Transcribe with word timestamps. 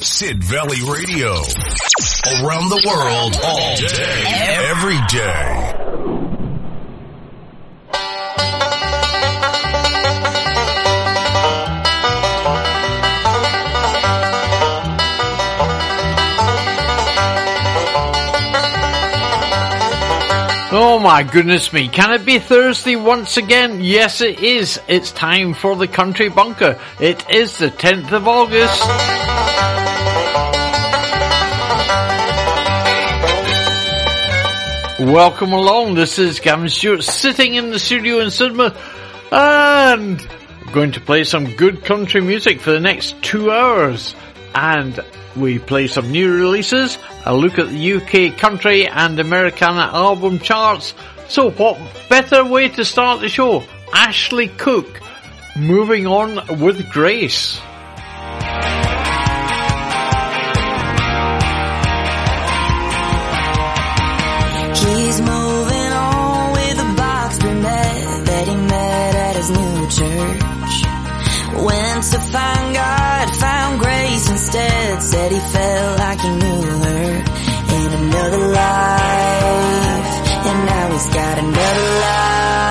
Sid 0.00 0.42
Valley 0.44 0.80
Radio. 0.90 1.32
Around 2.42 2.70
the 2.70 2.82
world, 2.86 3.36
all 3.44 3.76
day, 3.76 4.24
every 4.70 4.98
day. 5.08 5.68
Oh 20.74 20.98
my 20.98 21.22
goodness 21.22 21.70
me, 21.72 21.88
can 21.88 22.12
it 22.12 22.24
be 22.24 22.38
Thursday 22.38 22.96
once 22.96 23.36
again? 23.36 23.82
Yes 23.82 24.22
it 24.22 24.40
is. 24.40 24.80
It's 24.88 25.12
time 25.12 25.52
for 25.52 25.76
the 25.76 25.86
Country 25.86 26.30
Bunker. 26.30 26.78
It 26.98 27.28
is 27.28 27.58
the 27.58 27.70
10th 27.70 28.12
of 28.12 28.26
August. 28.26 29.31
Welcome 35.02 35.52
along, 35.52 35.94
this 35.94 36.20
is 36.20 36.38
Gavin 36.38 36.68
Stewart 36.68 37.02
sitting 37.02 37.56
in 37.56 37.70
the 37.70 37.80
studio 37.80 38.20
in 38.20 38.28
Sidmouth 38.28 38.76
and 39.32 40.20
I'm 40.20 40.72
going 40.72 40.92
to 40.92 41.00
play 41.00 41.24
some 41.24 41.56
good 41.56 41.84
country 41.84 42.20
music 42.20 42.60
for 42.60 42.70
the 42.70 42.78
next 42.78 43.20
two 43.20 43.50
hours 43.50 44.14
and 44.54 45.00
we 45.34 45.58
play 45.58 45.88
some 45.88 46.12
new 46.12 46.32
releases, 46.32 46.98
a 47.26 47.34
look 47.34 47.58
at 47.58 47.68
the 47.70 47.94
UK 47.94 48.38
country 48.38 48.86
and 48.86 49.18
Americana 49.18 49.90
album 49.92 50.38
charts. 50.38 50.94
So 51.26 51.50
what 51.50 51.80
better 52.08 52.44
way 52.44 52.68
to 52.68 52.84
start 52.84 53.22
the 53.22 53.28
show? 53.28 53.64
Ashley 53.92 54.46
Cooke, 54.46 55.00
moving 55.56 56.06
on 56.06 56.60
with 56.60 56.88
grace. 56.90 57.60
Church. 70.02 70.76
Went 71.54 72.02
to 72.12 72.18
find 72.34 72.74
God, 72.74 73.30
found 73.36 73.80
grace 73.80 74.30
instead. 74.30 75.02
Said 75.02 75.32
he 75.32 75.40
felt 75.40 75.98
like 75.98 76.20
he 76.20 76.30
knew 76.30 76.62
her 76.84 77.24
in 77.76 77.88
another 78.02 78.42
life. 78.48 80.08
And 80.48 80.66
now 80.66 80.92
he's 80.92 81.06
got 81.14 81.38
another 81.38 82.00
life. 82.00 82.61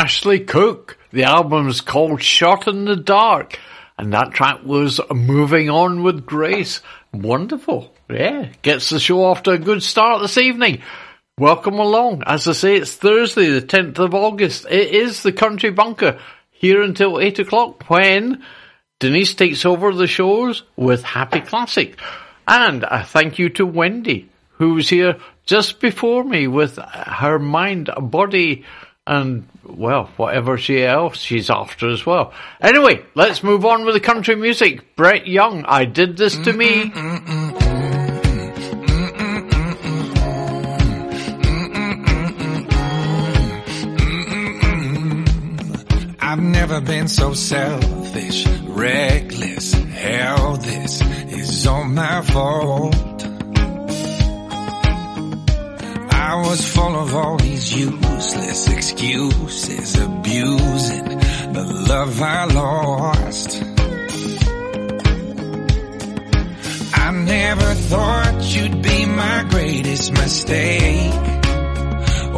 Ashley 0.00 0.40
Cooke. 0.40 0.96
The 1.10 1.24
album's 1.24 1.82
called 1.82 2.22
Shot 2.22 2.66
in 2.66 2.86
the 2.86 2.96
Dark. 2.96 3.58
And 3.98 4.14
that 4.14 4.32
track 4.32 4.64
was 4.64 4.98
Moving 5.12 5.68
On 5.68 6.02
with 6.02 6.24
Grace. 6.24 6.80
Wonderful. 7.12 7.94
Yeah. 8.08 8.48
Gets 8.62 8.88
the 8.88 8.98
show 8.98 9.22
off 9.22 9.42
to 9.42 9.50
a 9.50 9.58
good 9.58 9.82
start 9.82 10.22
this 10.22 10.38
evening. 10.38 10.80
Welcome 11.36 11.78
along. 11.78 12.22
As 12.24 12.48
I 12.48 12.52
say, 12.52 12.76
it's 12.76 12.94
Thursday, 12.94 13.50
the 13.50 13.60
10th 13.60 13.98
of 13.98 14.14
August. 14.14 14.64
It 14.70 14.94
is 14.94 15.22
the 15.22 15.32
Country 15.32 15.70
Bunker 15.70 16.18
here 16.48 16.80
until 16.80 17.20
8 17.20 17.40
o'clock 17.40 17.90
when 17.90 18.42
Denise 19.00 19.34
takes 19.34 19.66
over 19.66 19.92
the 19.92 20.06
shows 20.06 20.62
with 20.76 21.02
Happy 21.02 21.40
Classic. 21.42 22.00
And 22.48 22.84
a 22.84 23.04
thank 23.04 23.38
you 23.38 23.50
to 23.50 23.66
Wendy, 23.66 24.30
who 24.52 24.72
was 24.72 24.88
here 24.88 25.18
just 25.44 25.78
before 25.78 26.24
me 26.24 26.46
with 26.46 26.78
her 26.78 27.38
mind, 27.38 27.90
body, 27.98 28.64
and 29.06 29.46
well, 29.64 30.10
whatever 30.16 30.58
she 30.58 30.84
else 30.84 31.18
she's 31.18 31.50
after 31.50 31.90
as 31.90 32.04
well. 32.04 32.32
Anyway, 32.60 33.04
let's 33.14 33.42
move 33.42 33.64
on 33.64 33.84
with 33.84 33.94
the 33.94 34.00
country 34.00 34.36
music. 34.36 34.96
Brett 34.96 35.26
Young, 35.26 35.64
I 35.64 35.84
did 35.84 36.16
this 36.16 36.36
to 36.38 36.52
me. 36.52 36.92
I've 46.22 46.40
never 46.40 46.80
been 46.80 47.08
so 47.08 47.34
selfish, 47.34 48.46
reckless. 48.46 49.72
Hell, 49.72 50.56
this 50.58 51.02
is 51.02 51.66
all 51.66 51.84
my 51.84 52.22
fault. 52.22 53.29
I 56.22 56.36
was 56.36 56.60
full 56.74 56.96
of 56.96 57.14
all 57.14 57.38
these 57.38 57.74
useless 57.74 58.68
excuses, 58.68 59.98
abusing 59.98 61.08
the 61.56 61.64
love 61.88 62.20
I 62.20 62.44
lost. 62.44 63.62
I 66.92 67.10
never 67.12 67.74
thought 67.90 68.36
you'd 68.54 68.82
be 68.82 69.06
my 69.06 69.46
greatest 69.48 70.12
mistake. 70.12 71.14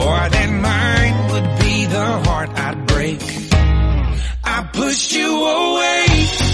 Or 0.07 0.19
that 0.35 0.51
mine 0.69 1.17
would 1.33 1.51
be 1.59 1.85
the 1.87 2.09
heart 2.27 2.51
I'd 2.51 2.87
break. 2.87 3.23
I 4.45 4.63
pushed 4.73 5.13
you 5.13 5.45
away 5.45 6.52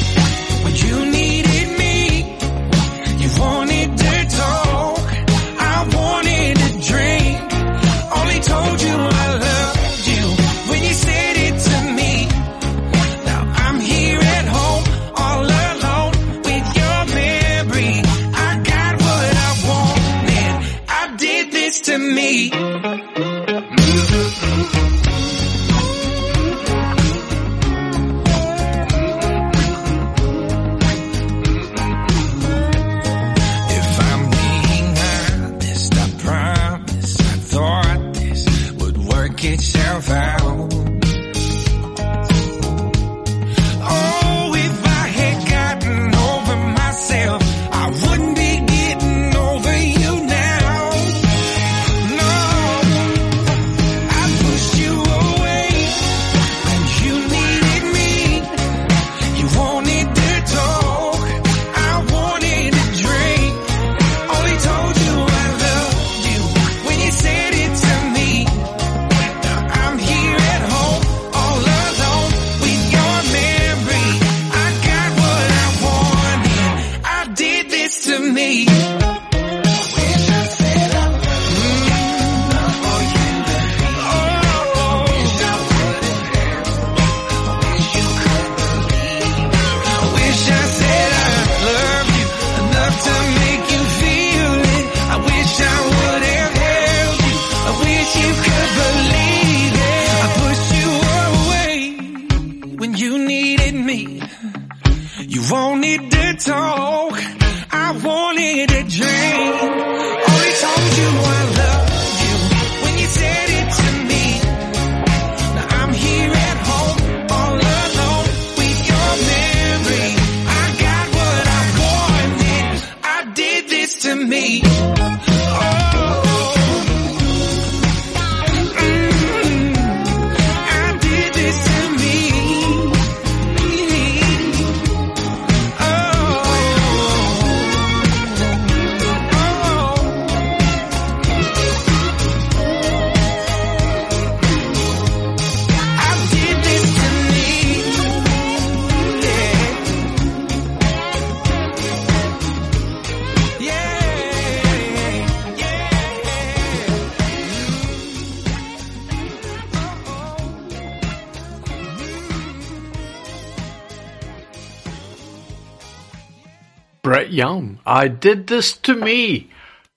Young, 167.38 167.79
I 167.87 168.08
did 168.08 168.49
this 168.49 168.76
to 168.79 168.96
me. 168.96 169.49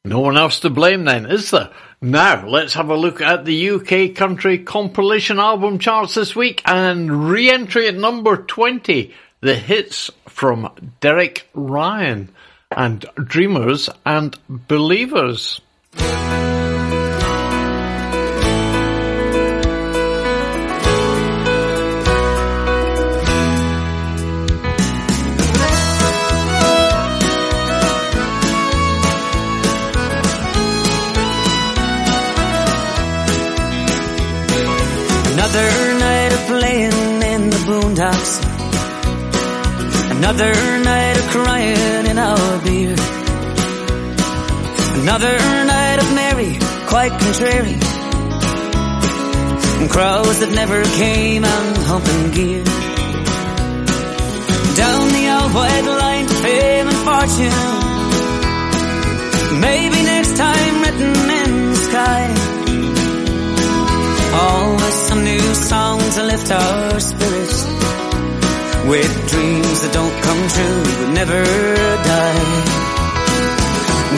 No 0.05 0.19
one 0.19 0.37
else 0.37 0.59
to 0.59 0.69
blame 0.69 1.05
then, 1.05 1.25
is 1.25 1.49
there? 1.49 1.71
Now, 1.99 2.45
let's 2.47 2.75
have 2.75 2.91
a 2.91 2.95
look 2.95 3.19
at 3.19 3.45
the 3.45 3.69
UK 3.71 4.15
country 4.15 4.59
compilation 4.59 5.39
album 5.39 5.79
charts 5.79 6.13
this 6.13 6.35
week 6.35 6.61
and 6.65 7.31
re-entry 7.31 7.87
at 7.87 7.95
number 7.95 8.37
20, 8.37 9.11
the 9.39 9.55
hits 9.55 10.11
from 10.29 10.71
Derek 10.99 11.49
Ryan 11.55 12.29
and 12.69 13.07
Dreamers 13.15 13.89
and 14.05 14.37
Believers. 14.47 15.61
Another 35.53 35.99
night 35.99 36.31
of 36.31 36.39
playing 36.47 37.23
in 37.33 37.49
the 37.49 37.57
boondocks. 37.67 38.33
Another 40.15 40.53
night 40.79 41.17
of 41.17 41.27
crying 41.27 42.05
in 42.05 42.17
our 42.17 42.59
beer. 42.63 42.95
Another 45.01 45.37
night 45.73 45.99
of 45.99 46.13
merry, 46.15 46.57
quite 46.87 47.11
contrary. 47.19 47.77
And 49.81 49.89
crowds 49.89 50.39
that 50.39 50.51
never 50.55 50.81
came 50.85 51.43
and 51.43 51.77
humping 51.83 52.31
gear. 52.31 52.63
Down 54.79 55.07
the 55.17 55.25
old 55.35 55.51
white 55.53 55.85
line 55.99 56.27
to 56.27 56.33
fame 56.45 56.87
and 56.87 57.01
fortune. 57.09 57.59
Maybe 59.59 60.01
next 60.03 60.37
time 60.37 60.81
written 60.81 61.29
in 61.41 61.71
the 61.71 61.75
sky. 61.75 62.60
Always 64.33 64.95
some 65.09 65.23
new 65.23 65.53
song 65.55 65.99
to 65.99 66.23
lift 66.23 66.49
our 66.51 66.99
spirits. 66.99 67.65
With 68.87 69.13
dreams 69.29 69.77
that 69.83 69.91
don't 69.93 70.17
come 70.25 70.41
true 70.55 70.83
but 70.99 71.09
never 71.19 71.43
die. 72.09 72.81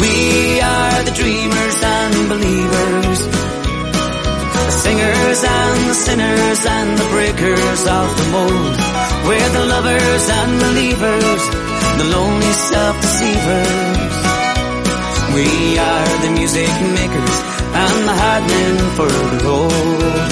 We 0.02 0.62
are 0.62 1.04
the 1.04 1.16
dreamers 1.18 1.78
and 1.82 2.14
believers. 2.30 3.20
The 4.70 4.76
singers 4.86 5.42
and 5.44 5.80
the 5.90 5.98
sinners 6.06 6.62
and 6.78 6.90
the 6.98 7.08
breakers 7.10 7.82
of 8.00 8.08
the 8.20 8.28
mold. 8.36 8.76
We're 9.28 9.52
the 9.58 9.66
lovers 9.66 10.26
and 10.40 10.52
the 10.62 10.72
leavers, 10.80 11.44
the 11.98 12.08
lonely 12.16 12.54
self-deceivers. 12.70 14.13
We 15.34 15.80
are 15.80 16.18
the 16.22 16.32
music 16.38 16.70
makers 16.94 17.36
and 17.82 17.96
the 18.08 18.16
hard 18.22 18.44
men 18.54 18.76
for 18.98 19.10
the 19.10 19.40
road. 19.46 20.30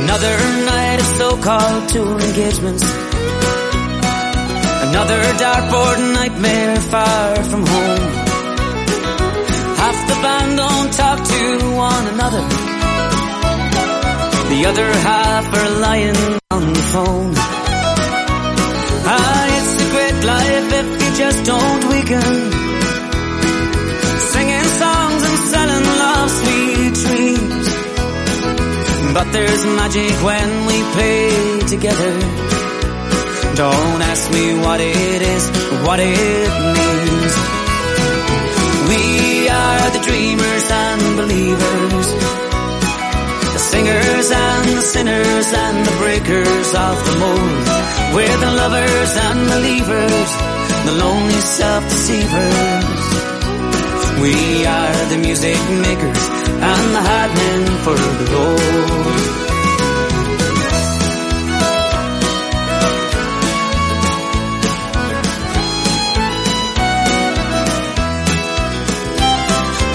Another 0.00 0.36
night 0.64 0.98
of 1.04 1.08
so-called 1.20 1.88
tour 1.90 2.20
engagements. 2.28 2.84
Another 4.88 5.20
dartboard 5.42 5.98
nightmare 6.14 6.76
far 6.92 7.36
from 7.50 7.66
home. 7.66 8.04
Half 9.82 9.98
the 10.08 10.16
band 10.24 10.56
don't 10.56 10.92
talk 10.94 11.18
to 11.32 11.42
one 11.76 12.06
another. 12.14 12.44
The 14.52 14.60
other 14.70 14.90
half 15.08 15.44
are 15.60 15.70
lying 15.80 16.16
on 16.50 16.72
the 16.72 16.84
phone. 16.92 17.32
Ah, 19.12 19.42
it's 19.56 19.72
a 19.84 19.88
great 19.94 20.18
life 20.32 20.68
if 20.80 20.88
you 21.02 21.10
just 21.18 21.44
don't 21.44 21.84
weaken 21.90 22.59
selling 25.52 25.86
love 26.02 26.30
sweet 26.30 26.94
dreams. 27.04 27.66
But 29.14 29.26
there's 29.32 29.64
magic 29.80 30.14
when 30.22 30.48
we 30.68 30.76
play 30.94 31.60
together. 31.68 32.12
Don't 33.56 34.00
ask 34.12 34.30
me 34.32 34.54
what 34.64 34.80
it 34.80 35.22
is, 35.34 35.44
what 35.86 35.98
it 36.00 36.50
means. 36.76 37.34
We 38.90 39.02
are 39.48 39.90
the 39.96 40.02
dreamers 40.08 40.66
and 40.70 41.02
believers, 41.20 42.06
the 43.54 43.62
singers 43.72 44.30
and 44.30 44.66
the 44.78 44.82
sinners 44.82 45.48
and 45.64 45.76
the 45.86 45.94
breakers 45.98 46.68
of 46.86 46.96
the 47.06 47.14
mold. 47.22 47.66
We're 48.14 48.38
the 48.46 48.52
lovers 48.62 49.12
and 49.26 49.38
believers, 49.54 50.30
the 50.86 50.94
lonely 51.02 51.40
self-deceivers. 51.60 52.99
We 54.20 54.66
are 54.66 55.06
the 55.08 55.16
music 55.16 55.56
makers 55.86 56.24
and 56.70 56.86
the 56.94 57.02
hard 57.08 57.30
men 57.40 57.62
for 57.84 57.96
the 58.20 58.26
road. 58.34 59.40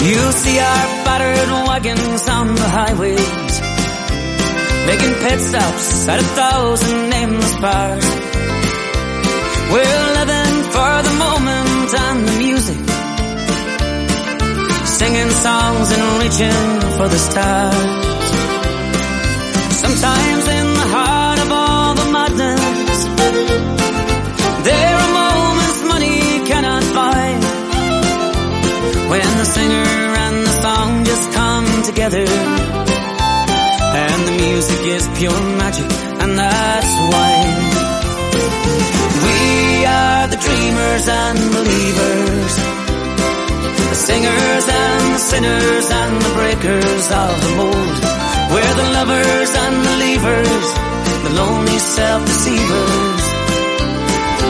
You 0.06 0.32
see 0.32 0.58
our 0.58 0.86
battered 1.04 1.50
wagons 1.68 2.28
on 2.28 2.54
the 2.54 2.68
highways, 2.78 3.52
making 4.88 5.14
pit 5.22 5.40
stops 5.40 6.08
at 6.08 6.18
a 6.18 6.28
thousand 6.40 7.10
nameless 7.10 7.56
bars. 7.60 8.06
We're 9.72 10.04
living 10.18 10.54
for 10.74 11.02
the 11.08 11.14
moment 11.18 11.94
and 12.06 12.28
the 12.28 12.45
singing 14.98 15.30
songs 15.30 15.88
and 15.92 16.04
reaching 16.22 16.64
for 16.96 17.06
the 17.14 17.20
stars. 17.28 17.88
Sometimes 19.84 20.44
in 20.58 20.66
the 20.80 20.88
heart 20.94 21.38
of 21.44 21.48
all 21.52 21.94
the 22.00 22.08
madness, 22.16 22.98
there 24.68 24.96
are 25.02 25.12
moments 25.22 25.78
money 25.92 26.20
cannot 26.50 26.84
buy. 26.94 27.26
When 29.12 29.30
the 29.40 29.44
singer 29.44 29.92
and 30.24 30.36
the 30.46 30.54
song 30.62 31.04
just 31.04 31.30
come 31.32 31.82
together 31.84 32.26
And 34.02 34.20
the 34.28 34.34
music 34.44 34.80
is 34.96 35.08
pure 35.16 35.42
magic 35.62 35.90
and 36.22 36.36
that's 36.36 36.92
why 37.10 37.32
We 39.26 39.86
are 39.86 40.26
the 40.26 40.36
dreamers 40.36 41.08
and 41.08 41.38
believers 41.54 42.75
singers 44.08 44.66
and 44.84 45.04
the 45.14 45.22
sinners 45.30 45.86
and 46.00 46.12
the 46.26 46.32
breakers 46.38 47.06
of 47.22 47.32
the 47.44 47.52
mold 47.58 47.96
We're 48.52 48.76
the 48.82 48.88
lovers 48.98 49.50
and 49.64 49.76
the 49.86 49.94
leavers 50.04 50.68
The 51.24 51.32
lonely 51.40 51.78
self-deceivers 51.78 53.36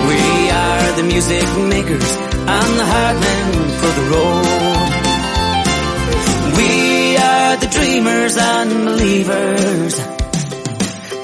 we 0.07 0.51
are 0.51 0.93
the 0.93 1.03
music 1.03 1.49
makers 1.69 2.11
and 2.55 2.71
the 2.79 2.87
hard 2.95 3.17
men 3.27 3.53
for 3.81 3.93
the 3.99 4.07
road. 4.15 4.47
We 6.59 6.71
are 7.17 7.57
the 7.57 7.67
dreamers 7.77 8.37
and 8.37 8.71
believers, 8.85 9.95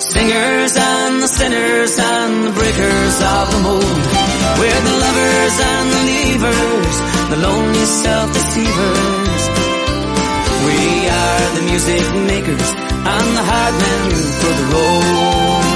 singers 0.02 0.74
and 0.76 1.01
the 1.22 1.28
sinners 1.28 1.96
and 2.00 2.46
the 2.46 2.50
breakers 2.50 3.16
of 3.22 3.46
the 3.52 3.60
mold. 3.62 4.02
We're 4.58 4.82
the 4.90 4.96
lovers 5.06 5.56
and 5.70 5.86
the 5.94 6.02
leavers, 6.10 6.96
the 7.30 7.36
lonely 7.46 7.86
self-deceivers. 8.02 9.42
We 10.66 10.80
are 11.22 11.54
the 11.54 11.62
music 11.70 12.02
makers 12.26 12.70
and 13.14 13.28
the 13.38 13.44
hard 13.50 13.74
men 13.84 14.10
for 14.40 14.52
the 14.58 14.66
road. 14.74 15.71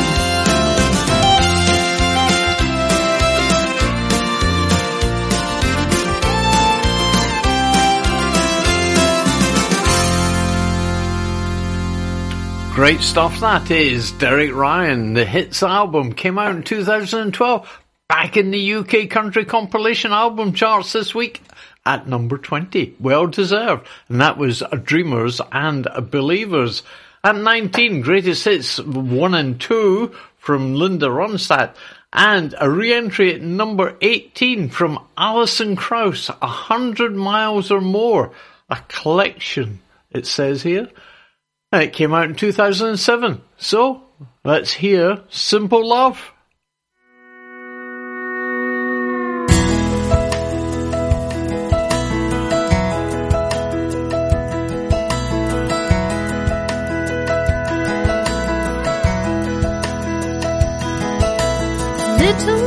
Great 12.77 13.01
stuff 13.01 13.41
that 13.41 13.71
is. 13.71 14.13
Derek 14.13 14.55
Ryan, 14.55 15.15
the 15.15 15.25
Hits 15.25 15.63
album 15.63 16.13
came 16.13 16.39
out 16.39 16.55
in 16.55 16.63
2012, 16.63 17.83
back 18.07 18.37
in 18.37 18.51
the 18.51 18.75
UK 18.75 19.09
country 19.09 19.47
compilation 19.47 20.13
album 20.13 20.53
charts 20.53 20.93
this 20.93 21.15
week 21.15 21.41
at 21.87 22.07
number 22.07 22.37
20. 22.37 22.97
Well 23.01 23.29
deserved. 23.29 23.87
And 24.11 24.21
that 24.21 24.37
was 24.37 24.63
Dreamers 24.85 25.41
and 25.51 25.89
Believers. 26.11 26.83
At 27.25 27.37
19, 27.37 28.03
Greatest 28.03 28.45
Hits 28.45 28.79
1 28.79 29.33
and 29.33 29.59
2 29.59 30.15
from 30.37 30.75
Linda 30.75 31.07
Ronstadt. 31.07 31.77
And 32.13 32.55
a 32.61 32.69
re-entry 32.69 33.37
at 33.37 33.41
number 33.41 33.97
18 34.03 34.69
from 34.69 35.03
Alison 35.17 35.77
Krauss, 35.77 36.29
A 36.29 36.47
Hundred 36.47 37.15
Miles 37.15 37.71
or 37.71 37.81
More. 37.81 38.33
A 38.69 38.77
collection, 38.87 39.81
it 40.11 40.27
says 40.27 40.63
here. 40.63 40.91
And 41.73 41.83
it 41.83 41.93
came 41.93 42.15
out 42.15 42.29
in 42.29 42.37
2007. 42.37 43.43
So, 43.57 44.03
let's 44.45 44.73
hear 44.73 45.23
Simple 45.29 45.87
Love. 45.87 46.33
Little 62.19 62.66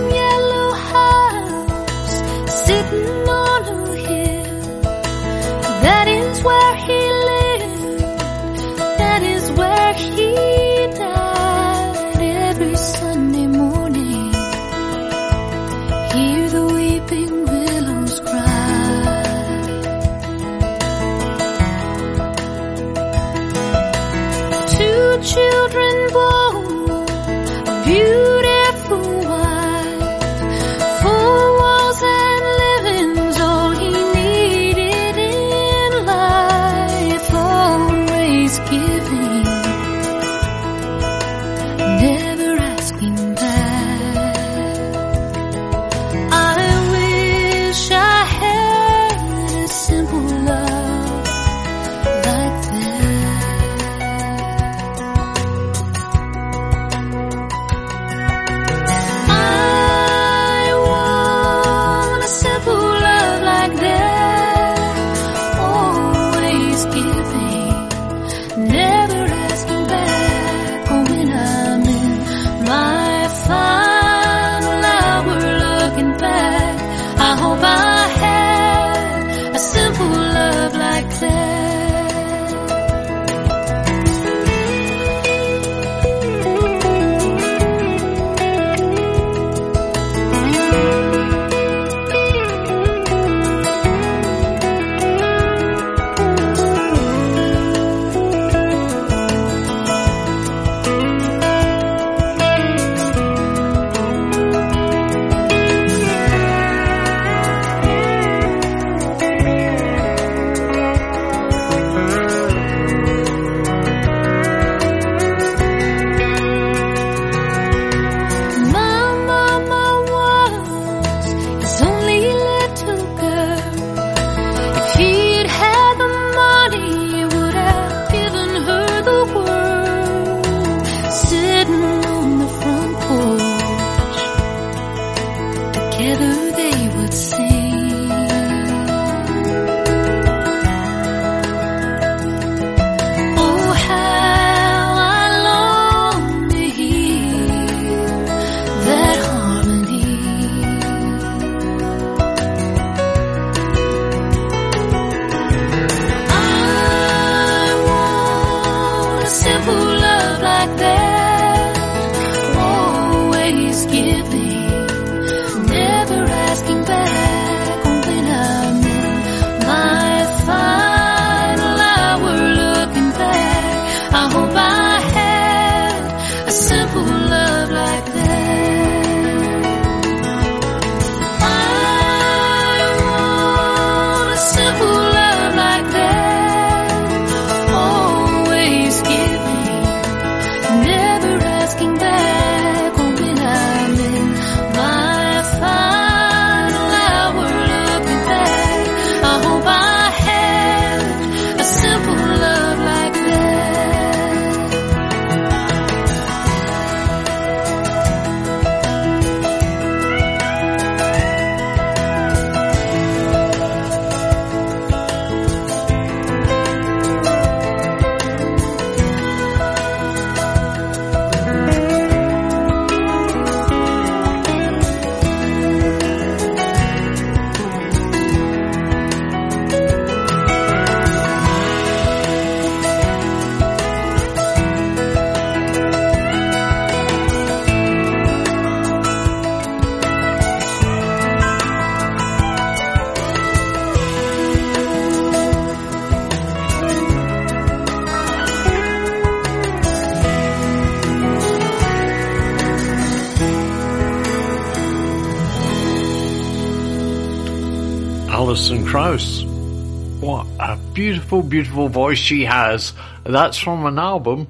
beautiful, 261.29 261.47
beautiful 261.47 261.89
voice 261.89 262.17
she 262.17 262.45
has. 262.45 262.91
That's 263.23 263.59
from 263.59 263.85
an 263.85 263.99
album 263.99 264.47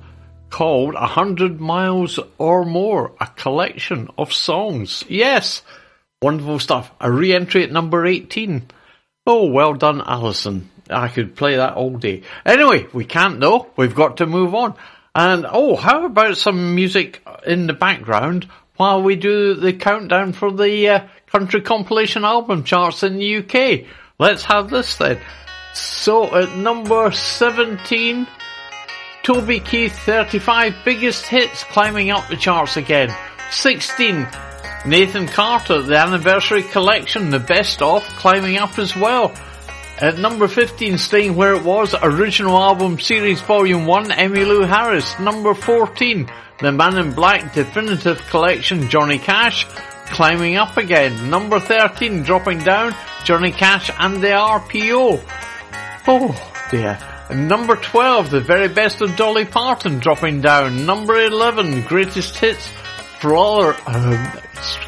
called 0.49 0.95
A 0.95 1.07
Hundred 1.07 1.59
Miles 1.59 2.21
or 2.37 2.63
More, 2.63 3.11
a 3.19 3.27
collection 3.27 4.07
of 4.17 4.31
songs. 4.31 5.03
Yes, 5.09 5.61
wonderful 6.21 6.57
stuff. 6.57 6.89
A 7.01 7.11
re-entry 7.11 7.65
at 7.65 7.71
number 7.73 8.05
18. 8.05 8.65
Oh, 9.27 9.51
well 9.51 9.73
done, 9.73 10.01
Alison. 10.05 10.69
I 10.89 11.09
could 11.09 11.35
play 11.35 11.57
that 11.57 11.73
all 11.73 11.97
day. 11.97 12.23
Anyway, 12.45 12.87
we 12.93 13.03
can't 13.03 13.41
though. 13.41 13.67
We've 13.75 13.93
got 13.93 14.15
to 14.17 14.25
move 14.25 14.55
on. 14.55 14.73
And 15.13 15.45
oh, 15.51 15.75
how 15.75 16.05
about 16.05 16.37
some 16.37 16.75
music 16.75 17.21
in 17.45 17.67
the 17.67 17.73
background 17.73 18.47
while 18.77 19.03
we 19.03 19.17
do 19.17 19.53
the 19.53 19.73
countdown 19.73 20.31
for 20.31 20.49
the 20.49 20.87
uh, 20.87 21.07
country 21.27 21.59
compilation 21.59 22.23
album 22.23 22.63
charts 22.63 23.03
in 23.03 23.17
the 23.17 23.37
UK? 23.39 23.85
Let's 24.17 24.45
have 24.45 24.69
this 24.69 24.95
then. 24.95 25.19
So 25.73 26.35
at 26.35 26.55
number 26.55 27.11
17, 27.11 28.27
Toby 29.23 29.59
Keith 29.59 29.97
35 29.99 30.75
biggest 30.83 31.25
hits 31.25 31.63
climbing 31.65 32.09
up 32.09 32.27
the 32.27 32.37
charts 32.37 32.77
again. 32.77 33.15
16, 33.51 34.27
Nathan 34.85 35.27
Carter, 35.27 35.81
the 35.81 35.97
anniversary 35.97 36.63
collection, 36.63 37.29
the 37.29 37.39
best 37.39 37.81
of, 37.81 38.03
climbing 38.03 38.57
up 38.57 38.79
as 38.79 38.95
well. 38.95 39.33
At 40.01 40.17
number 40.17 40.47
15, 40.47 40.97
staying 40.97 41.35
where 41.35 41.53
it 41.55 41.63
was, 41.63 41.93
original 42.01 42.57
album 42.57 42.99
series 42.99 43.41
volume 43.41 43.85
1, 43.85 44.05
Emmylou 44.05 44.65
Harris. 44.65 45.19
Number 45.19 45.53
14, 45.53 46.31
The 46.61 46.71
Man 46.71 46.97
in 46.97 47.11
Black 47.11 47.53
definitive 47.53 48.25
collection, 48.29 48.89
Johnny 48.89 49.17
Cash, 49.17 49.65
climbing 50.05 50.55
up 50.55 50.77
again. 50.77 51.29
Number 51.29 51.59
13, 51.59 52.23
dropping 52.23 52.59
down, 52.59 52.95
Johnny 53.25 53.51
Cash 53.51 53.91
and 53.99 54.23
the 54.23 54.29
RPO. 54.29 55.21
Oh 56.11 56.35
dear. 56.71 56.97
Number 57.29 57.75
12, 57.75 58.31
the 58.31 58.39
very 58.39 58.67
best 58.67 58.99
of 59.01 59.15
Dolly 59.15 59.45
Parton 59.45 59.99
dropping 59.99 60.41
down. 60.41 60.87
Number 60.87 61.15
11, 61.23 61.83
greatest 61.83 62.35
hits, 62.35 62.67
Florida, 63.19 63.79
um, 63.85 64.41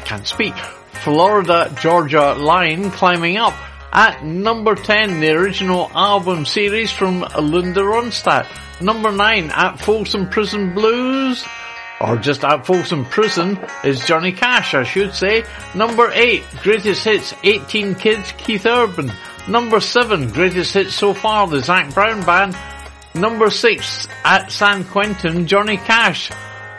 can't 0.04 0.26
speak, 0.26 0.56
Florida 1.04 1.72
Georgia 1.80 2.34
Line 2.34 2.90
climbing 2.90 3.36
up. 3.36 3.54
At 3.92 4.24
number 4.24 4.74
10, 4.74 5.20
the 5.20 5.30
original 5.30 5.92
album 5.94 6.44
series 6.44 6.90
from 6.90 7.20
Linda 7.38 7.82
Ronstadt. 7.82 8.48
Number 8.80 9.12
9, 9.12 9.52
At 9.52 9.78
Folsom 9.78 10.28
Prison 10.28 10.74
Blues. 10.74 11.44
Or 12.00 12.16
just 12.16 12.42
at 12.42 12.66
Folsom 12.66 13.04
Prison 13.04 13.60
is 13.84 14.04
Johnny 14.04 14.32
Cash, 14.32 14.74
I 14.74 14.82
should 14.82 15.14
say. 15.14 15.44
Number 15.76 16.10
8, 16.12 16.42
Greatest 16.64 17.04
Hits, 17.04 17.32
18 17.44 17.94
Kids, 17.94 18.32
Keith 18.38 18.66
Urban. 18.66 19.12
Number 19.48 19.80
7, 19.80 20.30
Greatest 20.30 20.72
Hits 20.72 20.94
So 20.94 21.14
Far, 21.14 21.48
the 21.48 21.60
Zac 21.60 21.92
Brown 21.92 22.24
Band. 22.24 22.56
Number 23.12 23.50
6, 23.50 24.08
at 24.24 24.52
San 24.52 24.84
Quentin, 24.84 25.48
Johnny 25.48 25.78
Cash. 25.78 26.30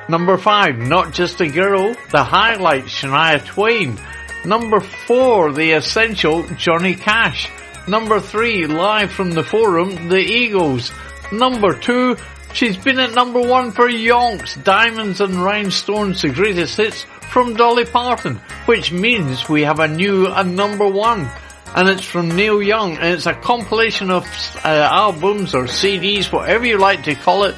Number 0.07 0.37
5, 0.37 0.77
Not 0.77 1.13
Just 1.13 1.41
a 1.41 1.47
Girl, 1.47 1.93
The 2.11 2.23
Highlights, 2.23 2.87
Shania 2.87 3.45
Twain. 3.45 3.99
Number 4.45 4.79
4, 4.79 5.51
The 5.51 5.71
Essential, 5.73 6.43
Johnny 6.55 6.95
Cash. 6.95 7.49
Number 7.85 8.21
3, 8.21 8.67
Live 8.67 9.11
from 9.11 9.31
the 9.31 9.43
Forum, 9.43 10.07
The 10.07 10.21
Eagles. 10.21 10.93
Number 11.33 11.77
2, 11.77 12.15
she's 12.53 12.77
been 12.77 12.97
at 12.97 13.13
number 13.13 13.41
1 13.41 13.71
for 13.71 13.89
Yonks, 13.89 14.63
Diamonds 14.63 15.19
and 15.19 15.43
Rhinestones, 15.43 16.21
the 16.21 16.29
greatest 16.29 16.77
hits 16.77 17.03
from 17.29 17.55
Dolly 17.55 17.85
Parton, 17.85 18.37
which 18.67 18.93
means 18.93 19.49
we 19.49 19.63
have 19.63 19.81
a 19.81 19.87
new 19.87 20.27
uh, 20.27 20.43
number 20.43 20.87
1 20.87 21.29
and 21.75 21.89
it's 21.89 22.05
from 22.05 22.29
Neil 22.29 22.61
Young, 22.61 22.97
and 22.97 23.15
it's 23.15 23.25
a 23.25 23.33
compilation 23.33 24.11
of 24.11 24.25
uh, 24.63 24.67
albums 24.67 25.55
or 25.55 25.65
CDs, 25.65 26.31
whatever 26.31 26.65
you 26.65 26.77
like 26.77 27.03
to 27.03 27.15
call 27.15 27.45
it, 27.45 27.55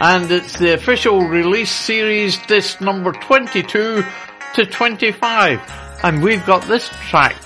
and 0.00 0.30
it's 0.30 0.58
the 0.58 0.74
official 0.74 1.22
release 1.22 1.72
series, 1.72 2.38
disc 2.46 2.80
number 2.80 3.12
22 3.12 4.04
to 4.54 4.66
25, 4.66 5.60
and 6.04 6.22
we've 6.22 6.44
got 6.46 6.62
this 6.64 6.88
track 7.08 7.36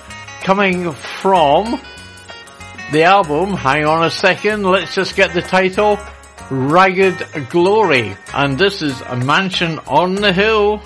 coming 0.43 0.93
from 0.93 1.81
the 2.93 3.05
album, 3.05 3.55
hang 3.55 3.87
on 3.87 4.05
a 4.05 4.11
second, 4.11 4.65
let's 4.65 4.95
just 4.95 5.17
get 5.17 5.33
the 5.33 5.41
title, 5.41 5.99
Ragged 6.51 7.49
Glory, 7.49 8.15
and 8.35 8.59
this 8.59 8.83
is 8.83 9.01
A 9.03 9.17
Mansion 9.17 9.79
on 9.87 10.17
the 10.17 10.33
Hill. 10.33 10.83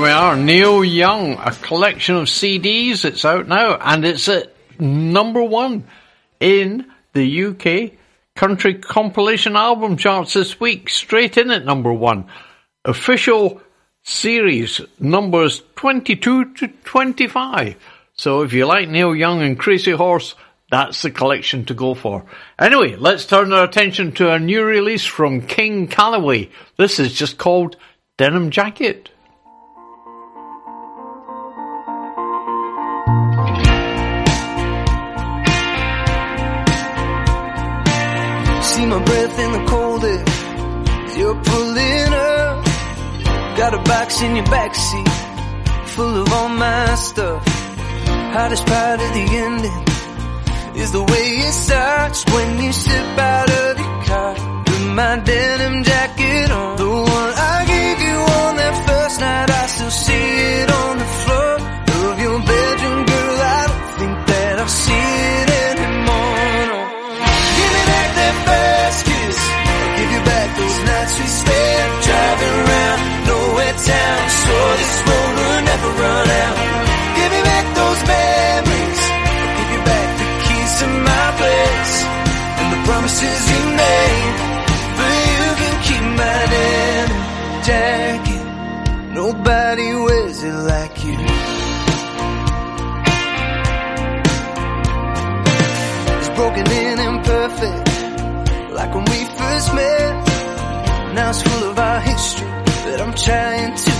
There 0.00 0.08
we 0.08 0.12
are, 0.14 0.34
Neil 0.34 0.82
Young, 0.82 1.34
a 1.34 1.50
collection 1.50 2.16
of 2.16 2.24
CDs. 2.24 3.04
It's 3.04 3.22
out 3.26 3.46
now, 3.46 3.74
and 3.74 4.02
it's 4.06 4.30
at 4.30 4.50
number 4.80 5.42
one 5.42 5.84
in 6.40 6.86
the 7.12 7.44
UK 7.44 7.98
country 8.34 8.76
compilation 8.76 9.56
album 9.56 9.98
charts 9.98 10.32
this 10.32 10.58
week. 10.58 10.88
Straight 10.88 11.36
in 11.36 11.50
at 11.50 11.66
number 11.66 11.92
one. 11.92 12.28
Official 12.82 13.60
series 14.02 14.80
numbers 14.98 15.62
22 15.76 16.54
to 16.54 16.68
25. 16.68 17.76
So 18.14 18.40
if 18.40 18.54
you 18.54 18.64
like 18.64 18.88
Neil 18.88 19.14
Young 19.14 19.42
and 19.42 19.58
Crazy 19.58 19.92
Horse, 19.92 20.34
that's 20.70 21.02
the 21.02 21.10
collection 21.10 21.66
to 21.66 21.74
go 21.74 21.92
for. 21.92 22.24
Anyway, 22.58 22.96
let's 22.96 23.26
turn 23.26 23.52
our 23.52 23.64
attention 23.64 24.12
to 24.12 24.32
a 24.32 24.38
new 24.38 24.64
release 24.64 25.04
from 25.04 25.42
King 25.46 25.88
Calaway. 25.88 26.48
This 26.78 26.98
is 26.98 27.12
just 27.12 27.36
called 27.36 27.76
Denim 28.16 28.48
Jacket. 28.48 29.10
Breath 39.04 39.38
in 39.38 39.52
the 39.52 39.64
cold 39.68 40.04
air 40.04 40.40
you're 41.20 41.34
pulling 41.34 42.12
up. 42.14 42.64
Got 43.60 43.74
a 43.74 43.82
box 43.92 44.22
in 44.22 44.36
your 44.36 44.46
backseat 44.46 45.12
full 45.94 46.22
of 46.22 46.32
all 46.32 46.48
my 46.48 46.94
stuff. 46.94 47.42
Hottest 48.34 48.64
part 48.66 49.00
of 49.00 49.10
the 49.18 49.26
ending 49.46 49.82
is 50.82 50.92
the 50.92 51.02
way 51.02 51.26
it 51.46 51.52
starts 51.52 52.24
when 52.32 52.62
you 52.62 52.72
step 52.72 53.18
out 53.18 53.50
of 53.50 53.78
your 53.78 54.02
car 54.04 54.32
with 54.66 54.86
my 55.00 55.18
denim 55.28 55.82
jacket 55.82 56.50
on. 56.50 56.76
The 56.78 56.90
one 57.18 57.32
I 57.54 57.58
gave 57.74 57.98
you 58.08 58.18
on 58.40 58.56
that 58.56 58.76
first 58.88 59.20
night, 59.20 59.50
I 59.50 59.66
still 59.66 59.90
see 59.90 60.28
it 60.62 60.70
on 60.70 60.99
Give 77.16 77.30
me 77.34 77.40
back 77.50 77.66
those 77.80 78.00
memories. 78.14 79.00
I'll 79.40 79.52
give 79.58 79.70
you 79.74 79.82
back 79.90 80.08
the 80.20 80.28
keys 80.44 80.72
to 80.80 80.86
my 81.10 81.26
place 81.40 81.94
and 82.60 82.68
the 82.74 82.80
promises 82.88 83.40
you 83.52 83.62
made. 83.82 84.36
But 84.98 85.14
you 85.34 85.46
can 85.60 85.74
keep 85.86 86.04
my 86.20 86.38
denim 86.52 87.10
jacket. 87.68 88.44
Nobody 89.20 89.88
wears 90.06 90.42
it 90.42 90.58
like 90.72 90.96
you. 91.04 91.18
It's 96.18 96.30
broken 96.38 96.66
imperfect, 97.08 97.88
like 98.78 98.92
when 98.94 99.04
we 99.12 99.20
first 99.38 99.68
met. 99.74 100.14
Now 101.14 101.30
it's 101.30 101.42
full 101.42 101.70
of 101.70 101.78
our 101.78 102.00
history 102.00 102.46
that 102.46 103.00
I'm 103.00 103.14
trying 103.14 103.74
to 103.84 103.90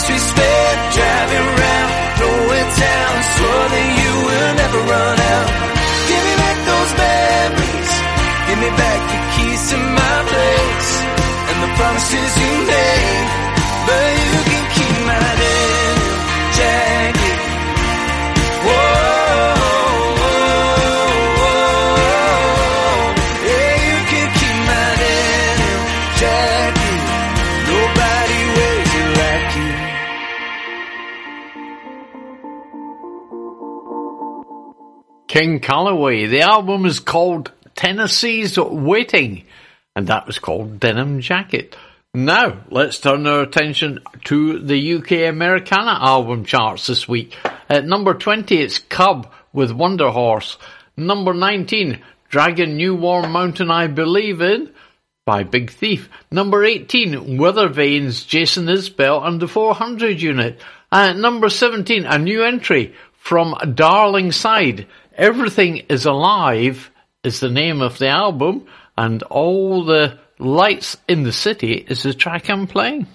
nights 0.00 0.10
we 0.10 0.18
spent 0.18 0.78
driving 0.94 1.46
around, 1.52 1.90
throwing 2.16 2.70
town, 2.80 3.14
swore 3.36 3.68
that 3.68 3.88
you 4.00 4.12
will 4.26 4.52
never 4.56 4.80
run 4.88 5.18
out. 5.20 5.48
Give 6.08 6.22
me 6.26 6.34
back 6.40 6.58
those 6.70 6.92
memories, 7.00 7.92
give 8.48 8.58
me 8.60 8.70
back 8.80 9.00
the 9.10 9.18
keys 9.34 9.62
to 9.70 9.76
my 9.76 10.16
place, 10.30 10.90
and 11.48 11.58
the 11.64 11.70
promises 11.76 12.30
you 12.40 12.52
made, 12.66 13.28
but 13.86 14.10
you 14.24 14.59
King 35.30 35.60
Calaway. 35.60 36.28
The 36.28 36.40
album 36.40 36.84
is 36.86 36.98
called 36.98 37.52
Tennessee's 37.76 38.58
Waiting, 38.58 39.44
and 39.94 40.08
that 40.08 40.26
was 40.26 40.40
called 40.40 40.80
Denim 40.80 41.20
Jacket. 41.20 41.76
Now, 42.12 42.64
let's 42.68 42.98
turn 42.98 43.28
our 43.28 43.42
attention 43.42 44.00
to 44.24 44.58
the 44.58 44.94
UK 44.94 45.28
Americana 45.28 45.92
album 46.00 46.44
charts 46.44 46.88
this 46.88 47.06
week. 47.06 47.36
At 47.68 47.84
number 47.84 48.14
20, 48.14 48.60
it's 48.60 48.80
Cub 48.80 49.30
with 49.52 49.70
Wunderhorse. 49.70 50.56
Number 50.96 51.32
19, 51.32 52.02
Dragon 52.28 52.76
New 52.76 52.96
Warm 52.96 53.30
Mountain 53.30 53.70
I 53.70 53.86
Believe 53.86 54.42
In 54.42 54.74
by 55.24 55.44
Big 55.44 55.70
Thief. 55.70 56.08
Number 56.32 56.64
18, 56.64 57.38
Weather 57.38 57.68
Vanes, 57.68 58.26
Jason 58.26 58.66
Isbell 58.66 59.24
and 59.24 59.38
the 59.38 59.46
400 59.46 60.20
unit. 60.20 60.60
And 60.90 61.10
at 61.12 61.22
number 61.22 61.50
17, 61.50 62.04
a 62.04 62.18
new 62.18 62.42
entry 62.42 62.96
from 63.20 63.54
Darlingside. 63.54 64.86
Everything 65.20 65.82
is 65.90 66.06
Alive 66.06 66.90
is 67.22 67.40
the 67.40 67.50
name 67.50 67.82
of 67.82 67.98
the 67.98 68.08
album, 68.08 68.64
and 68.96 69.22
All 69.24 69.84
the 69.84 70.18
Lights 70.38 70.96
in 71.06 71.24
the 71.24 71.32
City 71.32 71.74
is 71.74 72.04
the 72.04 72.14
track 72.14 72.48
I'm 72.48 72.66
playing. 72.66 73.06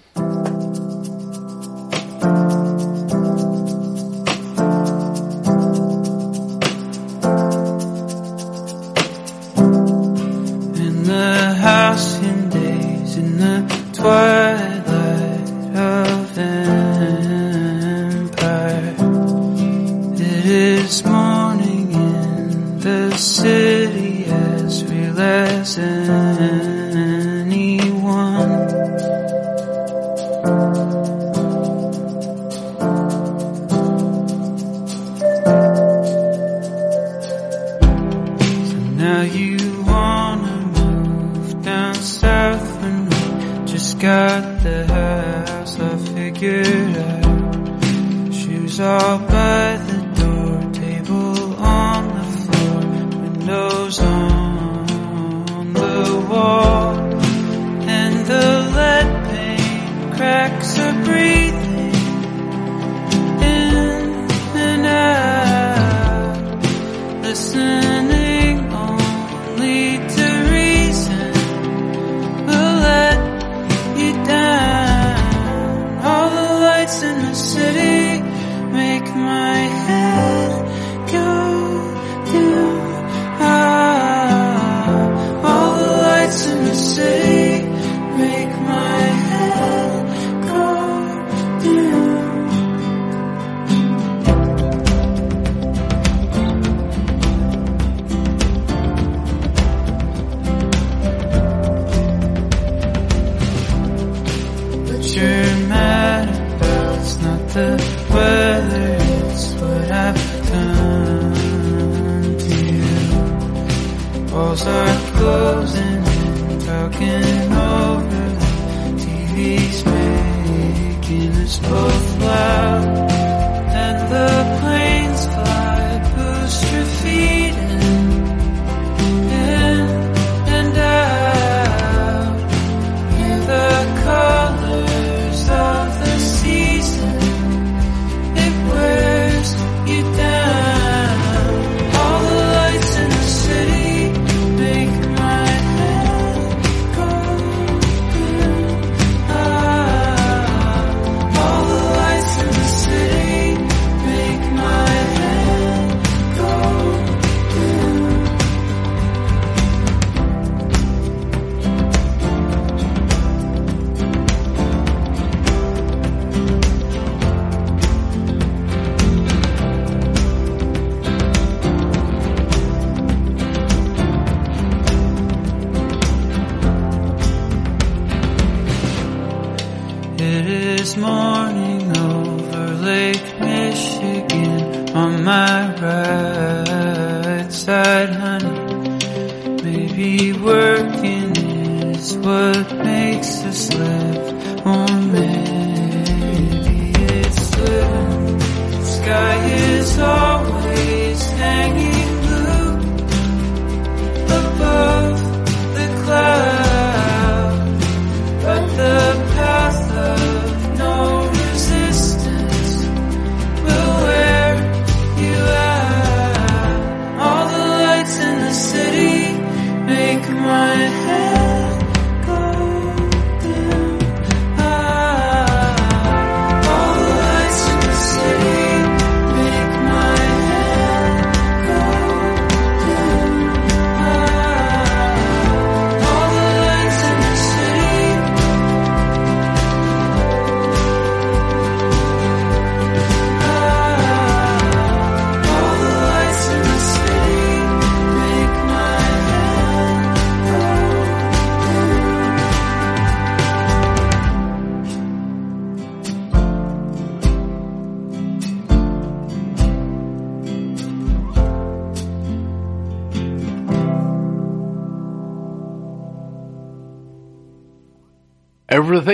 In 10.76 11.02
the 11.02 11.56
halcyon 11.60 12.50
days, 12.50 13.16
in 13.16 13.36
the 13.38 13.90
twilight 13.92 14.35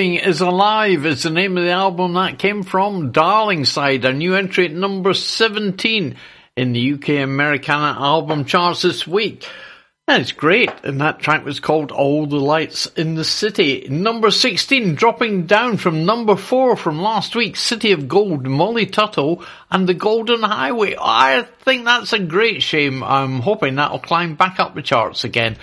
Everything 0.02 0.28
is 0.28 0.40
Alive 0.40 1.06
is 1.06 1.22
the 1.22 1.30
name 1.30 1.56
of 1.56 1.62
the 1.62 1.70
album 1.70 2.14
that 2.14 2.40
came 2.40 2.64
from 2.64 3.12
Darlingside, 3.12 4.04
a 4.04 4.12
new 4.12 4.34
entry 4.34 4.64
at 4.64 4.72
number 4.72 5.14
17 5.14 6.16
in 6.56 6.72
the 6.72 6.94
UK 6.94 7.08
Americana 7.22 7.96
album 8.00 8.44
charts 8.44 8.82
this 8.82 9.06
week. 9.06 9.48
That's 10.08 10.32
great, 10.32 10.72
and 10.82 11.00
that 11.00 11.20
track 11.20 11.44
was 11.44 11.60
called 11.60 11.92
All 11.92 12.26
the 12.26 12.40
Lights 12.40 12.86
in 12.96 13.14
the 13.14 13.22
City. 13.22 13.86
Number 13.88 14.32
16, 14.32 14.96
dropping 14.96 15.46
down 15.46 15.76
from 15.76 16.04
number 16.04 16.34
4 16.34 16.76
from 16.76 17.00
last 17.00 17.36
week, 17.36 17.54
City 17.54 17.92
of 17.92 18.08
Gold, 18.08 18.44
Molly 18.44 18.86
Tuttle 18.86 19.44
and 19.70 19.88
The 19.88 19.94
Golden 19.94 20.42
Highway. 20.42 20.96
I 21.00 21.42
think 21.60 21.84
that's 21.84 22.12
a 22.12 22.18
great 22.18 22.60
shame. 22.60 23.04
I'm 23.04 23.38
hoping 23.38 23.76
that'll 23.76 24.00
climb 24.00 24.34
back 24.34 24.58
up 24.58 24.74
the 24.74 24.82
charts 24.82 25.22
again. 25.22 25.58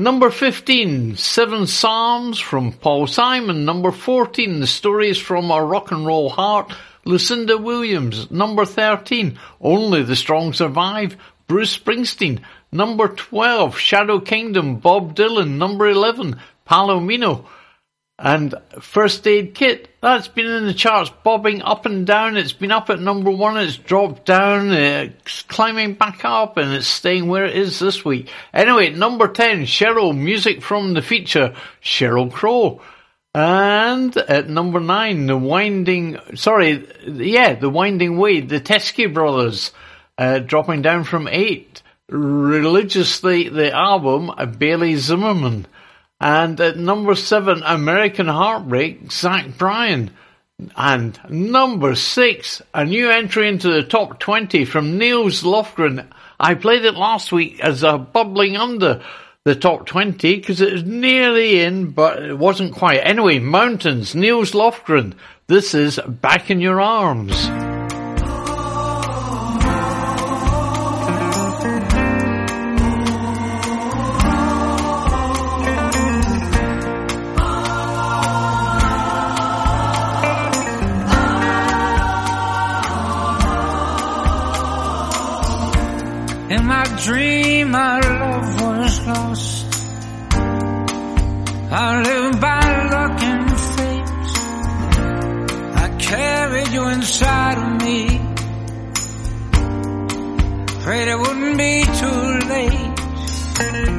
Number 0.00 0.30
15, 0.30 1.18
Seven 1.18 1.66
Psalms 1.66 2.38
from 2.38 2.72
Paul 2.72 3.06
Simon. 3.06 3.66
Number 3.66 3.92
14, 3.92 4.60
The 4.60 4.66
Stories 4.66 5.18
from 5.18 5.50
a 5.50 5.62
Rock 5.62 5.90
and 5.90 6.06
Roll 6.06 6.30
Heart, 6.30 6.72
Lucinda 7.04 7.58
Williams. 7.58 8.30
Number 8.30 8.64
13, 8.64 9.38
Only 9.60 10.02
the 10.02 10.16
Strong 10.16 10.54
Survive, 10.54 11.18
Bruce 11.46 11.76
Springsteen. 11.76 12.40
Number 12.72 13.08
12, 13.08 13.76
Shadow 13.76 14.20
Kingdom, 14.20 14.76
Bob 14.76 15.14
Dylan. 15.14 15.58
Number 15.58 15.86
11, 15.86 16.40
Palomino. 16.66 17.44
And 18.22 18.54
First 18.80 19.26
Aid 19.26 19.54
Kit, 19.54 19.88
that's 20.02 20.28
been 20.28 20.44
in 20.44 20.66
the 20.66 20.74
charts, 20.74 21.10
bobbing 21.24 21.62
up 21.62 21.86
and 21.86 22.06
down. 22.06 22.36
It's 22.36 22.52
been 22.52 22.70
up 22.70 22.90
at 22.90 23.00
number 23.00 23.30
one, 23.30 23.56
it's 23.56 23.78
dropped 23.78 24.26
down, 24.26 24.72
it's 24.72 25.42
climbing 25.44 25.94
back 25.94 26.22
up, 26.22 26.58
and 26.58 26.74
it's 26.74 26.86
staying 26.86 27.28
where 27.28 27.46
it 27.46 27.56
is 27.56 27.78
this 27.78 28.04
week. 28.04 28.30
Anyway, 28.52 28.90
number 28.90 29.26
10, 29.26 29.62
Sheryl, 29.62 30.14
music 30.14 30.60
from 30.60 30.92
the 30.92 31.00
feature, 31.00 31.54
Sheryl 31.82 32.30
Crow. 32.30 32.82
And 33.34 34.14
at 34.14 34.50
number 34.50 34.80
nine, 34.80 35.24
the 35.24 35.38
winding, 35.38 36.18
sorry, 36.34 36.86
yeah, 37.06 37.54
the 37.54 37.70
winding 37.70 38.18
way, 38.18 38.40
the 38.40 38.60
Teskey 38.60 39.14
brothers, 39.14 39.72
uh, 40.18 40.40
dropping 40.40 40.82
down 40.82 41.04
from 41.04 41.26
eight. 41.26 41.80
Religiously, 42.10 43.48
the 43.48 43.72
album, 43.72 44.30
Bailey 44.58 44.96
Zimmerman. 44.96 45.66
And 46.20 46.60
at 46.60 46.76
number 46.76 47.14
seven, 47.14 47.62
American 47.64 48.26
Heartbreak, 48.26 49.10
Zach 49.10 49.56
Bryan. 49.56 50.10
And 50.76 51.18
number 51.30 51.94
six, 51.94 52.60
a 52.74 52.84
new 52.84 53.10
entry 53.10 53.48
into 53.48 53.70
the 53.70 53.82
top 53.82 54.18
20 54.20 54.66
from 54.66 54.98
Nils 54.98 55.42
Lofgren. 55.42 56.06
I 56.38 56.54
played 56.54 56.84
it 56.84 56.94
last 56.94 57.32
week 57.32 57.60
as 57.60 57.82
a 57.82 57.96
bubbling 57.96 58.56
under 58.56 59.02
the 59.44 59.54
top 59.54 59.86
20 59.86 60.36
because 60.36 60.60
it 60.60 60.72
was 60.72 60.84
nearly 60.84 61.60
in, 61.60 61.92
but 61.92 62.22
it 62.22 62.38
wasn't 62.38 62.74
quite. 62.74 62.98
Anyway, 62.98 63.38
Mountains, 63.38 64.14
Nils 64.14 64.52
Lofgren. 64.52 65.14
This 65.46 65.74
is 65.74 65.98
Back 66.06 66.50
in 66.50 66.60
Your 66.60 66.80
Arms. 66.80 67.69
Our 87.74 88.00
love 88.00 88.60
was 88.60 89.06
lost. 89.06 89.66
I 91.72 92.02
lived 92.02 92.40
by 92.40 92.60
luck 92.94 93.22
and 93.22 93.60
fate. 93.76 94.32
I 95.84 95.96
carried 95.98 96.68
you 96.68 96.88
inside 96.88 97.58
of 97.58 97.82
me. 97.84 98.20
Prayed 100.82 101.08
it 101.08 101.18
wouldn't 101.18 101.58
be 101.58 101.84
too 102.00 102.22
late. 102.48 103.89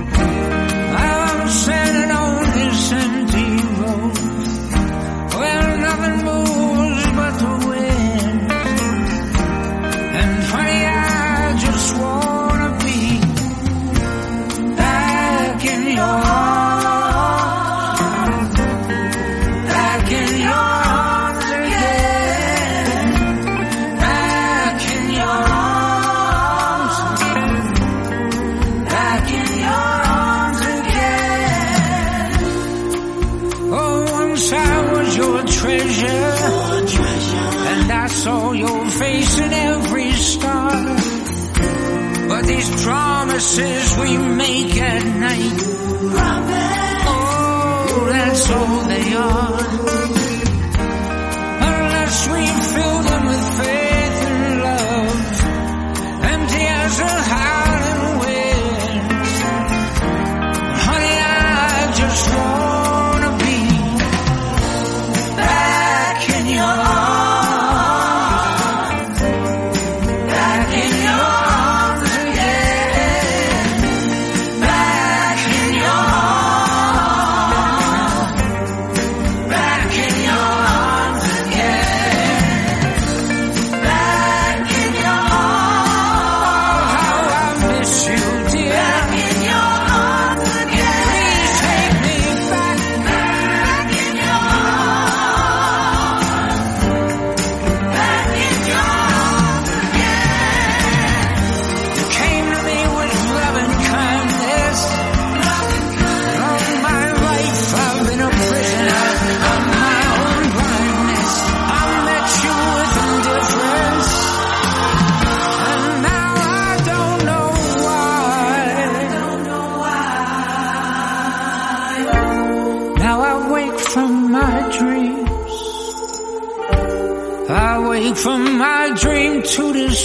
We 43.61 44.30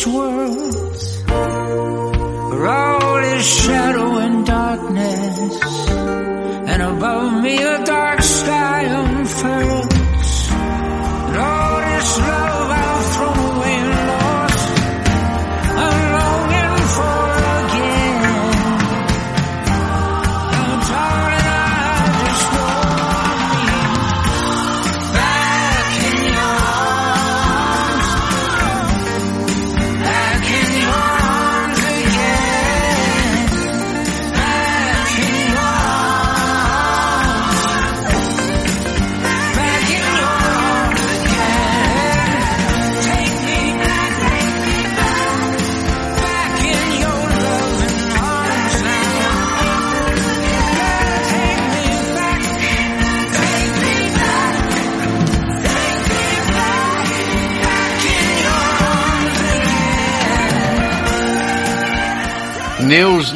world 0.06 0.35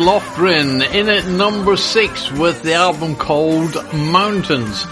Lofgren 0.01 0.81
in 0.95 1.11
at 1.11 1.27
number 1.27 1.77
six 1.77 2.33
with 2.33 2.63
the 2.63 2.73
album 2.73 3.15
called 3.17 3.75
Mountains. 3.93 4.87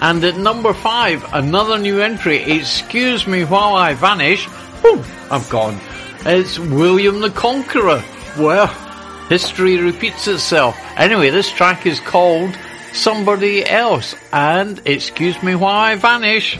And 0.00 0.24
at 0.24 0.38
number 0.38 0.72
five, 0.72 1.22
another 1.34 1.78
new 1.78 2.00
entry, 2.00 2.38
Excuse 2.38 3.26
Me 3.26 3.44
While 3.44 3.74
I 3.74 3.92
Vanish. 3.92 4.48
Boom, 4.82 5.04
I've 5.30 5.48
gone. 5.50 5.78
It's 6.24 6.58
William 6.58 7.20
the 7.20 7.28
Conqueror. 7.28 8.02
Well, 8.38 8.68
history 9.28 9.76
repeats 9.76 10.26
itself. 10.28 10.76
Anyway, 10.96 11.28
this 11.28 11.52
track 11.52 11.84
is 11.84 12.00
called 12.00 12.56
Somebody 12.94 13.66
Else 13.66 14.14
and 14.32 14.80
Excuse 14.86 15.42
Me 15.42 15.54
While 15.54 15.76
I 15.76 15.94
Vanish. 15.96 16.58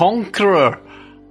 Conqueror. 0.00 0.80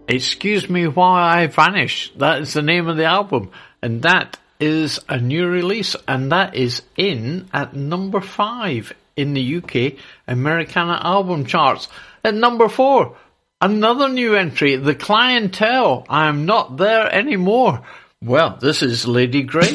Excuse 0.07 0.69
me 0.69 0.85
while 0.85 1.15
I 1.15 1.47
vanish. 1.47 2.13
That 2.17 2.43
is 2.43 2.53
the 2.53 2.61
name 2.61 2.87
of 2.87 2.97
the 2.97 3.05
album. 3.05 3.49
And 3.81 4.03
that 4.03 4.37
is 4.59 4.99
a 5.09 5.17
new 5.17 5.47
release 5.47 5.95
and 6.07 6.31
that 6.31 6.53
is 6.53 6.83
in 6.95 7.49
at 7.51 7.75
number 7.75 8.21
five 8.21 8.93
in 9.15 9.33
the 9.33 9.55
UK 9.55 9.93
Americana 10.27 11.01
album 11.03 11.47
charts. 11.47 11.87
At 12.23 12.35
number 12.35 12.69
four, 12.69 13.17
another 13.59 14.07
new 14.07 14.35
entry, 14.35 14.75
The 14.75 14.93
Clientele. 14.93 16.05
I 16.07 16.27
am 16.27 16.45
not 16.45 16.77
there 16.77 17.11
anymore. 17.11 17.81
Well, 18.23 18.59
this 18.61 18.83
is 18.83 19.07
Lady 19.07 19.41
Grey. 19.41 19.73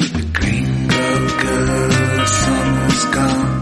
Gone. 3.11 3.55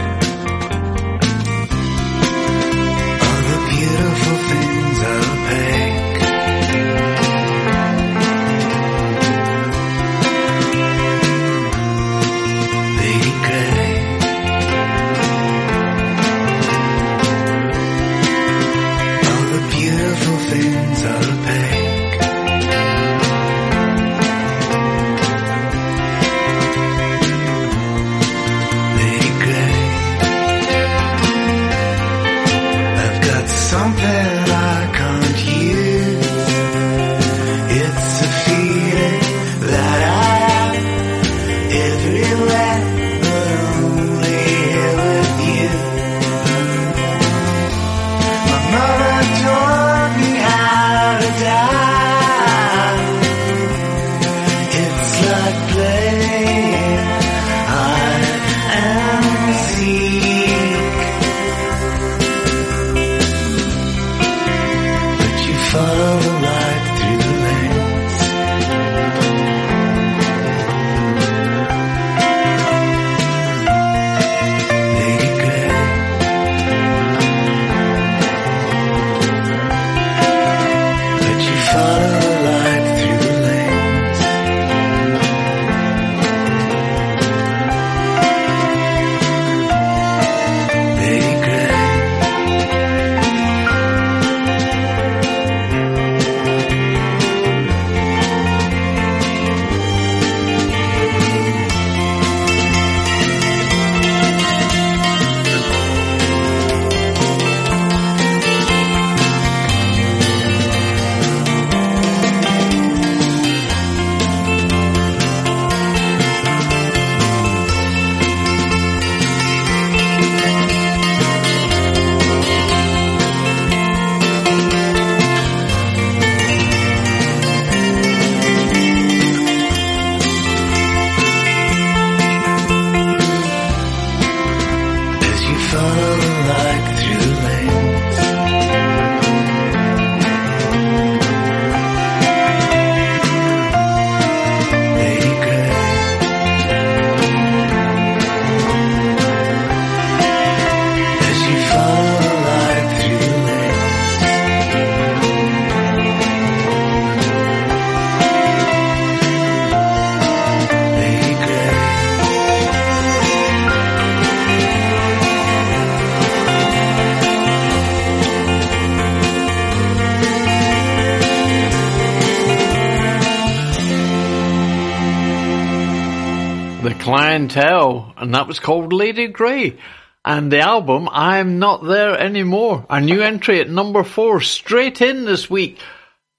And 178.17 178.35
that 178.35 178.49
was 178.49 178.61
called 178.61 178.93
Lady 178.93 179.29
Grey. 179.29 179.77
And 180.25 180.51
the 180.51 180.61
album, 180.61 181.09
I'm 181.11 181.59
Not 181.59 181.85
There 181.85 182.19
Anymore. 182.19 182.85
A 182.91 183.01
new 183.01 183.23
entry 183.23 183.61
at 183.61 183.71
number 183.71 184.03
four, 184.03 184.41
straight 184.41 185.01
in 185.01 185.25
this 185.25 185.49
week 185.49 185.79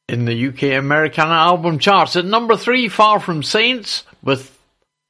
in 0.09 0.25
the 0.25 0.47
UK 0.47 0.77
Americana 0.77 1.33
album 1.33 1.79
charts. 1.79 2.15
At 2.15 2.25
number 2.25 2.57
three, 2.57 2.89
Far 2.89 3.19
From 3.19 3.43
Saints 3.43 4.03
with 4.23 4.57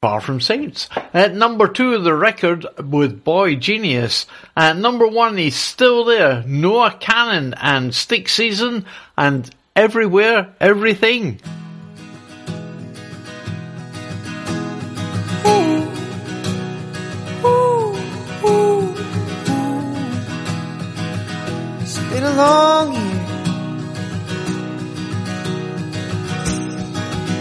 Far 0.02 0.22
From 0.22 0.42
Saints. 0.42 0.90
At 1.14 1.34
number 1.34 1.68
two, 1.68 2.00
The 2.00 2.14
Record 2.14 2.66
with 2.78 3.24
boygenius. 3.24 4.26
At 4.56 4.78
number 4.78 5.08
one, 5.08 5.38
he's 5.38 5.56
still 5.56 6.06
there, 6.06 6.44
Noah 6.46 6.98
Kahan 7.00 7.56
and 7.60 7.96
Stick 7.96 8.30
Season 8.30 8.86
and 9.18 9.50
Everywhere, 9.76 10.54
Everything. 10.60 11.40
It's 22.38 22.44
long 22.44 22.94
year. 22.94 23.02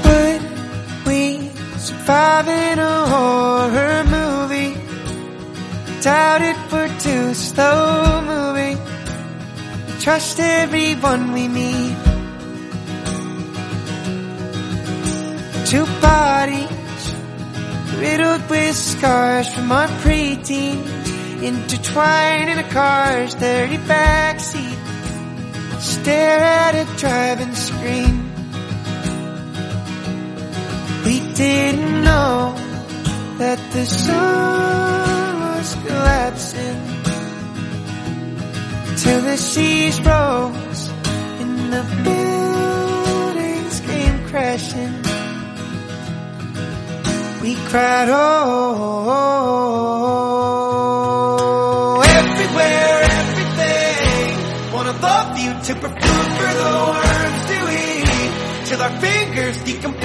Would 0.07 0.43
we 1.07 1.51
survive 1.77 2.49
in 2.49 2.79
a 2.79 3.07
horror 3.13 4.05
movie? 4.05 4.75
Doubt 6.01 6.41
it, 6.41 6.57
we're 6.73 6.99
too 6.99 7.35
slow 7.35 8.23
moving. 8.23 8.79
Trust 10.01 10.41
everyone 10.41 11.33
we 11.33 11.49
meet. 11.49 11.97
Two 15.67 15.85
bodies 16.01 17.05
riddled 17.99 18.49
with 18.49 18.75
scars 18.75 19.53
from 19.53 19.71
our 19.73 19.89
preteens, 20.01 21.43
intertwined 21.43 22.49
in 22.49 22.59
a 22.59 22.69
car's 22.71 23.35
dirty 23.35 23.77
backseat. 23.77 24.86
Stare 25.81 26.41
at 26.41 26.75
a 26.75 26.85
driving 26.97 27.55
screen. 27.55 28.33
We 31.05 31.21
didn't 31.35 32.03
know 32.03 32.55
that 33.39 33.59
the 33.73 33.85
sun 33.85 35.41
was 35.41 35.75
collapsing 35.87 36.81
till 38.97 39.21
the 39.21 39.37
seas 39.37 40.01
rose 40.01 40.89
and 41.41 41.73
the 41.73 41.85
buildings 42.05 43.81
came 43.81 44.29
crashing. 44.29 44.95
We 47.43 47.55
cried, 47.69 48.09
oh, 48.09 48.15
oh, 48.15 49.09
oh, 49.09 49.93
oh 50.53 50.66
love 55.69 55.75
you 55.75 55.75
to 55.75 55.81
put 55.81 55.91
food 55.91 56.27
for 56.39 56.53
the 56.55 56.71
worms 56.93 57.43
to 57.51 57.57
eat 57.73 58.67
till 58.67 58.81
our 58.83 59.01
fingers 59.01 59.57
decompose. 59.65 60.01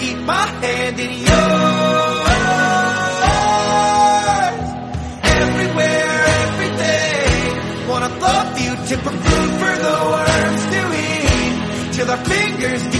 Keep 0.00 0.18
my 0.24 0.46
hand 0.62 1.00
in 1.00 1.10
yours. 1.10 1.28
Everywhere, 5.22 6.24
everything. 6.44 7.88
Wanna 7.88 8.08
love 8.18 8.60
you 8.60 8.72
to 8.76 8.96
put 9.02 9.12
food 9.12 9.50
for 9.60 9.74
the 9.84 9.94
worms 10.12 10.62
to 10.72 10.80
eat 11.04 11.92
till 11.92 12.10
our 12.10 12.24
fingers 12.24 12.97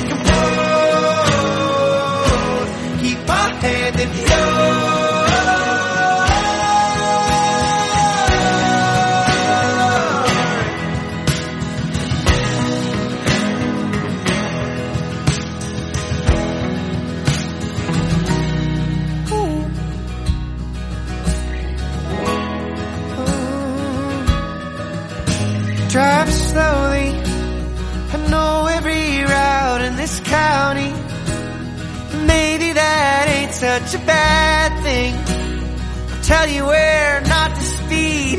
such 33.78 34.02
a 34.02 34.06
bad 34.06 34.82
thing. 34.82 35.14
I'll 36.10 36.22
tell 36.22 36.48
you 36.48 36.66
where 36.66 37.20
not 37.20 37.54
to 37.54 37.62
speed. 37.62 38.38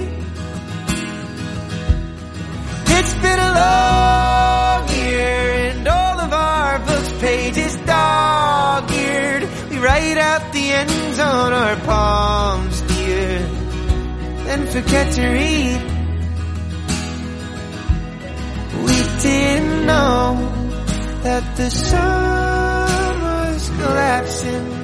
It's 2.98 3.14
been 3.26 3.40
a 3.40 3.54
long 3.64 4.90
year 4.90 5.40
and 5.70 5.88
all 5.88 6.20
of 6.20 6.34
our 6.34 6.80
books 6.80 7.14
pages 7.22 7.76
dog 7.86 8.92
eared. 8.92 9.44
We 9.70 9.78
write 9.78 10.18
out 10.18 10.52
the 10.52 10.66
ends 10.82 11.20
on 11.20 11.54
our 11.54 11.76
palms, 11.78 12.82
dear. 12.82 13.40
Then 14.46 14.68
forget 14.68 15.14
to 15.14 15.26
read. 15.40 15.82
We 18.88 18.98
didn't 19.24 19.86
know 19.86 20.26
that 21.24 21.56
the 21.56 21.70
sun 21.70 23.22
was 23.22 23.70
collapsing 23.70 24.79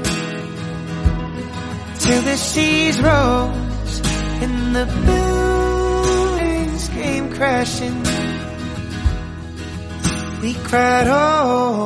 till 2.06 2.22
the 2.22 2.38
seas 2.38 3.02
rose 3.02 4.02
and 4.44 4.76
the 4.76 4.86
buildings 5.06 6.90
came 6.90 7.34
crashing. 7.34 8.04
We 10.42 10.54
cried, 10.54 11.08
oh, 11.08 11.82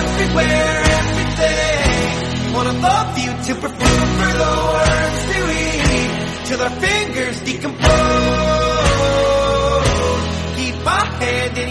everywhere, 0.00 0.82
everything. 1.00 2.54
Wanna 2.54 2.76
love 2.90 3.18
you 3.18 3.32
to 3.46 3.54
prefer 3.62 3.96
for 4.18 4.32
the 4.42 4.52
words 4.70 5.20
to 5.32 5.40
eat 5.64 6.14
till 6.46 6.60
our 6.62 6.74
fingers 6.86 7.36
decompose. 7.40 7.82
Keep 10.56 10.76
my 10.84 11.04
hand 11.20 11.58
in 11.58 11.68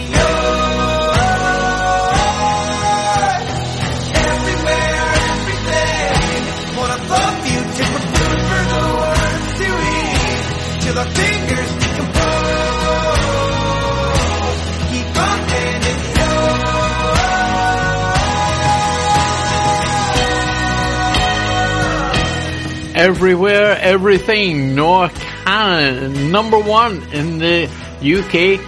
Everywhere, 23.06 23.78
everything. 23.80 24.74
Noah 24.74 25.10
Kahan, 25.10 26.32
number 26.32 26.58
one 26.58 27.00
in 27.12 27.38
the 27.38 27.68
UK 28.02 28.58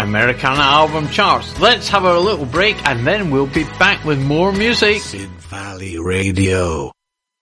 Americana 0.00 0.62
album 0.62 1.08
charts. 1.10 1.60
Let's 1.60 1.88
have 1.90 2.02
a 2.02 2.18
little 2.18 2.44
break 2.44 2.76
and 2.88 3.06
then 3.06 3.30
we'll 3.30 3.46
be 3.46 3.62
back 3.78 4.04
with 4.04 4.20
more 4.20 4.50
music. 4.50 5.00
Sid 5.00 5.30
Valley 5.48 5.96
Radio. 5.96 6.90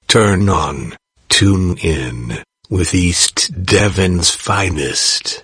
Turn 0.06 0.50
on, 0.50 0.92
tune 1.30 1.78
in 1.78 2.34
with 2.68 2.94
East 2.94 3.64
Devon's 3.64 4.30
finest. 4.30 5.43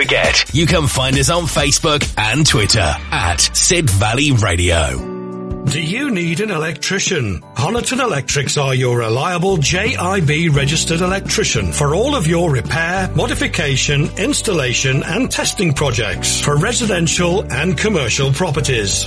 forget 0.00 0.54
you 0.54 0.66
can 0.66 0.86
find 0.86 1.18
us 1.18 1.28
on 1.28 1.44
Facebook 1.44 2.02
and 2.16 2.46
Twitter 2.46 2.94
at 3.12 3.36
Sid 3.36 3.90
Valley 3.90 4.32
Radio. 4.32 5.10
Do 5.66 5.80
you 5.80 6.10
need 6.10 6.40
an 6.40 6.50
electrician? 6.50 7.42
Honiton 7.54 8.02
Electrics 8.02 8.56
are 8.56 8.74
your 8.74 8.98
reliable 8.98 9.58
JIB 9.58 10.56
registered 10.56 11.02
electrician 11.02 11.70
for 11.70 11.94
all 11.94 12.16
of 12.16 12.26
your 12.26 12.50
repair, 12.50 13.10
modification, 13.14 14.08
installation 14.16 15.02
and 15.02 15.30
testing 15.30 15.74
projects 15.74 16.40
for 16.40 16.56
residential 16.56 17.44
and 17.52 17.76
commercial 17.76 18.32
properties. 18.32 19.06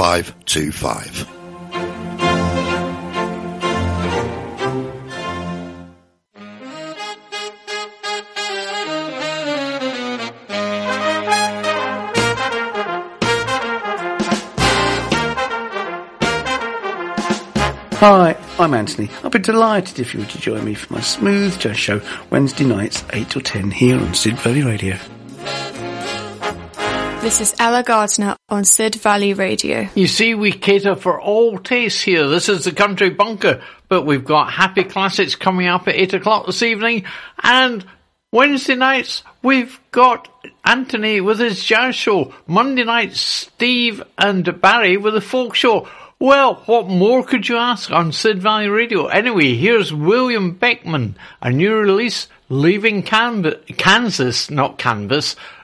515 0.00 0.72
525. 0.72 1.26
Hi, 17.98 18.34
I'm 18.58 18.72
Anthony. 18.72 19.10
I'll 19.22 19.28
be 19.28 19.38
delighted 19.38 19.98
if 19.98 20.14
you 20.14 20.20
were 20.20 20.26
to 20.26 20.38
join 20.38 20.64
me 20.64 20.72
for 20.72 20.94
my 20.94 21.02
smooth 21.02 21.58
jazz 21.58 21.76
show 21.76 22.00
Wednesday 22.30 22.64
nights 22.64 23.04
8 23.12 23.28
till 23.28 23.42
10 23.42 23.70
here 23.70 23.98
on 24.00 24.14
Sid 24.14 24.38
Valley 24.38 24.62
Radio. 24.62 24.96
This 27.20 27.42
is 27.42 27.54
Ella 27.58 27.82
Gardner 27.82 28.34
on 28.48 28.64
Sid 28.64 28.94
Valley 28.94 29.34
Radio. 29.34 29.88
You 29.94 30.06
see, 30.06 30.34
we 30.34 30.52
cater 30.52 30.96
for 30.96 31.20
all 31.20 31.58
tastes 31.58 32.00
here. 32.00 32.26
This 32.26 32.48
is 32.48 32.64
the 32.64 32.72
country 32.72 33.10
bunker, 33.10 33.62
but 33.88 34.06
we've 34.06 34.24
got 34.24 34.50
happy 34.50 34.84
classics 34.84 35.34
coming 35.34 35.66
up 35.66 35.86
at 35.86 35.96
8 35.96 36.14
o'clock 36.14 36.46
this 36.46 36.62
evening 36.62 37.04
and 37.42 37.84
Wednesday 38.32 38.76
nights, 38.76 39.24
we've 39.42 39.80
got 39.90 40.28
Anthony 40.64 41.20
with 41.20 41.40
his 41.40 41.64
jazz 41.64 41.96
show. 41.96 42.32
Monday 42.46 42.84
nights, 42.84 43.20
Steve 43.20 44.02
and 44.16 44.60
Barry 44.60 44.96
with 44.96 45.14
the 45.14 45.20
folk 45.20 45.54
show. 45.54 45.88
Well, 46.20 46.62
what 46.66 46.86
more 46.86 47.24
could 47.24 47.48
you 47.48 47.56
ask 47.56 47.90
on 47.90 48.12
Sid 48.12 48.40
Valley 48.40 48.68
Radio? 48.68 49.06
Anyway, 49.08 49.56
here's 49.56 49.92
William 49.92 50.52
Beckman, 50.52 51.16
a 51.42 51.50
new 51.50 51.74
release, 51.74 52.28
Leaving 52.48 53.02
Kansas, 53.02 54.48
not 54.50 54.78
Canvas, 54.78 55.34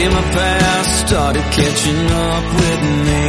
day 0.00 0.08
my 0.08 0.22
past 0.22 1.08
started 1.08 1.44
catching 1.58 2.06
up 2.28 2.44
with 2.60 2.82
me. 3.06 3.28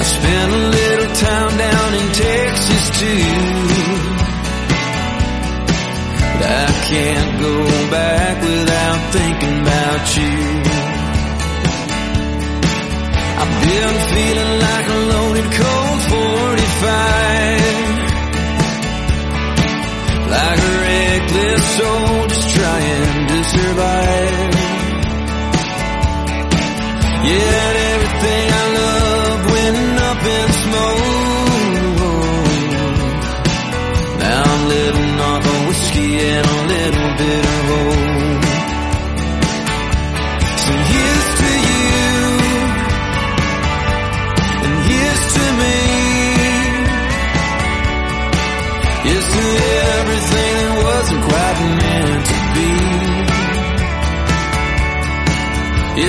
I 0.00 0.04
spent 0.16 0.50
a 0.52 0.62
little 0.78 1.12
time 1.26 1.52
down 1.64 1.90
in 2.00 2.06
Texas 2.24 2.84
too. 3.00 3.34
But 6.34 6.50
I 6.66 6.70
can't 6.90 7.32
go 7.46 7.54
back 7.90 8.34
without 8.42 9.00
thinking 9.14 9.56
about 9.62 10.02
you. 10.18 10.36
Yeah, 13.68 13.84
I'm 13.84 14.00
feeling 14.14 14.52
like 14.66 14.86
a 14.88 14.98
loaded 15.12 15.48
Colt 15.58 16.00
45. 16.08 16.48
Like 20.34 20.60
a 20.70 20.72
reckless 20.86 21.64
soul 21.76 22.27
survive. 23.56 24.54
Yeah, 27.30 27.66
everything 27.92 28.46
I 28.62 28.66
love 28.80 29.40
went 29.54 29.98
up 30.10 30.22
in 30.36 30.48
smoke. 30.64 31.98
Now 34.24 34.42
I'm 34.52 34.62
living 34.68 35.14
off 35.30 35.44
of 35.52 35.58
whiskey 35.68 36.10
and 36.32 36.46
a 36.46 36.60
little 36.74 37.10
bit 37.22 37.44
of 37.54 37.60
hope. 37.70 38.07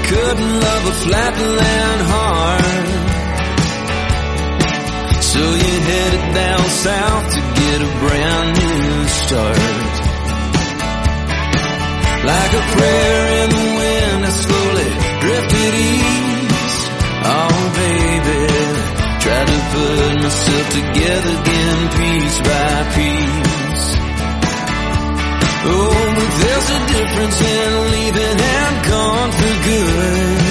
Couldn't 0.05 0.59
love 0.59 0.85
a 0.85 0.91
flatland 0.91 2.01
heart. 2.11 2.63
So 5.23 5.39
you 5.39 5.79
headed 5.89 6.33
down 6.35 6.65
south 6.69 7.33
to 7.33 7.42
get 7.73 7.81
a 7.81 7.93
brand 8.05 8.49
new 8.61 9.07
start. 9.21 9.57
Like 12.31 12.53
a 12.61 12.63
prayer 12.75 13.21
in 13.41 13.49
the 13.57 13.65
wind, 13.79 14.21
I 14.29 14.31
slowly 14.45 14.89
drifted 15.23 15.73
east. 15.89 16.81
Oh, 17.33 17.57
baby, 17.81 18.41
tried 19.23 19.47
to 19.53 19.59
put 19.73 20.13
myself 20.23 20.65
together 20.79 21.33
again, 21.41 21.79
piece 21.97 22.37
by 22.47 22.73
piece. 22.97 23.87
Oh, 25.65 25.97
but 26.17 26.31
there's 26.41 26.69
a 26.77 26.81
difference 26.93 27.37
in 27.53 27.71
leaving 27.93 28.39
and 28.57 28.75
gone 28.91 29.31
for 29.39 29.53
good. 29.69 30.41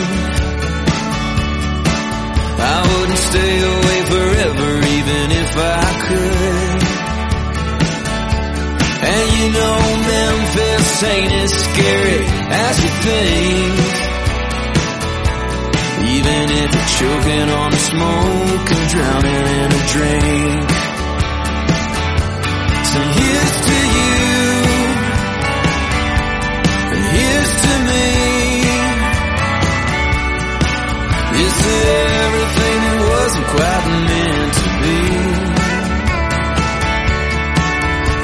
I 2.75 2.79
wouldn't 2.89 3.23
stay 3.31 3.55
away 3.75 3.99
forever 4.12 4.70
even 4.97 5.25
if 5.43 5.53
I 5.57 5.85
could. 6.09 6.82
And 9.14 9.26
you 9.36 9.46
know 9.56 9.78
Memphis 10.08 11.02
ain't 11.02 11.32
as 11.44 11.52
scary 11.66 12.20
as 12.64 12.74
you 12.82 12.90
think. 13.06 13.74
Even 16.16 16.44
if 16.62 16.70
you're 16.74 16.92
choking 16.98 17.48
on 17.60 17.68
the 17.70 17.82
smoke 17.90 18.68
and 18.76 18.84
drowning 18.94 19.46
in 19.60 19.68
a 19.80 19.82
drink. 19.94 20.68
So 22.90 22.98
here's 23.18 23.56
to 23.68 23.78
you. 23.96 24.12
And 26.94 27.04
here's 27.16 27.52
to 27.62 27.72
me. 27.88 28.00
To 31.52 31.68
everything 31.68 32.78
that 32.86 32.98
wasn't 33.12 33.46
quite 33.54 33.86
meant 34.08 34.52
to 34.58 34.68
be. 34.82 34.98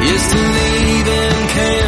Here's 0.02 0.26
to 0.32 0.38
leaving 0.54 0.77
Kansas 1.08 1.87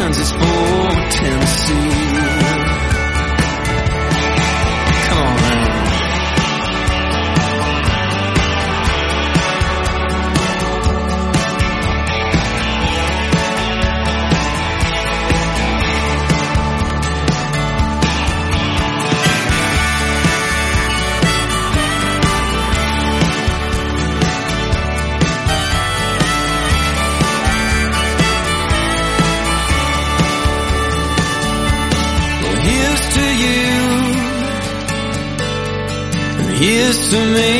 here's 36.61 37.09
to 37.09 37.19
me. 37.37 37.53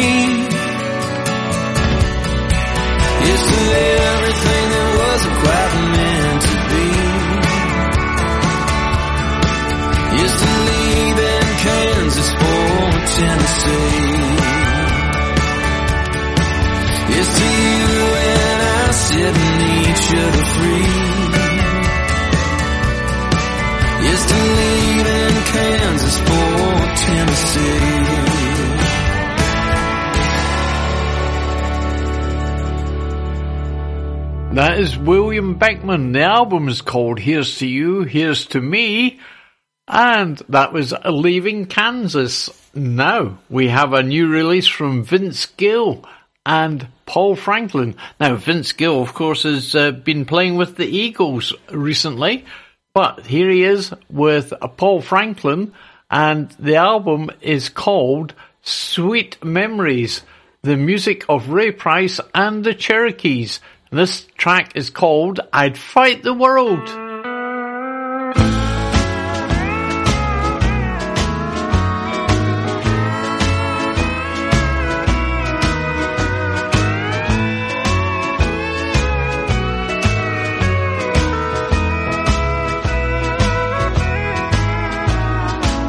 Here's 3.23 3.45
to 3.51 3.61
everything 4.11 4.65
that 4.73 4.89
wasn't 5.01 5.35
quite 5.43 5.73
meant 5.95 6.41
to 6.47 6.55
be. 6.71 6.87
Here's 10.15 10.35
to 10.41 10.51
leaving 10.69 11.49
Kansas 11.65 12.29
for 12.39 12.73
Tennessee. 13.17 14.21
Here's 17.11 17.31
to 17.39 17.47
you 17.73 17.89
and 18.29 18.59
I 18.61 18.91
setting 19.07 19.57
each 19.81 20.07
other 20.23 20.45
free. 20.55 21.10
That 34.53 34.79
is 34.79 34.97
William 34.97 35.55
Beckman. 35.55 36.11
The 36.11 36.23
album 36.23 36.67
is 36.67 36.81
called 36.81 37.19
Here's 37.19 37.59
to 37.59 37.67
You, 37.67 38.01
Here's 38.01 38.45
to 38.47 38.59
Me. 38.59 39.17
And 39.87 40.37
that 40.49 40.73
was 40.73 40.93
Leaving 41.05 41.67
Kansas. 41.67 42.49
Now 42.75 43.39
we 43.49 43.69
have 43.69 43.93
a 43.93 44.03
new 44.03 44.27
release 44.27 44.67
from 44.67 45.05
Vince 45.05 45.45
Gill 45.45 46.03
and 46.45 46.85
Paul 47.05 47.37
Franklin. 47.37 47.95
Now 48.19 48.35
Vince 48.35 48.73
Gill, 48.73 49.01
of 49.01 49.13
course, 49.13 49.43
has 49.43 49.73
uh, 49.73 49.91
been 49.91 50.25
playing 50.25 50.57
with 50.57 50.75
the 50.75 50.85
Eagles 50.85 51.53
recently, 51.71 52.43
but 52.93 53.25
here 53.25 53.49
he 53.49 53.63
is 53.63 53.93
with 54.09 54.53
Paul 54.75 54.99
Franklin 55.01 55.71
and 56.09 56.49
the 56.59 56.75
album 56.75 57.31
is 57.39 57.69
called 57.69 58.33
Sweet 58.63 59.41
Memories, 59.41 60.23
the 60.61 60.75
music 60.75 61.23
of 61.29 61.49
Ray 61.49 61.71
Price 61.71 62.19
and 62.35 62.65
the 62.65 62.73
Cherokees. 62.73 63.61
This 63.93 64.25
track 64.37 64.77
is 64.77 64.89
called 64.89 65.41
I'd 65.51 65.77
Fight 65.77 66.23
the 66.23 66.33
World. 66.33 66.79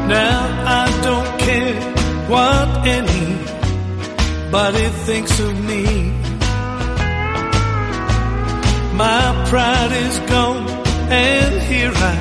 Now 0.09 0.65
I 0.67 0.91
don't 1.05 1.39
care 1.39 1.81
what 2.27 2.85
anybody 4.49 4.89
thinks 5.05 5.39
of 5.39 5.65
me. 5.65 6.12
My 9.09 9.45
pride 9.51 9.93
is 10.07 10.17
gone, 10.31 10.65
and 11.11 11.53
here 11.63 11.91
I 11.93 12.19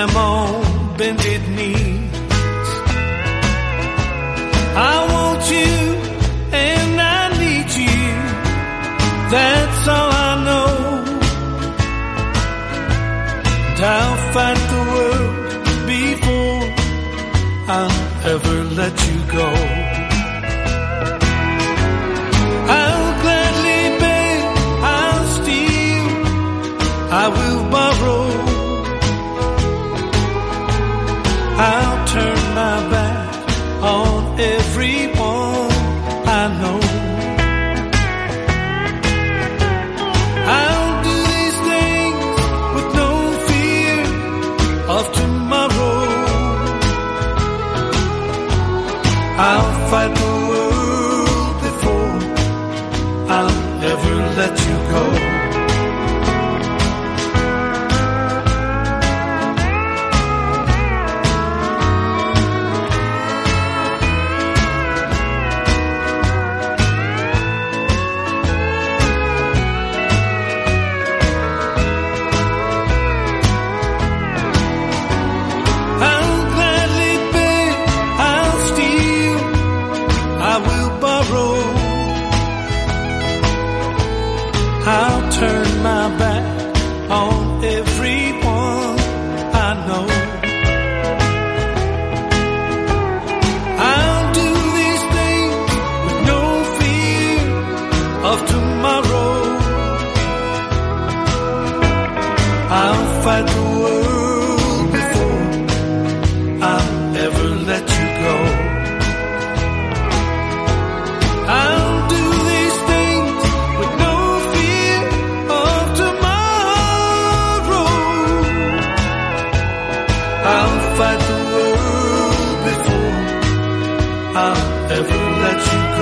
am 0.00 0.10
on 0.14 0.96
bended 0.98 1.42
knees. 1.56 2.18
I 4.92 4.96
want 5.12 5.42
you, 5.56 5.74
and 6.66 7.00
I 7.18 7.22
need 7.42 7.68
you. 7.84 8.02
That's 9.34 9.88
all 9.96 10.10
I 10.28 10.32
know. 10.48 10.74
And 13.68 13.80
I'll 13.96 14.20
fight 14.34 14.60
the 14.74 14.82
world 14.92 15.34
before 15.94 16.62
I'll 17.76 17.98
ever 18.34 18.56
let 18.80 18.94
you 19.08 19.18
go. 19.38 19.93
I'll 49.36 49.73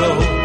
go. 0.03 0.43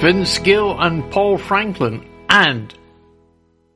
Vince 0.00 0.38
Gill 0.40 0.78
and 0.78 1.10
Paul 1.10 1.38
Franklin, 1.38 2.06
and 2.28 2.74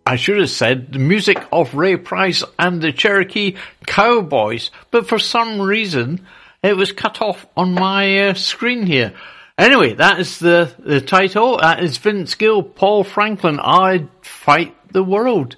I 0.04 0.16
should 0.16 0.38
have 0.38 0.50
said 0.50 0.92
the 0.92 0.98
music 0.98 1.42
of 1.50 1.74
Ray 1.74 1.96
Price 1.96 2.44
and 2.58 2.82
the 2.82 2.92
Cherokee 2.92 3.56
Cowboys, 3.86 4.70
but 4.90 5.08
for 5.08 5.18
some 5.18 5.58
reason 5.58 6.26
it 6.62 6.76
was 6.76 6.92
cut 6.92 7.22
off 7.22 7.46
on 7.56 7.72
my 7.72 8.28
uh, 8.28 8.34
screen 8.34 8.84
here. 8.84 9.14
Anyway, 9.58 9.92
that 9.94 10.20
is 10.20 10.38
the, 10.38 10.72
the 10.78 11.00
title. 11.00 11.58
That 11.58 11.82
is 11.82 11.98
Vince 11.98 12.36
Gill, 12.36 12.62
Paul 12.62 13.02
Franklin, 13.02 13.58
I'd 13.58 14.08
Fight 14.22 14.76
the 14.92 15.02
World. 15.02 15.56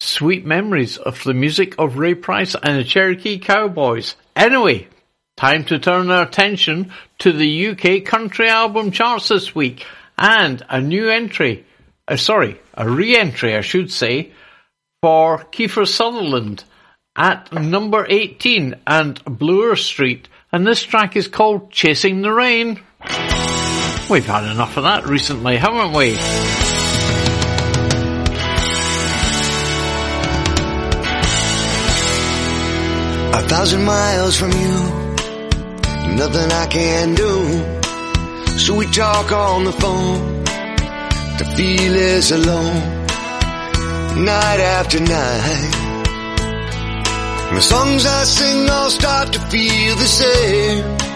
Sweet 0.00 0.46
memories 0.46 0.96
of 0.96 1.22
the 1.24 1.34
music 1.34 1.74
of 1.76 1.98
Ray 1.98 2.14
Price 2.14 2.54
and 2.54 2.78
the 2.78 2.84
Cherokee 2.84 3.38
Cowboys. 3.38 4.14
Anyway, 4.36 4.86
time 5.36 5.64
to 5.64 5.80
turn 5.80 6.08
our 6.12 6.22
attention 6.22 6.92
to 7.18 7.32
the 7.32 7.68
UK 7.68 8.04
country 8.04 8.48
album 8.48 8.92
charts 8.92 9.28
this 9.28 9.54
week 9.56 9.84
and 10.16 10.64
a 10.68 10.80
new 10.80 11.10
entry, 11.10 11.66
uh, 12.06 12.16
sorry, 12.16 12.60
a 12.74 12.88
re-entry 12.88 13.56
I 13.56 13.60
should 13.62 13.90
say, 13.90 14.30
for 15.02 15.38
Kiefer 15.50 15.86
Sutherland 15.86 16.62
at 17.16 17.52
number 17.52 18.06
18 18.08 18.76
and 18.86 19.24
Bloor 19.24 19.74
Street 19.74 20.28
and 20.52 20.66
this 20.66 20.82
track 20.82 21.16
is 21.16 21.28
called 21.28 21.72
Chasing 21.72 22.22
the 22.22 22.32
Rain. 22.32 22.80
We've 24.10 24.26
had 24.26 24.44
enough 24.50 24.76
of 24.76 24.82
that 24.82 25.06
recently, 25.06 25.56
haven't 25.56 25.92
we? 25.92 26.12
A 33.34 33.48
thousand 33.48 33.84
miles 33.84 34.36
from 34.36 34.50
you, 34.52 34.74
nothing 36.16 36.52
I 36.52 36.66
can 36.68 37.14
do. 37.14 38.58
So 38.58 38.76
we 38.76 38.86
talk 38.86 39.32
on 39.32 39.64
the 39.64 39.72
phone 39.72 40.44
to 41.38 41.44
feel 41.56 41.94
as 41.94 42.30
alone, 42.32 42.74
night 44.24 44.60
after 44.60 45.00
night. 45.00 45.82
The 47.54 47.60
songs 47.62 48.04
I 48.04 48.24
sing 48.24 48.68
all 48.68 48.90
start 48.90 49.32
to 49.32 49.38
feel 49.38 49.96
the 49.96 50.06
same 50.06 51.11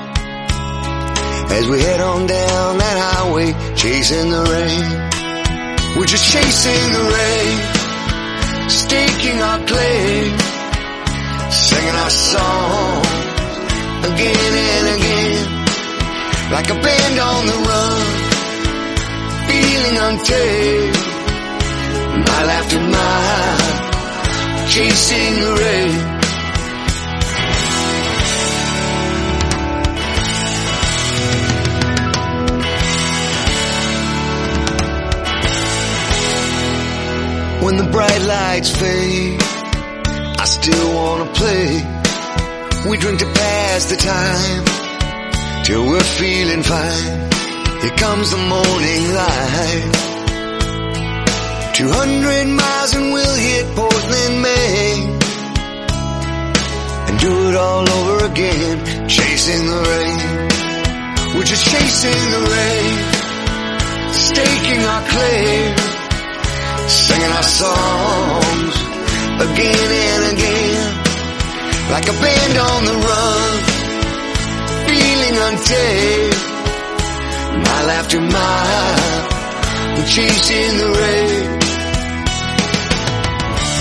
as 1.51 1.69
we 1.69 1.81
head 1.81 2.01
on 2.01 2.27
down 2.27 2.79
that 2.79 2.97
highway, 3.07 3.53
chasing 3.75 4.31
the 4.31 4.43
rain. 4.55 5.99
We're 5.99 6.07
just 6.07 6.31
chasing 6.33 6.93
the 6.97 7.05
rain, 7.17 8.69
staking 8.69 9.41
our 9.41 9.59
claim 9.67 10.57
singing 11.51 11.95
our 11.95 12.11
songs 12.11 13.09
again 14.11 14.53
and 14.71 14.87
again, 14.97 15.47
like 16.51 16.69
a 16.71 16.79
band 16.85 17.19
on 17.31 17.43
the 17.51 17.59
run, 17.69 18.03
feeling 19.49 19.97
untamed, 20.07 20.97
mile 22.27 22.51
after 22.59 22.81
mile, 22.81 24.69
chasing 24.69 25.41
the 25.41 25.53
rain. 25.63 26.16
When 37.67 37.79
the 37.79 37.91
bright 37.91 38.23
lights 38.23 38.71
fade 38.71 39.43
I 40.39 40.45
still 40.45 40.95
wanna 40.95 41.29
play. 41.33 41.69
We 42.89 42.97
drink 42.97 43.19
to 43.19 43.27
pass 43.27 43.87
the 43.87 43.97
time 43.97 44.63
till 45.65 45.85
we're 45.91 46.11
feeling 46.21 46.63
fine. 46.63 47.17
Here 47.83 47.97
comes 48.05 48.31
the 48.31 48.43
morning 48.55 49.03
light. 49.19 49.91
200 51.75 52.47
miles 52.47 52.95
and 52.95 53.13
we'll 53.13 53.39
hit 53.49 53.67
Portland, 53.75 54.37
Maine. 54.47 55.19
And 57.09 57.19
do 57.19 57.33
it 57.49 57.57
all 57.57 57.87
over 57.99 58.27
again, 58.27 59.09
chasing 59.09 59.67
the 59.73 59.81
rain. 59.91 60.19
We're 61.35 61.51
just 61.55 61.65
chasing 61.73 62.23
the 62.37 62.43
rain, 62.55 62.95
staking 64.13 64.83
our 64.93 65.03
claim, 65.11 65.96
singing 66.89 67.33
our 67.33 67.43
songs 67.43 68.75
again 69.47 69.91
and 70.07 70.23
again, 70.33 70.87
like 71.91 72.07
a 72.09 72.17
band 72.23 72.57
on 72.71 72.81
the 72.89 72.97
run, 73.09 73.55
feeling 74.87 75.37
untamed, 75.47 76.41
mile 77.65 77.91
after 77.99 78.21
mile, 78.21 79.27
chasing 80.07 80.79
the 80.83 80.91
rain. 81.03 81.47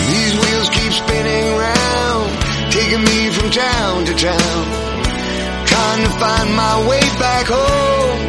These 0.10 0.34
wheels 0.42 0.70
keep 0.70 0.92
spinning 0.94 1.48
round, 1.58 2.30
taking 2.72 3.04
me 3.04 3.30
from 3.32 3.50
town 3.52 4.06
to 4.06 4.14
town, 4.14 4.64
trying 5.66 6.02
to 6.04 6.12
find 6.22 6.56
my 6.56 6.88
way 6.90 7.04
back 7.22 7.46
home. 7.48 8.20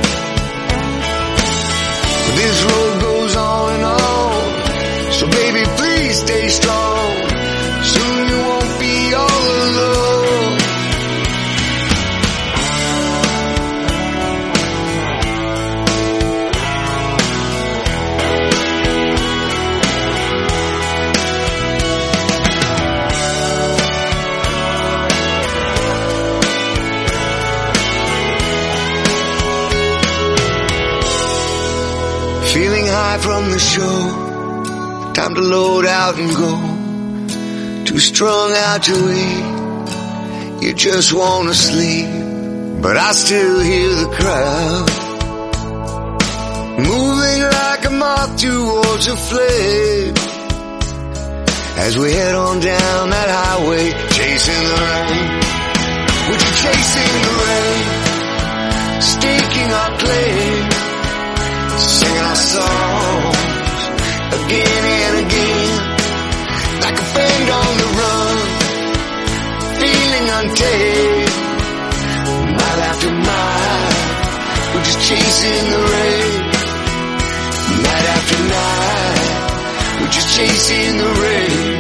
This 2.37 2.63
road 2.65 3.01
goes 3.01 3.37
on 3.37 3.75
and 3.75 3.85
on, 3.85 4.36
so 5.19 5.27
baby 5.29 5.65
please 5.79 6.21
stay 6.21 6.49
strong. 6.49 7.13
Soon 7.95 8.29
you 8.29 8.39
won't 8.49 8.81
be 8.81 9.15
all 9.15 9.47
alone. 9.65 10.59
Feeling 32.53 32.87
high 32.87 33.19
from 33.19 33.51
the 33.51 33.59
show. 33.59 34.26
Time 35.17 35.35
to 35.35 35.41
load 35.41 35.87
out 35.87 36.19
and 36.19 36.29
go. 36.29 37.85
Too 37.87 37.99
strung 37.99 38.53
out 38.53 38.83
to 38.83 38.97
eat. 39.25 40.63
You 40.63 40.75
just 40.75 41.15
wanna 41.15 41.55
sleep. 41.55 42.11
But 42.83 42.99
I 42.99 43.13
still 43.13 43.61
hear 43.61 43.95
the 44.03 44.11
crowd. 44.19 44.89
Moving 46.91 47.43
like 47.61 47.83
a 47.87 47.93
moth 48.03 48.37
towards 48.37 49.07
a 49.09 49.17
flame. 49.17 50.15
As 51.79 51.97
we 51.97 52.13
head 52.13 52.35
on 52.35 52.61
down 52.61 53.09
that 53.09 53.31
highway, 53.41 53.87
chasing 54.19 54.65
the 54.71 54.79
rain. 54.91 55.29
We're 56.29 56.47
chasing 56.63 57.15
the 57.27 57.35
rain. 57.47 57.85
Staking 59.15 59.71
our 59.81 59.93
claim. 59.97 60.71
Singing 61.79 62.25
our 62.31 62.37
songs 62.37 63.26
Like 67.47 67.55
on 67.55 67.77
the 67.79 67.89
run, 68.01 68.39
feeling 69.79 70.27
untamed. 70.39 71.31
Mile 72.59 72.83
after 72.91 73.11
mile, 73.11 74.75
we're 74.75 74.83
just 74.83 75.01
chasing 75.09 75.71
the 75.71 75.83
rain. 75.95 76.33
Night 77.87 78.07
after 78.17 78.39
night, 78.59 80.01
we're 80.01 80.11
just 80.11 80.37
chasing 80.37 80.99
the 80.99 81.11
rain. 81.23 81.76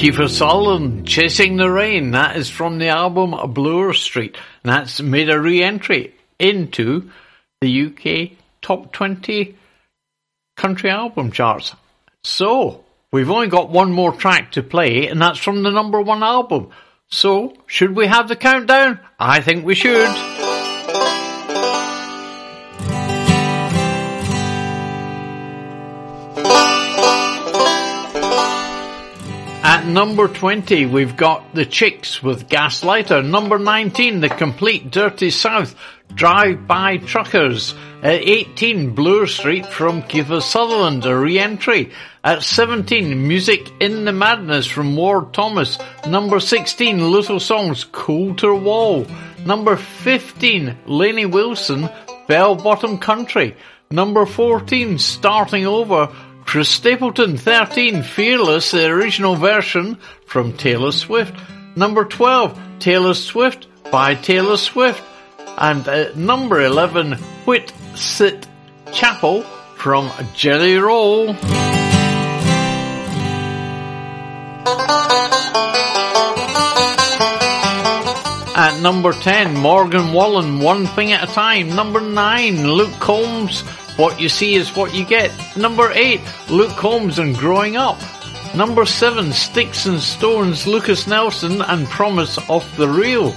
Kiefer 0.00 0.30
Sutherland, 0.30 1.06
Chasing 1.06 1.58
the 1.58 1.70
Rain. 1.70 2.12
That 2.12 2.34
is 2.38 2.48
from 2.48 2.78
the 2.78 2.88
album 2.88 3.34
Bloor 3.52 3.92
Street. 3.92 4.34
And 4.64 4.72
that's 4.72 5.02
made 5.02 5.28
a 5.28 5.38
re-entry 5.38 6.14
into 6.38 7.10
the 7.60 7.84
UK 7.84 8.38
top 8.62 8.94
20 8.94 9.58
country 10.56 10.88
album 10.88 11.32
charts. 11.32 11.74
So, 12.24 12.82
we've 13.12 13.30
only 13.30 13.48
got 13.48 13.68
one 13.68 13.92
more 13.92 14.12
track 14.12 14.52
to 14.52 14.62
play, 14.62 15.06
and 15.06 15.20
that's 15.20 15.38
from 15.38 15.62
the 15.62 15.70
number 15.70 16.00
one 16.00 16.22
album. 16.22 16.70
So, 17.10 17.52
should 17.66 17.94
we 17.94 18.06
have 18.06 18.26
the 18.26 18.36
countdown? 18.36 19.00
I 19.18 19.42
think 19.42 19.66
we 19.66 19.74
should. 19.74 20.49
Number 29.92 30.28
20, 30.28 30.86
we've 30.86 31.16
got 31.16 31.52
The 31.52 31.66
Chicks 31.66 32.22
with 32.22 32.48
Gaslighter. 32.48 33.28
Number 33.28 33.58
19, 33.58 34.20
The 34.20 34.28
Complete 34.28 34.92
Dirty 34.92 35.30
South, 35.30 35.74
Drive-By 36.14 36.98
Truckers. 36.98 37.74
At 38.00 38.22
18, 38.22 38.94
Bloor 38.94 39.26
Street 39.26 39.66
from 39.66 40.02
Kiefer 40.02 40.42
Sutherland, 40.42 41.04
a 41.06 41.16
re-entry. 41.16 41.90
At 42.22 42.44
17, 42.44 43.26
Music 43.26 43.68
in 43.80 44.04
the 44.04 44.12
Madness 44.12 44.68
from 44.68 44.94
Ward 44.94 45.34
Thomas. 45.34 45.76
Number 46.06 46.38
16, 46.38 47.10
Little 47.10 47.40
Songs, 47.40 47.82
Colter 47.82 48.54
Wall. 48.54 49.08
Number 49.44 49.74
15, 49.76 50.78
Lainey 50.86 51.26
Wilson, 51.26 51.90
Bell 52.28 52.54
Bottom 52.54 52.98
Country. 52.98 53.56
Number 53.90 54.24
14, 54.24 54.98
Starting 54.98 55.66
Over, 55.66 56.12
Chris 56.50 56.68
Stapleton, 56.68 57.36
13, 57.36 58.02
Fearless, 58.02 58.72
the 58.72 58.86
original 58.86 59.36
version 59.36 59.96
from 60.26 60.52
Taylor 60.52 60.90
Swift. 60.90 61.32
Number 61.76 62.04
12, 62.04 62.60
Taylor 62.80 63.14
Swift 63.14 63.68
by 63.92 64.16
Taylor 64.16 64.56
Swift. 64.56 65.00
And 65.56 65.86
uh, 65.86 66.12
number 66.16 66.60
11, 66.60 67.12
Whit 67.44 67.72
Sit 67.94 68.48
Chapel 68.92 69.42
from 69.76 70.10
Jelly 70.34 70.76
Roll. 70.78 71.36
At 78.56 78.80
number 78.82 79.12
10, 79.12 79.56
Morgan 79.56 80.12
Wallen, 80.12 80.58
One 80.58 80.88
Thing 80.88 81.12
at 81.12 81.30
a 81.30 81.32
Time. 81.32 81.76
Number 81.76 82.00
9, 82.00 82.66
Luke 82.66 82.98
Combs, 82.98 83.62
What 84.00 84.18
You 84.18 84.30
See 84.30 84.54
Is 84.54 84.74
What 84.74 84.94
You 84.94 85.04
Get. 85.04 85.30
Number 85.58 85.92
8, 85.92 86.22
Luke 86.48 86.70
Combs 86.70 87.18
and 87.18 87.36
Growing 87.36 87.76
Up. 87.76 87.98
Number 88.54 88.86
7, 88.86 89.30
Sticks 89.30 89.84
and 89.84 90.00
Stones, 90.00 90.66
Lukas 90.66 91.06
Nelson 91.06 91.60
and 91.60 91.86
Promise 91.86 92.38
of 92.48 92.64
the 92.78 92.88
Real. 92.88 93.34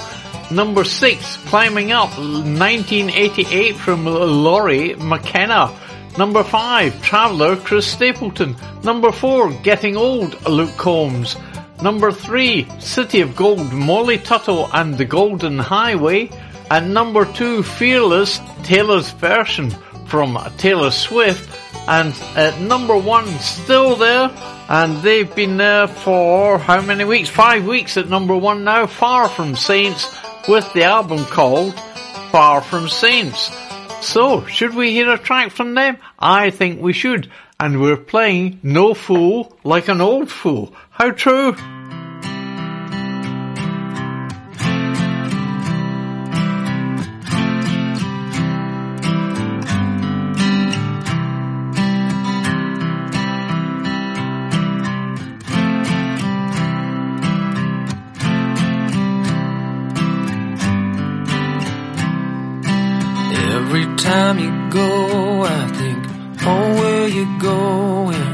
Number 0.52 0.86
6, 0.86 1.38
Climbing 1.48 1.92
Up, 1.92 2.18
1988 2.18 3.76
from 3.76 4.06
Lori 4.06 4.96
McKenna. 4.96 5.70
Number 6.18 6.46
5, 6.46 7.02
Traveller, 7.02 7.58
Chris 7.58 7.86
Stapleton. 7.86 8.56
Number 8.86 9.12
4, 9.12 9.52
Getting 9.64 9.98
Old, 9.98 10.48
Luke 10.48 10.78
Combs. 10.78 11.36
Number 11.82 12.10
3, 12.10 12.70
City 12.80 13.20
of 13.20 13.36
Gold, 13.36 13.74
Molly 13.74 14.18
Tuttle 14.18 14.70
and 14.72 14.98
the 14.98 15.04
Golden 15.04 15.60
Highway. 15.60 16.30
And 16.72 16.94
number 16.94 17.26
2, 17.26 17.64
Fearless, 17.64 18.40
Taylor's 18.64 19.12
version 19.12 19.76
from 20.06 20.38
Taylor 20.58 20.92
Swift. 20.92 21.50
And 21.88 22.14
at 22.36 22.60
number 22.62 22.98
1, 22.98 23.28
still 23.40 23.96
there. 23.96 24.32
And 24.70 25.02
they've 25.02 25.34
been 25.36 25.58
there 25.58 25.88
for 25.88 26.58
how 26.58 26.82
many 26.82 27.04
weeks? 27.04 27.30
Five 27.30 27.66
weeks 27.66 27.98
at 27.98 28.10
number 28.10 28.36
1 28.36 28.64
now. 28.64 28.88
Far 28.88 29.28
From 29.28 29.56
Saints 29.56 30.16
with 30.48 30.72
the 30.74 30.84
album 30.84 31.26
called 31.26 31.74
Far 32.32 32.62
From 32.62 32.88
Saints. 32.88 33.52
So, 34.02 34.46
should 34.46 34.76
we 34.76 34.92
hear 34.92 35.12
a 35.12 35.18
track 35.18 35.52
from 35.52 35.76
them? 35.76 35.98
I 36.20 36.50
think 36.50 36.82
we 36.82 36.94
should. 36.94 37.30
And 37.60 37.80
we're 37.82 37.98
playing 37.98 38.60
No 38.64 38.94
Fool 38.94 39.58
Like 39.64 39.88
an 39.88 40.02
Old 40.02 40.30
Fool. 40.30 40.74
How 40.90 41.12
true? 41.12 41.56
Time 64.14 64.38
you 64.38 64.54
go, 64.70 65.44
I 65.44 65.62
think, 65.80 66.00
oh, 66.46 66.66
where 66.80 67.08
you 67.18 67.26
going? 67.52 68.32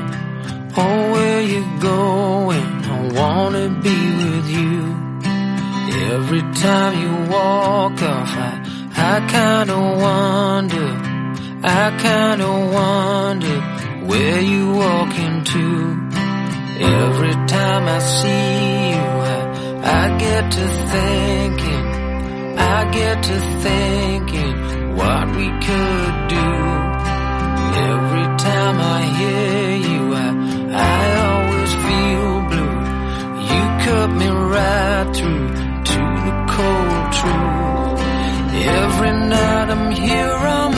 Oh, 0.82 1.12
where 1.14 1.42
you 1.54 1.64
going? 1.80 2.70
I 2.96 2.98
wanna 3.20 3.68
be 3.88 4.00
with 4.22 4.48
you. 4.60 4.76
Every 6.16 6.44
time 6.66 6.94
you 7.04 7.14
walk 7.36 7.98
off, 8.14 8.34
I, 8.48 8.54
I 9.12 9.16
kinda 9.36 9.80
wonder, 10.06 10.90
I 11.82 11.86
kinda 12.08 12.52
wonder 12.80 13.58
where 14.10 14.42
you 14.52 14.64
walking 14.84 15.36
to. 15.54 15.66
Every 17.04 17.36
time 17.58 17.84
I 17.98 18.00
see 18.18 18.50
you, 18.94 19.08
I, 19.36 19.42
I 20.02 20.04
get 20.26 20.44
to 20.58 20.66
thinking, 20.94 21.86
I 22.76 22.78
get 23.00 23.24
to 23.30 23.38
thinking 23.66 24.79
what 24.98 25.26
we 25.38 25.48
could 25.68 26.16
do. 26.38 26.50
Every 27.92 28.28
time 28.48 28.78
I 28.98 29.00
hear 29.20 29.70
you, 29.90 30.02
I, 30.14 30.30
I 30.94 31.02
always 31.30 31.72
feel 31.86 32.30
blue. 32.52 32.80
You 33.50 33.64
cut 33.86 34.10
me 34.22 34.28
right 34.28 35.08
through 35.16 35.48
to 35.92 36.02
the 36.26 36.36
cold 36.56 37.06
truth. 37.20 38.00
Every 38.82 39.12
night 39.36 39.68
I'm 39.76 39.92
here 39.92 40.40
on 40.58 40.68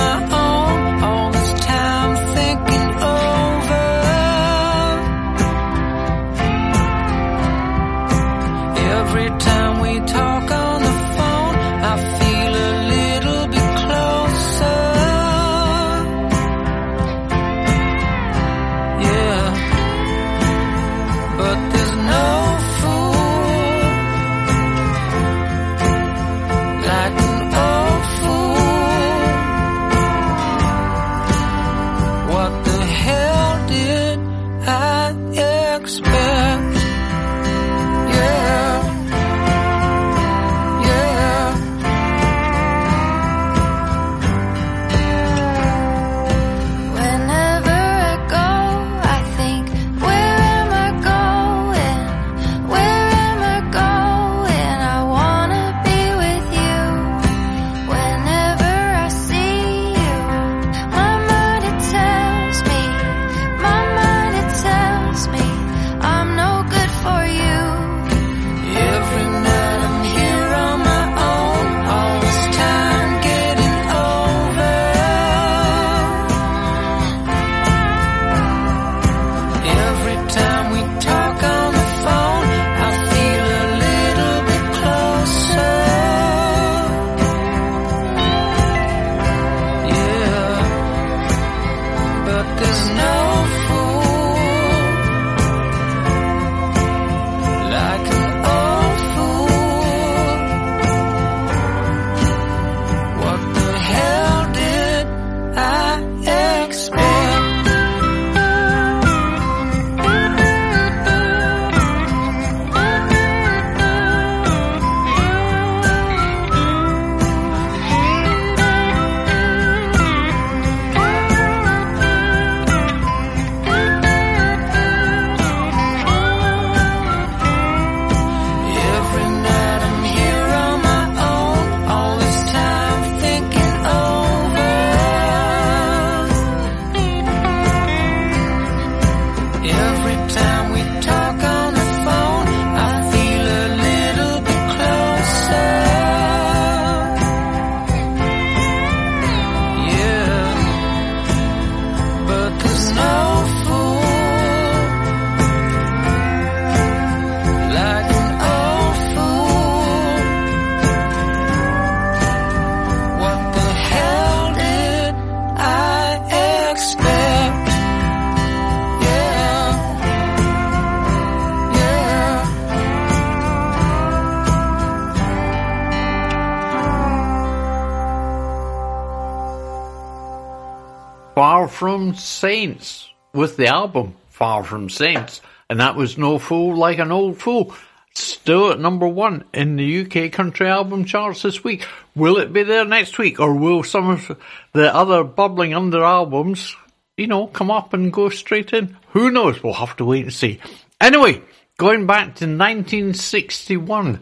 Saints 182.15 183.09
with 183.33 183.57
the 183.57 183.67
album 183.67 184.15
Far 184.29 184.63
From 184.63 184.89
Saints. 184.89 185.41
And 185.69 185.79
that 185.79 185.95
was 185.95 186.17
No 186.17 186.39
Fool 186.39 186.75
Like 186.75 186.99
an 186.99 187.11
Old 187.11 187.37
Fool. 187.37 187.73
Still 188.13 188.71
at 188.71 188.79
number 188.79 189.07
one 189.07 189.45
in 189.53 189.77
the 189.77 190.01
UK 190.01 190.31
country 190.31 190.67
album 190.67 191.05
charts 191.05 191.43
this 191.43 191.63
week. 191.63 191.85
Will 192.13 192.37
it 192.37 192.51
be 192.51 192.63
there 192.63 192.83
next 192.83 193.17
week 193.17 193.39
or 193.39 193.53
will 193.53 193.83
some 193.83 194.09
of 194.09 194.37
the 194.73 194.93
other 194.93 195.23
bubbling 195.23 195.73
under 195.73 196.03
albums, 196.03 196.75
you 197.15 197.27
know, 197.27 197.47
come 197.47 197.71
up 197.71 197.93
and 197.93 198.11
go 198.11 198.27
straight 198.27 198.73
in? 198.73 198.97
Who 199.11 199.31
knows? 199.31 199.63
We'll 199.63 199.73
have 199.73 199.95
to 199.97 200.05
wait 200.05 200.23
and 200.23 200.33
see. 200.33 200.59
Anyway, 200.99 201.41
going 201.77 202.05
back 202.05 202.35
to 202.35 202.45
1961, 202.45 204.21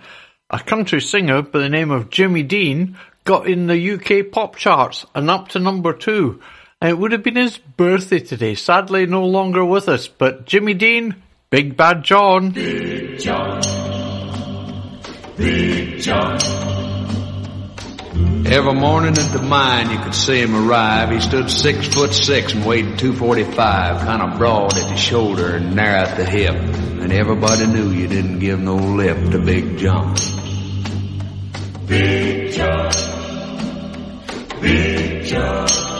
a 0.51 0.59
country 0.59 1.01
singer 1.01 1.41
by 1.41 1.59
the 1.59 1.69
name 1.69 1.89
of 1.89 2.09
Jimmy 2.11 2.43
Dean 2.43 2.95
got 3.23 3.47
in 3.47 3.67
the 3.67 3.91
UK 3.91 4.31
pop 4.31 4.55
charts 4.55 5.05
and 5.15 5.29
up 5.29 5.49
to 5.49 5.59
number 5.59 5.93
two. 5.93 6.41
And 6.81 6.91
it 6.91 6.97
would 6.97 7.11
have 7.11 7.23
been 7.23 7.35
his 7.35 7.57
birthday 7.57 8.19
today. 8.19 8.55
Sadly, 8.55 9.05
no 9.05 9.25
longer 9.25 9.65
with 9.65 9.89
us. 9.89 10.07
But 10.07 10.45
Jimmy 10.45 10.73
Dean, 10.73 11.15
Big 11.49 11.75
Bad 11.75 12.03
John. 12.03 12.51
Big 12.51 13.19
John. 13.19 13.59
Big 15.35 15.99
John. 15.99 16.39
Every 18.47 18.73
morning 18.73 19.17
at 19.17 19.31
the 19.33 19.41
mine 19.41 19.91
you 19.91 19.99
could 19.99 20.15
see 20.15 20.39
him 20.41 20.55
arrive. 20.55 21.11
He 21.11 21.19
stood 21.19 21.51
six 21.51 21.87
foot 21.87 22.13
six 22.13 22.53
and 22.53 22.65
weighed 22.65 22.97
245, 22.97 24.05
kind 24.05 24.21
of 24.21 24.37
broad 24.37 24.77
at 24.77 24.89
the 24.89 24.95
shoulder 24.95 25.55
and 25.57 25.75
narrow 25.75 26.07
at 26.07 26.15
the 26.15 26.25
hip. 26.25 26.55
And 26.55 27.11
everybody 27.11 27.67
knew 27.67 27.91
you 27.91 28.07
didn't 28.07 28.39
give 28.39 28.59
no 28.59 28.75
lip 28.75 29.17
to 29.31 29.39
Big 29.39 29.77
John. 29.77 30.15
Big 31.85 32.53
John. 32.53 32.91
Big 34.61 35.25
John. 35.25 35.98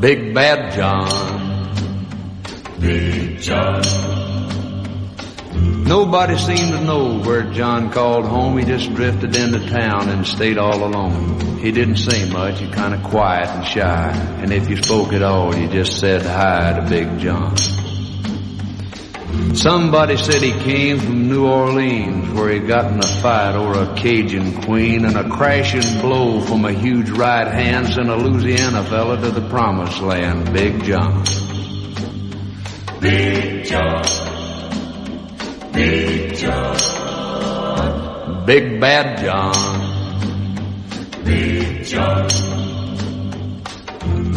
Big 0.00 0.34
Bad 0.34 0.72
John. 0.72 1.72
Big 2.80 3.40
John. 3.40 3.82
Nobody 5.84 6.36
seemed 6.36 6.72
to 6.72 6.80
know 6.84 7.20
where 7.20 7.50
John 7.50 7.90
called 7.90 8.26
home. 8.26 8.58
He 8.58 8.64
just 8.64 8.92
drifted 8.94 9.34
into 9.34 9.66
town 9.68 10.08
and 10.10 10.26
stayed 10.26 10.58
all 10.58 10.84
alone. 10.84 11.58
He 11.58 11.72
didn't 11.72 11.96
say 11.96 12.28
much. 12.30 12.60
He 12.60 12.70
kind 12.70 12.94
of 12.94 13.02
quiet 13.02 13.48
and 13.48 13.66
shy. 13.66 14.10
And 14.42 14.52
if 14.52 14.68
you 14.68 14.76
spoke 14.76 15.12
at 15.12 15.22
all, 15.22 15.54
you 15.56 15.68
just 15.68 15.98
said 15.98 16.22
hi 16.22 16.78
to 16.78 16.88
Big 16.88 17.18
John. 17.18 17.56
Somebody 19.54 20.16
said 20.16 20.42
he 20.42 20.52
came 20.52 20.98
from 21.00 21.28
New 21.28 21.46
Orleans 21.46 22.30
where 22.32 22.50
he 22.50 22.60
got 22.60 22.92
in 22.92 22.98
a 22.98 23.06
fight 23.06 23.54
over 23.54 23.82
a 23.82 23.94
Cajun 23.96 24.62
queen 24.62 25.04
and 25.04 25.16
a 25.16 25.28
crashing 25.28 26.00
blow 26.00 26.40
from 26.40 26.64
a 26.64 26.72
huge 26.72 27.10
right 27.10 27.46
hand 27.46 27.88
sent 27.88 28.08
a 28.08 28.16
Louisiana 28.16 28.84
fella 28.84 29.20
to 29.20 29.30
the 29.30 29.48
promised 29.48 30.00
land, 30.00 30.52
Big 30.52 30.84
John. 30.84 31.24
Big 33.00 33.64
John. 33.64 34.04
Big 35.72 36.36
John. 36.36 36.76
Big 38.46 38.80
Bad 38.80 39.18
John. 39.18 39.54
Big 41.24 41.84
John. 41.84 42.57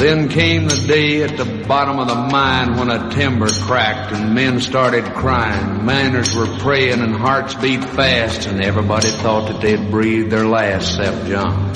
Then 0.01 0.29
came 0.29 0.67
the 0.67 0.83
day 0.87 1.21
at 1.21 1.37
the 1.37 1.45
bottom 1.67 1.99
of 1.99 2.07
the 2.07 2.15
mine 2.15 2.75
when 2.75 2.89
a 2.89 3.11
timber 3.11 3.49
cracked 3.49 4.11
and 4.11 4.33
men 4.33 4.59
started 4.59 5.05
crying. 5.13 5.85
Miners 5.85 6.33
were 6.33 6.47
praying 6.57 7.01
and 7.01 7.15
hearts 7.15 7.53
beat 7.53 7.85
fast 7.85 8.47
and 8.47 8.65
everybody 8.65 9.09
thought 9.09 9.51
that 9.51 9.61
they'd 9.61 9.91
breathe 9.91 10.31
their 10.31 10.47
last 10.47 10.97
except 10.97 11.27
John. 11.27 11.75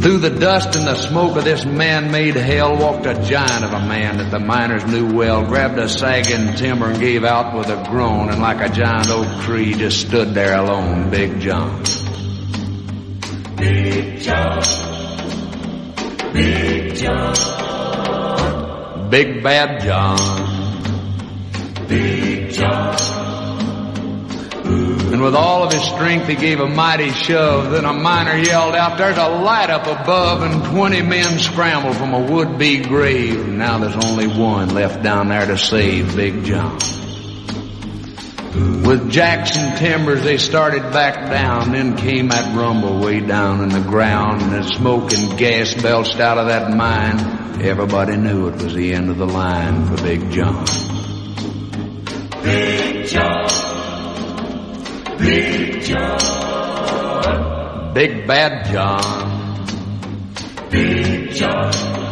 Through 0.00 0.18
the 0.18 0.30
dust 0.30 0.76
and 0.76 0.86
the 0.86 0.94
smoke 0.94 1.36
of 1.36 1.42
this 1.42 1.64
man-made 1.64 2.36
hell 2.36 2.76
walked 2.76 3.06
a 3.06 3.20
giant 3.24 3.64
of 3.64 3.72
a 3.72 3.80
man 3.80 4.18
that 4.18 4.30
the 4.30 4.38
miners 4.38 4.86
knew 4.86 5.12
well, 5.12 5.44
grabbed 5.44 5.80
a 5.80 5.88
sagging 5.88 6.54
timber 6.54 6.90
and 6.90 7.00
gave 7.00 7.24
out 7.24 7.58
with 7.58 7.68
a 7.68 7.82
groan 7.90 8.28
and 8.28 8.40
like 8.40 8.60
a 8.60 8.72
giant 8.72 9.10
oak 9.10 9.42
tree 9.42 9.74
just 9.74 10.06
stood 10.06 10.34
there 10.34 10.56
alone, 10.56 11.10
Big 11.10 11.40
John. 11.40 11.82
Big 13.56 14.20
John. 14.20 14.91
Big 16.32 16.96
John. 16.96 17.34
Big 19.10 19.42
Bad 19.42 19.82
John. 19.82 20.16
Big 21.86 22.50
John. 22.52 22.96
And 25.12 25.20
with 25.20 25.34
all 25.34 25.62
of 25.62 25.72
his 25.72 25.82
strength, 25.82 26.26
he 26.26 26.34
gave 26.36 26.60
a 26.60 26.66
mighty 26.66 27.10
shove. 27.10 27.70
Then 27.70 27.84
a 27.84 27.92
miner 27.92 28.36
yelled 28.36 28.74
out, 28.74 28.96
there's 28.96 29.18
a 29.18 29.28
light 29.28 29.68
up 29.68 29.86
above, 29.86 30.42
and 30.42 30.64
20 30.64 31.02
men 31.02 31.38
scrambled 31.38 31.96
from 31.96 32.14
a 32.14 32.20
would-be 32.32 32.78
grave. 32.80 33.46
Now 33.46 33.76
there's 33.76 34.02
only 34.06 34.26
one 34.26 34.70
left 34.70 35.02
down 35.02 35.28
there 35.28 35.44
to 35.44 35.58
save 35.58 36.16
Big 36.16 36.44
John. 36.44 36.78
With 38.54 39.10
Jackson 39.10 39.76
timbers, 39.76 40.22
they 40.24 40.36
started 40.36 40.82
back 40.92 41.30
down. 41.30 41.72
Then 41.72 41.96
came 41.96 42.28
that 42.28 42.54
rumble 42.54 43.00
way 43.00 43.20
down 43.20 43.62
in 43.62 43.70
the 43.70 43.80
ground, 43.80 44.42
and 44.42 44.54
as 44.54 44.66
smoke 44.76 45.10
and 45.14 45.38
gas 45.38 45.72
belched 45.74 46.20
out 46.20 46.36
of 46.36 46.48
that 46.48 46.70
mine, 46.76 47.62
everybody 47.62 48.18
knew 48.18 48.48
it 48.48 48.62
was 48.62 48.74
the 48.74 48.92
end 48.92 49.08
of 49.08 49.16
the 49.16 49.26
line 49.26 49.86
for 49.86 49.96
Big 50.02 50.30
John. 50.30 50.66
Big 52.42 53.06
John. 53.06 53.48
Big 55.18 55.82
John. 55.82 56.18
Big 57.94 58.26
Bad 58.26 58.66
John. 58.70 59.64
Big 60.70 61.30
John. 61.30 62.11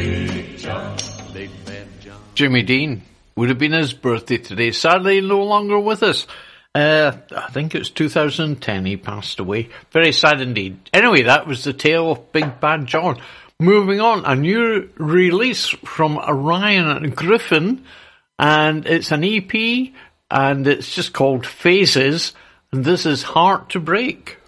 Big 0.00 0.56
John. 0.56 0.96
Jimmy 2.34 2.62
Dean 2.62 3.02
would 3.36 3.50
have 3.50 3.58
been 3.58 3.72
his 3.72 3.92
birthday 3.92 4.38
today. 4.38 4.70
Sadly, 4.70 5.20
no 5.20 5.42
longer 5.44 5.78
with 5.78 6.02
us. 6.02 6.26
Uh, 6.74 7.12
I 7.36 7.50
think 7.50 7.74
it's 7.74 7.90
2010 7.90 8.86
he 8.86 8.96
passed 8.96 9.40
away. 9.40 9.68
Very 9.90 10.12
sad 10.12 10.40
indeed. 10.40 10.78
Anyway, 10.94 11.24
that 11.24 11.46
was 11.46 11.64
the 11.64 11.74
tale 11.74 12.12
of 12.12 12.32
Big 12.32 12.60
Bad 12.60 12.86
John. 12.86 13.20
Moving 13.58 14.00
on, 14.00 14.24
a 14.24 14.34
new 14.34 14.88
release 14.96 15.68
from 15.68 16.16
Ryan 16.16 17.10
Griffin, 17.10 17.84
and 18.38 18.86
it's 18.86 19.12
an 19.12 19.22
EP, 19.22 19.92
and 20.30 20.66
it's 20.66 20.94
just 20.94 21.12
called 21.12 21.46
Phases, 21.46 22.32
and 22.72 22.86
this 22.86 23.04
is 23.04 23.22
Heart 23.22 23.70
to 23.70 23.80
Break. 23.80 24.39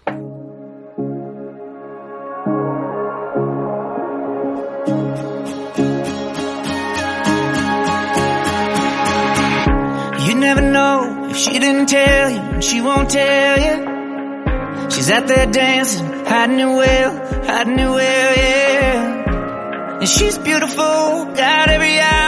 If 11.33 11.39
she 11.39 11.57
didn't 11.57 11.87
tell 11.87 12.29
you, 12.29 12.39
and 12.39 12.63
she 12.63 12.79
won't 12.79 13.09
tell 13.09 13.57
you. 13.65 14.89
She's 14.91 15.09
out 15.09 15.25
there 15.27 15.47
dancing, 15.47 16.05
hiding 16.25 16.59
it 16.59 16.65
well, 16.65 17.11
hiding 17.43 17.79
it 17.79 17.89
well, 17.89 18.35
yeah. 18.37 19.97
And 19.99 20.07
she's 20.07 20.37
beautiful, 20.37 20.85
got 21.33 21.69
every 21.69 21.99
eye 21.99 22.22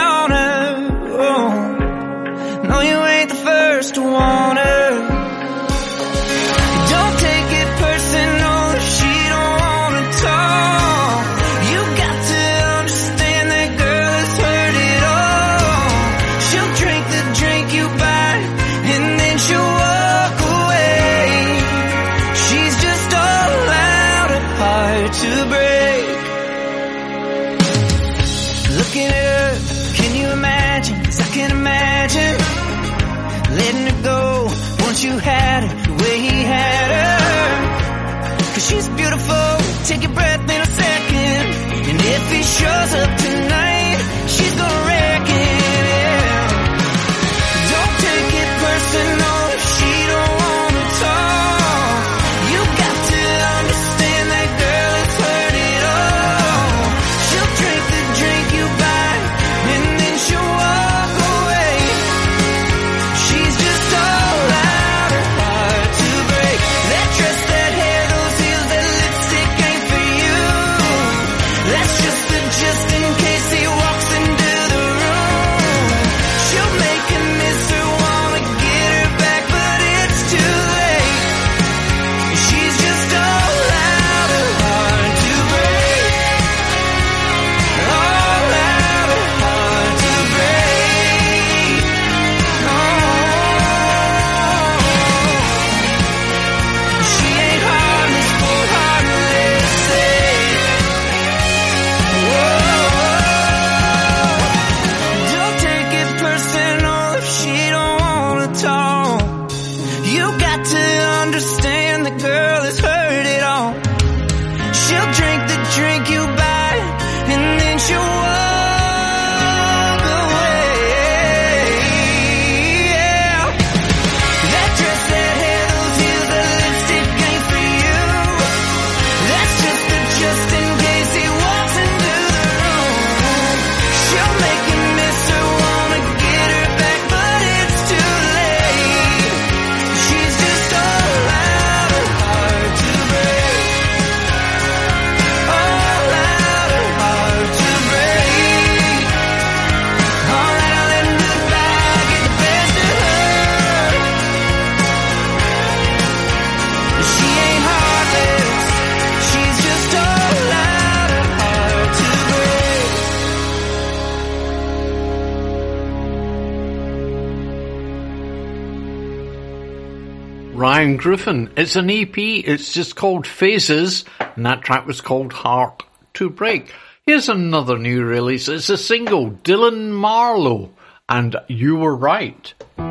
Ryan 170.76 170.98
Griffin. 170.98 171.50
It's 171.56 171.74
an 171.76 171.88
EP. 171.88 172.18
It's 172.18 172.74
just 172.74 172.96
called 172.96 173.26
Phases, 173.26 174.04
and 174.20 174.44
that 174.44 174.60
track 174.60 174.86
was 174.86 175.00
called 175.00 175.32
Heart 175.32 175.84
to 176.12 176.28
Break. 176.28 176.70
Here's 177.06 177.30
another 177.30 177.78
new 177.78 178.04
release. 178.04 178.46
It's 178.46 178.68
a 178.68 178.76
single, 178.76 179.30
Dylan 179.30 179.92
Marlowe, 179.92 180.74
and 181.08 181.34
You 181.48 181.76
Were 181.76 181.96
Right. 181.96 182.52
I 182.76 182.82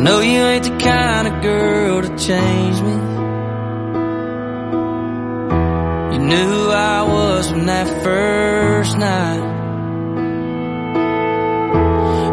know 0.00 0.20
you 0.20 0.38
ain't 0.38 0.62
the 0.62 0.78
kind 0.78 1.26
of 1.26 1.42
girl 1.42 2.02
to 2.02 2.16
change 2.16 2.80
me. 2.80 3.17
Knew 6.28 6.70
I 6.70 7.02
was 7.02 7.48
from 7.50 7.64
that 7.66 7.88
first 8.04 8.98
night. 8.98 9.56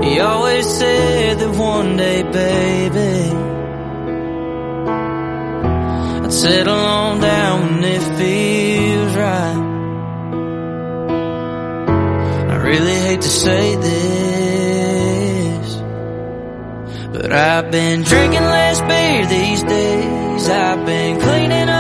He 0.04 0.20
always 0.20 0.68
said 0.68 1.40
that 1.40 1.52
one 1.52 1.96
day, 1.96 2.24
baby, 2.24 3.32
I'd 6.24 6.34
settle 6.34 6.76
on 6.76 7.22
down 7.22 7.62
when 7.62 7.84
it 7.86 8.04
feels 8.20 9.16
right. 9.16 9.62
I 12.52 12.56
really 12.70 12.98
hate 13.08 13.22
to 13.22 13.30
say 13.30 13.76
this, 13.88 15.68
but 17.14 17.32
I've 17.32 17.72
been 17.72 18.02
drinking 18.04 18.44
less 18.44 18.82
beer 18.82 19.26
these 19.26 19.64
days. 19.64 20.50
I've 20.50 20.86
been 20.86 21.20
cleaning 21.22 21.70
up 21.70 21.75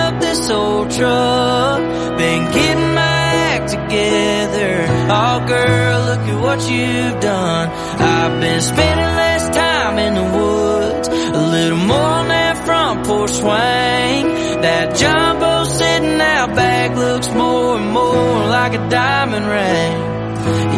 old 0.50 0.92
truck, 0.92 1.80
been 2.18 2.52
getting 2.52 2.94
my 2.94 3.22
act 3.52 3.70
together. 3.70 4.86
Oh 5.10 5.46
girl, 5.48 6.06
look 6.10 6.20
at 6.20 6.42
what 6.42 6.60
you've 6.70 7.20
done. 7.22 7.70
I've 7.70 8.42
been 8.42 8.62
spending 8.62 9.16
less 9.22 9.56
time 9.56 9.98
in 10.00 10.14
the 10.16 10.28
woods, 10.38 11.08
a 11.08 11.48
little 11.56 11.78
more 11.78 11.98
on 11.98 12.28
that 12.28 12.66
front 12.66 13.06
porch 13.06 13.32
swing. 13.32 14.62
That 14.62 14.96
jumbo 14.96 15.64
sitting 15.66 16.20
out 16.22 16.56
back 16.56 16.96
looks 16.96 17.28
more 17.30 17.78
and 17.78 17.92
more 17.92 18.48
like 18.48 18.74
a 18.74 18.90
diamond 18.90 19.46
ring. 19.46 20.16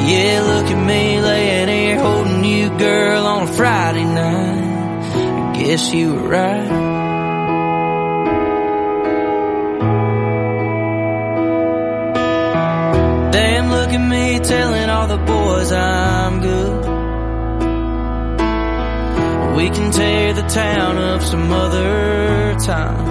Yeah, 0.08 0.42
look 0.44 0.72
at 0.72 0.86
me 0.86 1.22
laying 1.22 1.68
here 1.68 2.00
holding 2.00 2.44
you, 2.44 2.70
girl, 2.78 3.26
on 3.26 3.44
a 3.44 3.54
Friday 3.54 4.06
night. 4.06 5.54
I 5.54 5.58
guess 5.58 5.94
you 5.94 6.14
were 6.14 6.28
right. 6.30 6.87
At 13.98 14.10
me 14.10 14.40
telling 14.40 14.90
all 14.90 15.08
the 15.08 15.18
boys 15.18 15.72
I'm 15.72 16.42
good. 16.42 16.86
We 19.58 19.70
can 19.76 19.92
tear 19.92 20.34
the 20.34 20.48
town 20.62 20.98
up 20.98 21.22
some 21.22 21.52
other 21.52 22.56
time. 22.72 23.06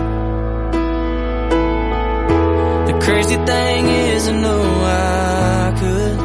The 2.89 2.99
crazy 3.05 3.37
thing 3.51 3.83
is, 4.13 4.29
I 4.29 4.33
know 4.45 4.63
I 4.85 5.75
could. 5.81 6.19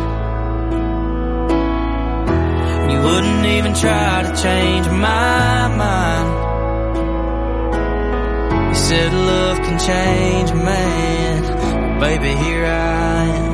You 2.91 2.99
wouldn't 3.07 3.45
even 3.57 3.73
try 3.73 4.13
to 4.27 4.31
change 4.45 4.85
my 4.87 5.67
mind. 5.83 6.29
You 8.69 8.75
said 8.75 9.11
love 9.13 9.57
can 9.65 9.77
change 9.91 10.49
a 10.51 10.55
man. 10.55 11.99
Baby, 11.99 12.31
here 12.43 12.65
I 12.65 13.25
am. 13.45 13.50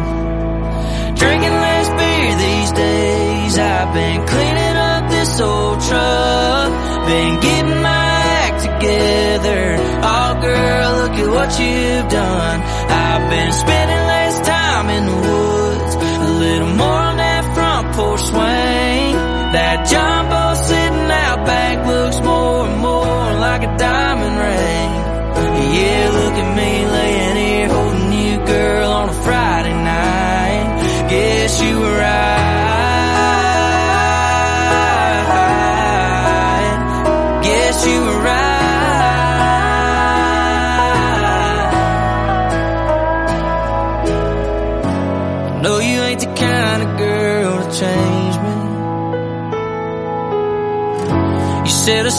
Drinking 1.18 1.58
less 1.66 1.90
beer 2.00 2.32
these 2.46 2.72
days. 2.72 3.58
I've 3.58 3.94
been 3.94 4.26
cleaning 4.28 4.78
up 4.92 5.10
this 5.10 5.40
old 5.40 5.82
truck. 5.82 6.70
Been 7.08 7.40
getting 7.40 7.82
my 7.82 8.08
act 8.44 8.60
together. 8.62 9.78
Oh 10.04 10.32
girl, 10.42 10.90
look 11.02 11.16
at 11.24 11.30
what 11.38 11.50
you've 11.60 12.10
done. 12.10 12.60
I've 12.62 13.30
been 13.30 13.52
spending 13.52 14.04
less 14.14 14.48
time 14.48 14.90
in 14.90 15.06
the 15.06 15.18
woods. 15.28 15.96
A 15.96 16.32
little 16.46 16.74
more 16.76 17.02
on 17.10 17.18
that 17.18 17.44
front 17.56 17.96
porch 17.96 18.22
swing. 18.22 19.14
That 19.56 19.88
jumbo 19.90 20.47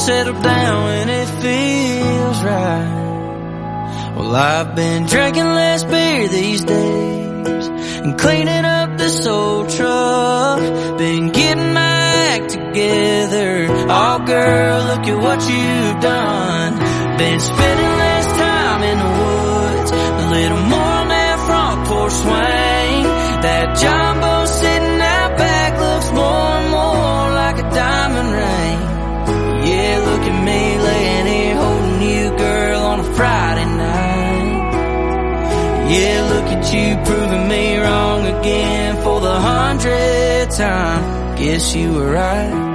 settle 0.09 0.41
down 0.41 0.85
when 0.85 1.09
it 1.11 1.29
feels 1.43 2.43
right. 2.43 4.15
Well, 4.17 4.35
I've 4.35 4.75
been 4.75 5.05
drinking 5.05 5.51
less 5.61 5.85
beer 5.85 6.29
these 6.29 6.65
days 6.65 7.67
and 8.05 8.19
cleaning 8.19 8.65
up 8.65 8.97
this 8.97 9.27
old 9.27 9.69
truck. 9.69 10.61
Been 10.97 11.29
getting 11.29 11.75
my 11.75 11.99
act 12.33 12.49
together. 12.49 13.67
Oh, 14.01 14.19
girl, 14.25 14.77
look 14.91 15.05
at 15.13 15.19
what 15.27 15.41
you've 15.53 16.01
done. 16.01 16.73
Been 17.19 17.41
spending 17.41 17.93
less 18.05 18.27
time 18.45 18.83
in 18.91 18.99
the 19.05 19.13
woods, 19.21 19.91
a 19.93 20.27
little 20.37 20.63
more 20.73 20.93
on 21.03 21.09
that 21.09 21.37
front 21.47 21.87
porch 21.87 22.13
swing. 22.13 22.78
Yeah, 35.91 36.29
look 36.33 36.49
at 36.53 36.65
you 36.75 36.97
proving 37.05 37.49
me 37.49 37.79
wrong 37.79 38.27
again 38.27 39.03
for 39.03 39.21
the 39.21 39.41
hundredth 39.41 40.57
time. 40.57 41.37
Guess 41.37 41.75
you 41.75 41.95
were 41.95 42.13
right. 42.13 42.67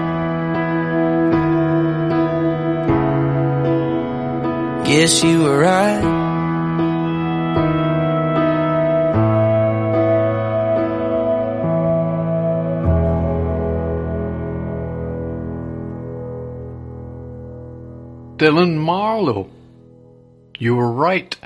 Guess 4.86 5.24
you 5.24 5.44
were 5.44 5.60
right. 5.60 6.24
Dylan 18.38 18.76
Marlowe. 18.76 19.50
You 20.58 20.76
were 20.76 20.92
right. 20.92 21.38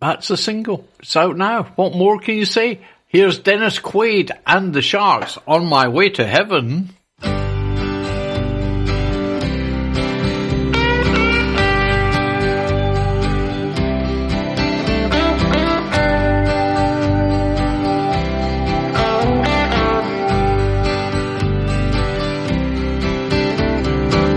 That's 0.00 0.30
a 0.30 0.36
single. 0.36 0.86
It's 1.00 1.16
out 1.16 1.36
now. 1.36 1.64
What 1.74 1.94
more 1.94 2.20
can 2.20 2.36
you 2.36 2.44
say? 2.44 2.80
Here's 3.08 3.38
Dennis 3.40 3.80
Quaid 3.80 4.30
and 4.46 4.72
the 4.72 4.82
Sharks 4.82 5.38
on 5.46 5.66
my 5.66 5.88
way 5.88 6.10
to 6.10 6.26
heaven. 6.26 6.90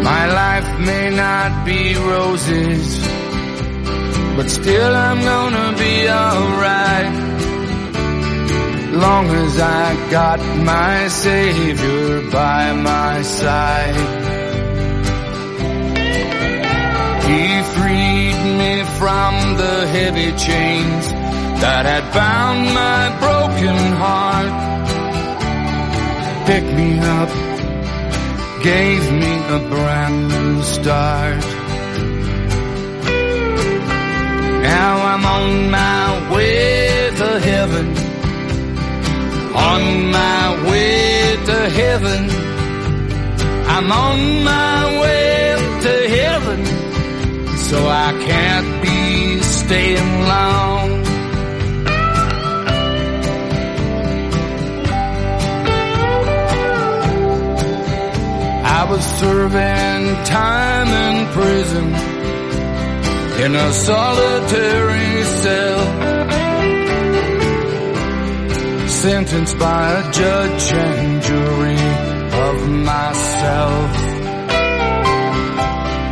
My 0.04 0.26
life 0.34 0.80
may 0.80 1.16
not 1.16 1.66
be 1.66 1.96
roses, 1.96 3.00
but 4.36 4.50
still 4.50 4.96
got 10.12 10.40
my 10.58 11.08
Savior 11.08 12.30
by 12.32 12.74
my 12.74 13.22
side. 13.22 13.96
He 17.30 17.46
freed 17.76 18.40
me 18.60 18.84
from 19.00 19.34
the 19.56 19.88
heavy 19.88 20.32
chains 20.36 21.06
that 21.64 21.86
had 21.86 22.06
bound 22.14 22.62
my 22.82 23.04
broken 23.24 23.78
heart. 24.04 24.56
Picked 26.46 26.74
me 26.82 27.00
up, 27.00 27.32
gave 28.62 29.04
me 29.14 29.34
a 29.58 29.60
brand 29.70 30.28
new 30.28 30.62
start. 30.64 31.40
Now 34.72 34.94
I'm 35.12 35.26
on 35.26 35.72
my 35.72 36.36
way 36.36 37.12
to 37.16 37.40
heaven 37.40 38.01
on 39.54 40.12
my 40.12 40.70
way 40.70 41.38
to 41.46 41.70
heaven, 41.70 42.30
I'm 43.68 43.92
on 43.92 44.44
my 44.44 45.02
way 45.02 45.56
to 45.82 46.10
heaven, 46.18 46.66
so 47.58 47.78
I 47.88 48.12
can't 48.28 48.82
be 48.82 49.40
staying 49.42 50.22
long. 50.28 51.02
I 58.80 58.86
was 58.90 59.04
serving 59.20 60.26
time 60.26 60.88
in 60.88 61.28
prison. 61.34 61.88
In 63.44 63.56
a 63.56 63.74
solitary 63.74 65.21
Sentenced 69.02 69.58
by 69.58 69.94
a 69.94 70.12
judge 70.12 70.74
and 70.74 71.24
jury 71.24 71.74
of 72.50 72.70
myself. 72.70 73.98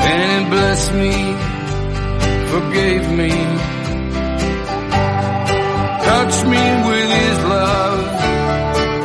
And 0.10 0.46
he 0.46 0.50
blessed 0.50 0.94
me, 0.96 1.14
forgave 2.50 3.06
me, 3.12 3.30
touched 6.10 6.46
me 6.48 6.64
with 6.90 7.10
his 7.22 7.38
love, 7.56 8.02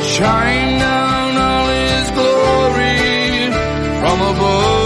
shine 0.03 0.79
down 0.79 1.37
all 1.37 1.69
his 1.69 2.11
glory 2.17 3.53
from 4.01 4.19
above. 4.35 4.84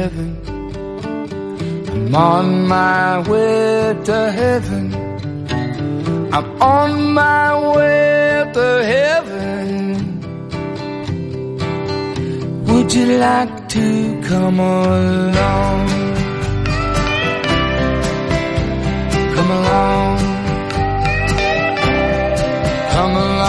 Heaven. 0.00 0.30
I'm 1.90 2.14
on 2.14 2.46
my 2.68 3.20
way 3.30 3.96
to 4.08 4.18
heaven. 4.40 4.84
I'm 6.36 6.46
on 6.76 6.90
my 7.22 7.48
way 7.76 8.50
to 8.56 8.66
heaven. 8.94 9.76
Would 12.68 12.88
you 12.94 13.06
like 13.28 13.54
to 13.76 13.86
come 14.30 14.58
along? 14.58 15.86
Come 19.34 19.50
along. 19.58 20.18
Come 22.94 23.14
along, 23.24 23.39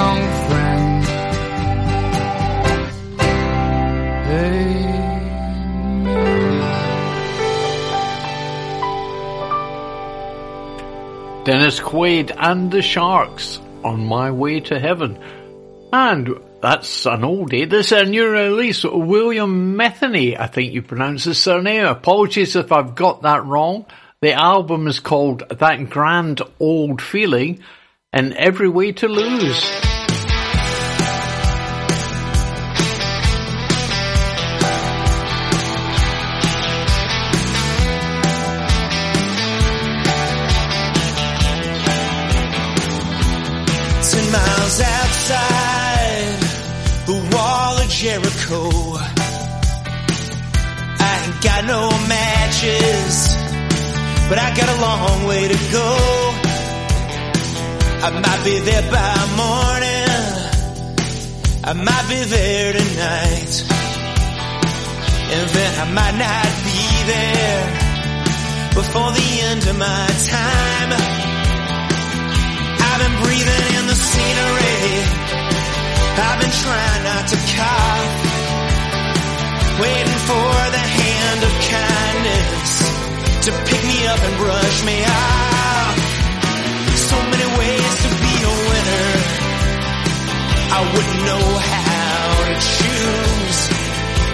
Dennis 11.44 11.80
Quaid 11.80 12.32
and 12.38 12.70
the 12.70 12.84
Sharks 12.84 13.60
on 13.84 14.06
my 14.06 14.30
way 14.30 14.60
to 14.60 14.80
heaven. 14.80 15.18
And 15.92 16.30
that's 16.62 17.08
an 17.08 17.22
oldie. 17.22 17.68
This 17.68 17.88
is 17.88 18.04
a 18.04 18.06
new 18.06 18.30
release. 18.30 18.84
William 18.84 19.76
Matheny, 19.76 20.38
I 20.38 20.46
think 20.46 20.72
you 20.72 20.84
pronounce 20.84 21.24
his 21.24 21.40
surname. 21.40 21.86
Apologies 21.86 22.56
if 22.56 22.72
I've 22.72 22.94
got 22.94 23.24
that 23.24 23.44
wrong. 23.44 23.88
The 24.22 24.34
album 24.34 24.86
is 24.86 25.00
called 25.00 25.42
That 25.50 25.90
Grand 25.90 26.44
Old 26.60 27.02
Feeling 27.02 27.64
and 28.14 28.34
Every 28.34 28.70
Way 28.70 28.92
to 28.92 29.08
Lose. 29.08 29.91
Jericho. 48.32 48.70
I 50.99 51.24
ain't 51.26 51.44
got 51.44 51.66
no 51.66 51.90
matches, 52.08 53.36
but 54.30 54.38
I 54.40 54.53
got 54.56 54.70
a 54.70 54.82
long 54.82 55.28
way 55.28 55.48
to 55.48 55.58
go. 55.72 55.98
I 58.03 58.10
might 58.10 58.44
be 58.44 58.60
there 58.60 58.91
by 58.91 59.16
morning, 59.38 60.08
I 61.64 61.74
might 61.74 62.06
be 62.10 62.24
there 62.24 62.74
tonight, 62.74 63.64
and 65.34 65.49
then 65.49 65.80
I 65.80 65.91
might 65.91 66.16
not 66.18 66.48
be 66.66 66.82
there 67.12 67.64
before 68.74 69.12
the 69.12 69.41
end 69.49 69.68
of 69.68 69.78
my 69.78 70.08
time. 70.26 70.91
I've 72.80 72.99
been 72.99 73.24
breathing 73.24 73.76
in 73.80 73.88
the 73.88 73.95
scenery. 73.95 75.41
I've 76.22 76.39
been 76.39 76.56
trying 76.65 77.03
not 77.03 77.26
to 77.34 77.38
cough. 77.57 78.10
Waiting 79.81 80.22
for 80.30 80.53
the 80.76 80.84
hand 81.02 81.39
of 81.48 81.53
kindness 81.73 82.72
to 83.45 83.52
pick 83.65 83.81
me 83.89 83.98
up 84.06 84.22
and 84.22 84.35
brush 84.38 84.77
me 84.85 84.98
off. 85.02 85.98
So 87.10 87.18
many 87.18 87.48
ways 87.57 87.93
to 88.06 88.10
be 88.22 88.34
a 88.45 88.53
winner. 88.69 89.10
I 90.77 90.80
wouldn't 90.93 91.22
know 91.26 91.48
how 91.73 92.26
to 92.49 92.56
choose. 92.77 93.60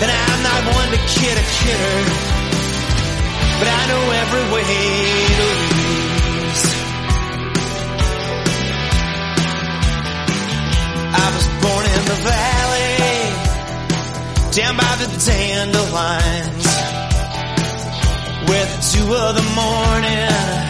And 0.03 0.09
I'm 0.11 0.39
not 0.43 0.61
one 0.75 0.89
to 0.91 1.01
kid 1.07 1.35
a 1.39 1.45
kidder. 1.57 1.99
But 3.59 3.67
I 3.79 3.81
know 3.89 4.03
every 4.21 4.45
way 4.53 4.63
to 4.67 5.43
lose. 5.43 5.76
I 11.17 11.27
was 11.35 11.47
born 11.63 11.85
in 11.97 12.03
the 12.11 12.19
valley, 12.29 12.93
down 14.53 14.75
by 14.77 14.93
the 15.01 15.09
dandelions, 15.25 16.65
where 18.47 18.65
the 18.65 18.79
dew 18.91 19.09
of 19.13 19.33
the 19.35 19.47
morning 19.57 20.67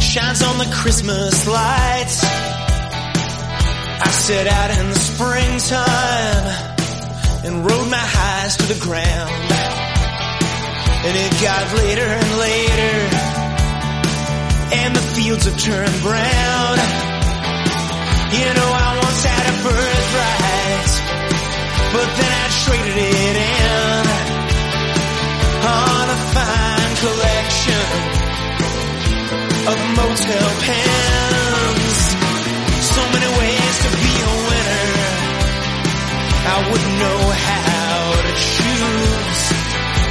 shines 0.00 0.42
on 0.42 0.58
the 0.58 0.68
Christmas 0.72 1.46
lights. 1.46 2.24
I 4.00 4.10
set 4.10 4.46
out 4.46 4.70
in 4.78 4.88
the 4.90 4.98
springtime 4.98 6.46
and 7.44 7.64
rode 7.64 7.88
my 7.90 7.96
highs 7.98 8.56
to 8.58 8.66
the 8.72 8.78
ground. 8.80 9.32
And 11.04 11.16
it 11.16 11.32
got 11.40 11.62
later 11.78 12.04
and 12.04 12.38
later, 12.38 12.96
and 14.80 14.96
the 14.96 15.04
fields 15.14 15.44
have 15.44 15.58
turned 15.58 16.02
brown. 16.02 16.78
You 18.28 18.54
know, 18.54 18.70
I 18.84 19.07
once 19.18 19.30
had 19.34 19.46
a 19.50 19.56
birthright, 19.66 20.92
but 21.92 22.08
then 22.18 22.30
I 22.30 22.46
traded 22.62 22.96
it 22.98 23.34
in 23.34 24.04
on 25.66 26.06
a 26.06 26.18
fine 26.34 26.92
collection 27.02 27.86
of 29.70 29.76
motel 29.98 30.48
pens. 30.62 31.98
So 32.94 33.02
many 33.14 33.30
ways 33.42 33.74
to 33.84 33.90
be 33.98 34.14
a 34.22 34.32
winner. 34.46 34.90
I 36.54 36.56
wouldn't 36.70 36.96
know 37.02 37.20
how 37.48 38.22
to 38.22 38.32
choose. 38.38 39.42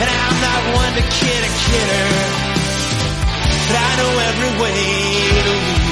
And 0.03 0.07
I'm 0.19 0.37
not 0.47 0.61
one 0.83 0.93
to 0.99 1.05
kid 1.15 1.41
a 1.47 1.51
kidder. 1.63 2.07
But 3.67 3.75
I 3.87 3.91
know 3.99 4.11
every 4.29 4.51
way 4.61 4.79
to 5.31 5.51
lose. 5.55 5.86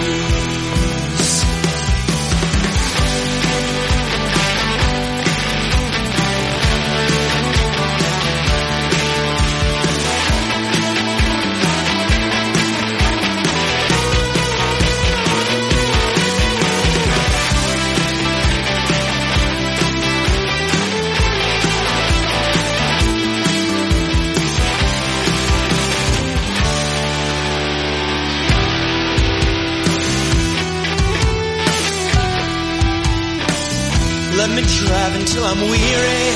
Let 34.45 34.53
me 34.53 34.61
drive 34.61 35.15
until 35.15 35.43
I'm 35.43 35.57
weary. 35.73 36.29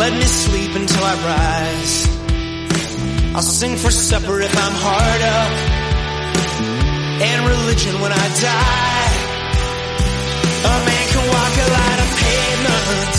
Let 0.00 0.12
me 0.14 0.24
sleep 0.24 0.72
until 0.74 1.04
I 1.04 1.14
rise. 1.28 1.94
I'll 3.36 3.44
sing 3.44 3.76
for 3.76 3.90
supper 3.90 4.40
if 4.40 4.54
I'm 4.56 4.72
hard 4.72 5.20
up. 5.36 5.52
And 7.28 7.38
religion 7.44 8.00
when 8.00 8.12
I 8.12 8.26
die. 8.40 9.12
A 10.64 10.76
man 10.88 11.04
can 11.12 11.24
walk 11.28 11.54
a 11.60 11.68
line 11.76 12.00
of 12.08 12.10
pavement, 12.24 13.14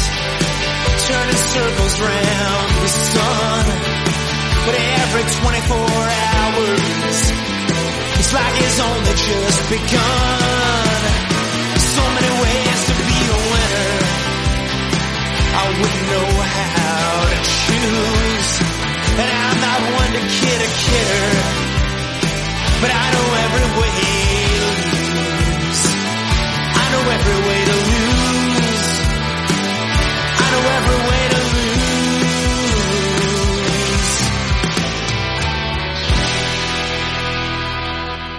turning 1.05 1.41
circles 1.53 1.95
round 2.01 2.69
the 2.81 2.89
sun. 2.89 3.65
But 4.65 4.75
every 4.97 5.25
24 5.29 5.77
hours, 6.25 7.17
it's 8.17 8.33
like 8.33 8.55
it's 8.65 8.79
only 8.81 9.13
just 9.13 9.61
begun. 9.69 11.01
So 11.77 12.01
many 12.17 12.31
ways 12.41 12.70
I 15.53 15.65
wouldn't 15.67 16.05
know 16.11 16.29
how 16.55 17.27
to 17.31 17.37
choose. 17.43 18.49
And 19.21 19.29
I'm 19.29 19.57
not 19.59 19.79
one 19.99 20.11
to 20.15 20.23
kid 20.39 20.59
a 20.63 20.69
kidder. 20.83 21.27
But 22.81 22.91
I 22.91 23.05
know 23.13 23.27
every 23.45 23.67
way 23.77 23.91
to 23.91 24.65
lose. 24.71 25.81
I 26.81 26.85
know 26.91 27.03
every 27.17 27.39
way 27.47 27.59
to 27.69 27.75
lose. 27.91 28.89
I 30.39 30.47
know 30.51 30.63
every 30.77 30.99
way 31.09 31.23
to 31.29 31.39
lose. 31.51 31.71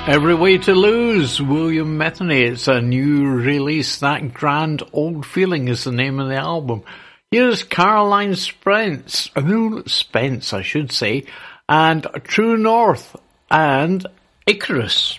Every 0.05 0.35
Way 0.35 0.59
to 0.59 0.75
Lose, 0.75 1.41
William 1.41 1.97
Matheny. 1.97 2.43
It's 2.43 2.67
a 2.67 2.81
new 2.81 3.31
release. 3.31 3.99
That 4.01 4.35
Grand 4.35 4.83
Old 4.93 5.25
Feeling 5.25 5.69
is 5.69 5.85
the 5.85 5.93
name 5.93 6.19
of 6.19 6.29
the 6.29 6.37
album. 6.37 6.83
Here's 7.33 7.63
Caroline 7.63 8.35
Spence, 8.35 9.31
uh, 9.35 9.81
Spence, 9.87 10.53
I 10.53 10.61
should 10.61 10.93
say, 10.93 11.25
and 11.67 12.07
True 12.25 12.59
North 12.59 13.17
and 13.51 14.07
Icarus. 14.47 15.19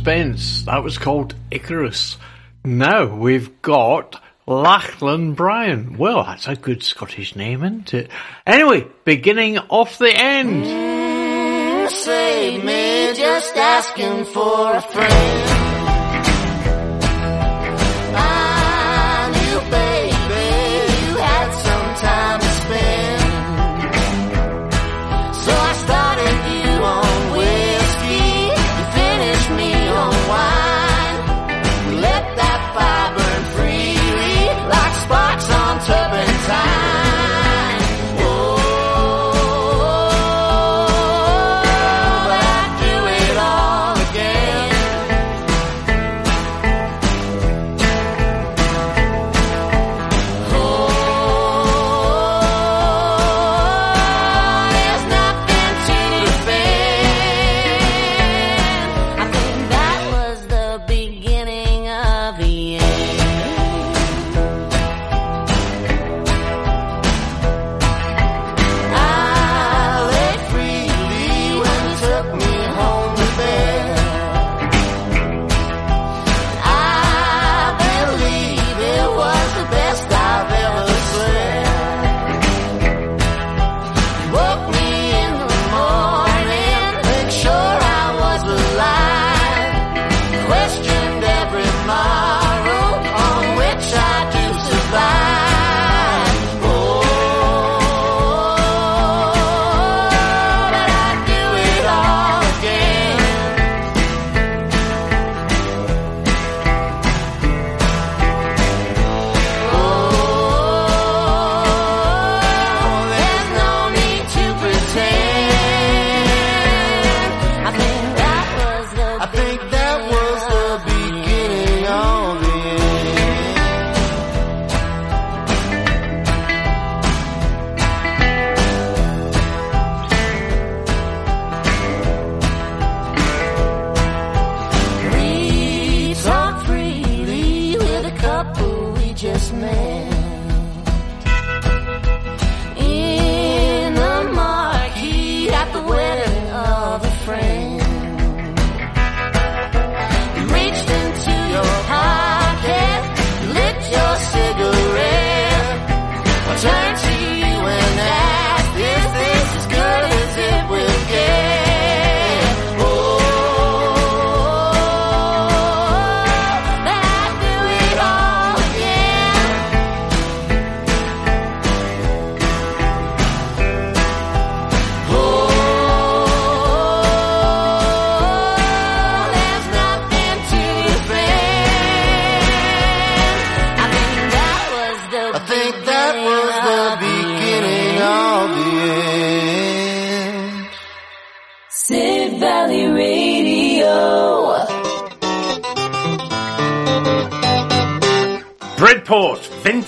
Spence. 0.00 0.62
That 0.62 0.82
was 0.82 0.96
called 0.96 1.34
Icarus. 1.50 2.16
Now 2.64 3.04
we've 3.04 3.60
got 3.60 4.18
Lachlan 4.46 5.34
Bryan. 5.34 5.98
Well, 5.98 6.24
that's 6.24 6.48
a 6.48 6.56
good 6.56 6.82
Scottish 6.82 7.36
name, 7.36 7.62
isn't 7.62 7.92
it? 7.92 8.10
Anyway, 8.46 8.86
beginning 9.04 9.58
off 9.58 9.98
the 9.98 10.10
end. 10.10 10.64
Mm, 10.64 11.90
Save 11.90 12.64
me, 12.64 13.12
just 13.14 13.54
asking 13.56 14.24
for 14.24 14.74
a 14.74 14.80
friend. 14.80 15.59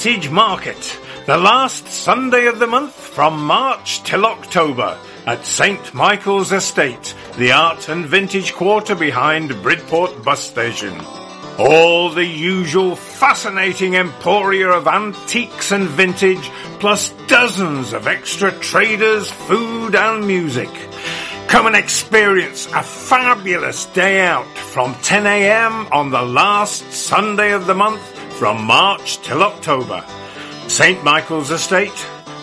Vintage 0.02 0.30
Market. 0.30 0.98
The 1.26 1.36
last 1.36 1.86
Sunday 1.86 2.46
of 2.46 2.58
the 2.58 2.66
month 2.66 2.92
from 2.92 3.40
March 3.40 4.02
till 4.02 4.26
October 4.26 4.98
at 5.26 5.46
St. 5.46 5.94
Michael's 5.94 6.50
Estate, 6.50 7.14
the 7.38 7.52
art 7.52 7.88
and 7.88 8.04
vintage 8.04 8.52
quarter 8.52 8.96
behind 8.96 9.62
Bridport 9.62 10.24
Bus 10.24 10.42
Station. 10.42 11.00
All 11.56 12.10
the 12.10 12.24
usual 12.24 12.96
fascinating 12.96 13.94
emporia 13.94 14.70
of 14.70 14.88
antiques 14.88 15.70
and 15.70 15.86
vintage, 15.86 16.50
plus 16.80 17.10
dozens 17.28 17.92
of 17.92 18.08
extra 18.08 18.50
traders, 18.58 19.30
food 19.30 19.94
and 19.94 20.26
music. 20.26 20.70
Come 21.46 21.66
and 21.66 21.76
experience 21.76 22.66
a 22.66 22.82
fabulous 22.82 23.86
day 23.86 24.22
out 24.22 24.48
from 24.58 24.94
10am 24.94 25.92
on 25.92 26.10
the 26.10 26.22
last 26.22 26.90
Sunday 26.92 27.52
of 27.52 27.66
the 27.66 27.74
month 27.74 28.11
from 28.42 28.64
March 28.64 29.18
till 29.18 29.40
October. 29.40 30.04
St. 30.66 31.04
Michael's 31.04 31.52
Estate, 31.52 31.94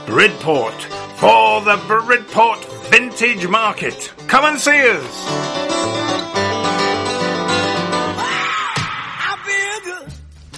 Bridport, 0.05 0.81
for 1.17 1.59
the 1.59 1.75
Bridport 1.87 2.63
Vintage 2.89 3.45
Market. 3.45 4.13
Come 4.27 4.45
and 4.45 4.57
see 4.57 4.79
us. 4.79 5.25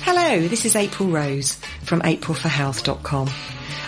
Hello, 0.02 0.48
this 0.48 0.64
is 0.66 0.76
April 0.76 1.10
Rose 1.10 1.56
from 1.86 2.02
aprilforhealth.com. 2.02 3.28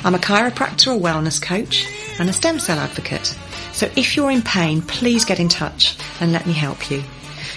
I'm 0.04 0.16
a 0.16 0.18
chiropractor, 0.18 0.96
a 0.96 1.00
wellness 1.00 1.40
coach, 1.40 1.86
and 2.18 2.32
a 2.32 2.34
stem 2.34 2.58
cell 2.58 2.80
advocate. 2.80 3.28
So 3.74 3.92
if 3.96 4.18
you're 4.18 4.32
in 4.32 4.42
pain, 4.42 4.82
please 4.82 5.24
get 5.24 5.40
in 5.40 5.50
touch 5.50 6.00
and 6.20 6.32
let 6.32 6.48
me 6.48 6.54
help 6.54 6.90
you. 6.90 7.04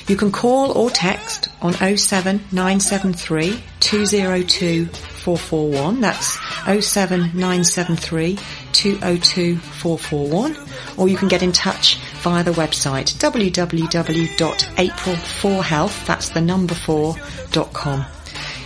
You 0.09 0.17
can 0.17 0.31
call 0.31 0.71
or 0.73 0.89
text 0.89 1.49
on 1.61 1.73
07973 1.73 3.61
202 3.81 4.87
441. 4.87 6.01
That's 6.01 6.39
07973 6.87 8.39
202 8.73 9.57
441. 9.57 10.57
Or 10.97 11.09
you 11.09 11.17
can 11.17 11.27
get 11.27 11.43
in 11.43 11.51
touch 11.51 11.97
via 12.23 12.45
the 12.45 12.53
website 12.53 13.17
www.april4health, 13.17 16.07
that's 16.07 16.29
the 16.29 16.41
number 16.41 16.75
4.com. 16.75 18.07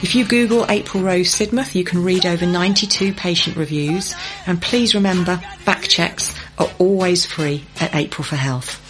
If 0.03 0.15
you 0.15 0.27
Google 0.27 0.67
April 0.71 1.03
Rose 1.03 1.35
Sidmouth, 1.35 1.75
you 1.75 1.85
can 1.85 2.03
read 2.03 2.27
over 2.27 2.47
92 2.47 3.15
patient 3.15 3.57
reviews. 3.57 4.15
And 4.47 4.61
please 4.61 4.95
remember, 4.95 5.41
back 5.65 5.85
checks 5.85 6.35
are 6.59 6.69
always 6.79 7.25
free 7.25 7.65
at 7.81 7.95
April 7.95 8.25
for 8.25 8.37
Health. 8.37 8.90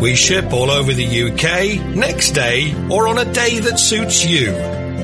We 0.00 0.14
ship 0.14 0.52
all 0.52 0.70
over 0.70 0.92
the 0.92 1.22
UK, 1.24 1.94
next 1.96 2.30
day, 2.30 2.72
or 2.88 3.08
on 3.08 3.18
a 3.18 3.32
day 3.32 3.58
that 3.58 3.78
suits 3.80 4.24
you. 4.24 4.52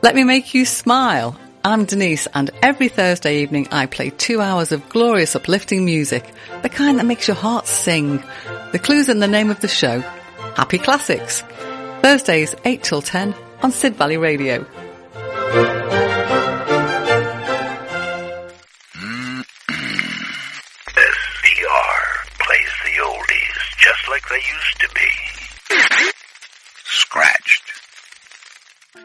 Let 0.03 0.15
me 0.15 0.25
make 0.25 0.55
you 0.55 0.65
smile. 0.65 1.39
I'm 1.65 1.85
Denise, 1.85 2.27
and 2.35 2.51
every 2.61 2.89
Thursday 2.89 3.43
evening 3.43 3.69
I 3.71 3.87
play 3.87 4.11
two 4.11 4.41
hours 4.41 4.73
of 4.73 4.89
glorious 4.89 5.37
uplifting 5.37 5.85
music, 5.85 6.29
the 6.63 6.69
kind 6.69 6.99
that 6.99 7.07
makes 7.07 7.29
your 7.29 7.37
heart 7.37 7.67
sing. 7.67 8.23
The 8.73 8.81
clue's 8.81 9.09
in 9.09 9.21
the 9.21 9.29
name 9.29 9.51
of 9.51 9.61
the 9.61 9.69
show. 9.69 10.01
Happy 10.57 10.79
Classics. 10.79 11.45
Thursdays 12.03 12.57
8 12.65 12.83
till 12.83 13.01
10 13.01 13.33
on 13.63 13.71
Sid 13.71 13.95
Valley 13.95 14.17
Radio. 14.17 14.67
SPR 20.97 22.03
plays 22.41 22.73
the 22.83 22.95
oldies 23.05 23.59
just 23.79 24.09
like 24.09 24.29
they 24.29 24.35
used 24.35 24.81
to 24.81 24.89
be. 24.97 25.11
Scratched. 26.85 27.63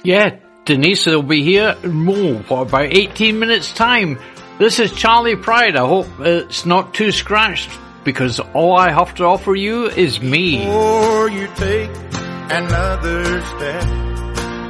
Yeah, 0.03 0.37
Denise 0.65 1.05
will 1.05 1.21
be 1.21 1.43
here 1.43 1.77
in 1.83 1.91
more 1.91 2.41
for 2.43 2.63
about 2.63 2.91
18 2.91 3.37
minutes 3.37 3.71
time. 3.73 4.17
This 4.57 4.79
is 4.79 4.91
Charley 4.91 5.35
Pride. 5.35 5.75
I 5.75 5.85
hope 5.87 6.07
it's 6.19 6.65
not 6.65 6.95
too 6.95 7.11
scratched 7.11 7.69
because 8.03 8.39
all 8.39 8.75
I 8.75 8.89
have 8.89 9.13
to 9.15 9.25
offer 9.25 9.53
you 9.53 9.85
is 9.85 10.19
me. 10.19 10.65
Before 10.65 11.29
you 11.29 11.47
take 11.57 12.06
another 12.51 13.41
step, 13.41 13.83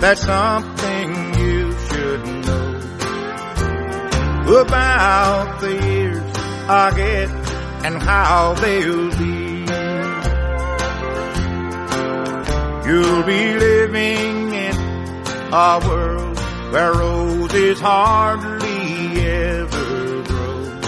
that's 0.01 0.21
something 0.21 1.33
you 1.39 1.71
should 1.87 2.25
know 2.45 2.57
about 4.61 5.59
the 5.59 5.73
years 5.73 6.37
ahead 6.69 7.29
and 7.85 8.01
how 8.01 8.53
they'll 8.53 9.11
be. 9.17 9.47
You'll 12.87 13.23
be 13.23 13.53
living 13.59 14.53
in 14.53 14.75
a 15.51 15.79
world 15.85 16.37
where 16.71 16.93
roses 16.93 17.79
hardly 17.81 19.21
ever 19.25 20.23
grow. 20.23 20.79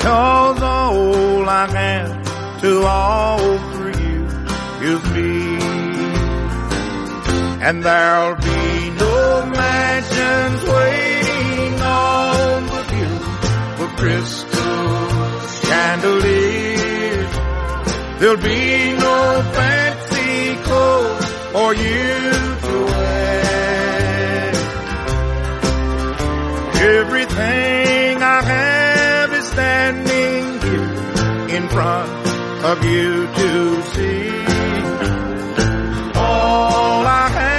Cause 0.00 0.62
all 0.62 1.48
I 1.48 1.66
have 1.70 2.60
to 2.60 2.82
offer 2.84 3.88
you 4.00 4.26
is 4.90 5.04
me. 5.14 5.51
And 7.64 7.80
there'll 7.84 8.34
be 8.34 8.90
no 8.90 9.46
mansions 9.46 10.62
waiting 10.64 11.80
on 11.80 12.66
the 12.66 12.82
view 12.90 13.18
for 13.76 13.88
crystal 14.00 14.98
chandeliers. 15.68 17.32
There'll 18.18 18.42
be 18.42 18.96
no 18.98 19.42
fancy 19.54 20.56
clothes 20.64 21.26
for 21.52 21.74
you 21.76 22.30
to 22.66 22.74
wear. 22.90 24.52
Everything 26.98 28.22
I 28.24 28.42
have 28.42 29.32
is 29.34 29.46
standing 29.46 30.60
here 30.66 31.56
in 31.56 31.68
front 31.68 32.10
of 32.64 32.84
you 32.84 33.26
to 33.38 33.82
see. 33.94 34.30
All 36.16 37.06
I 37.06 37.28
have 37.28 37.51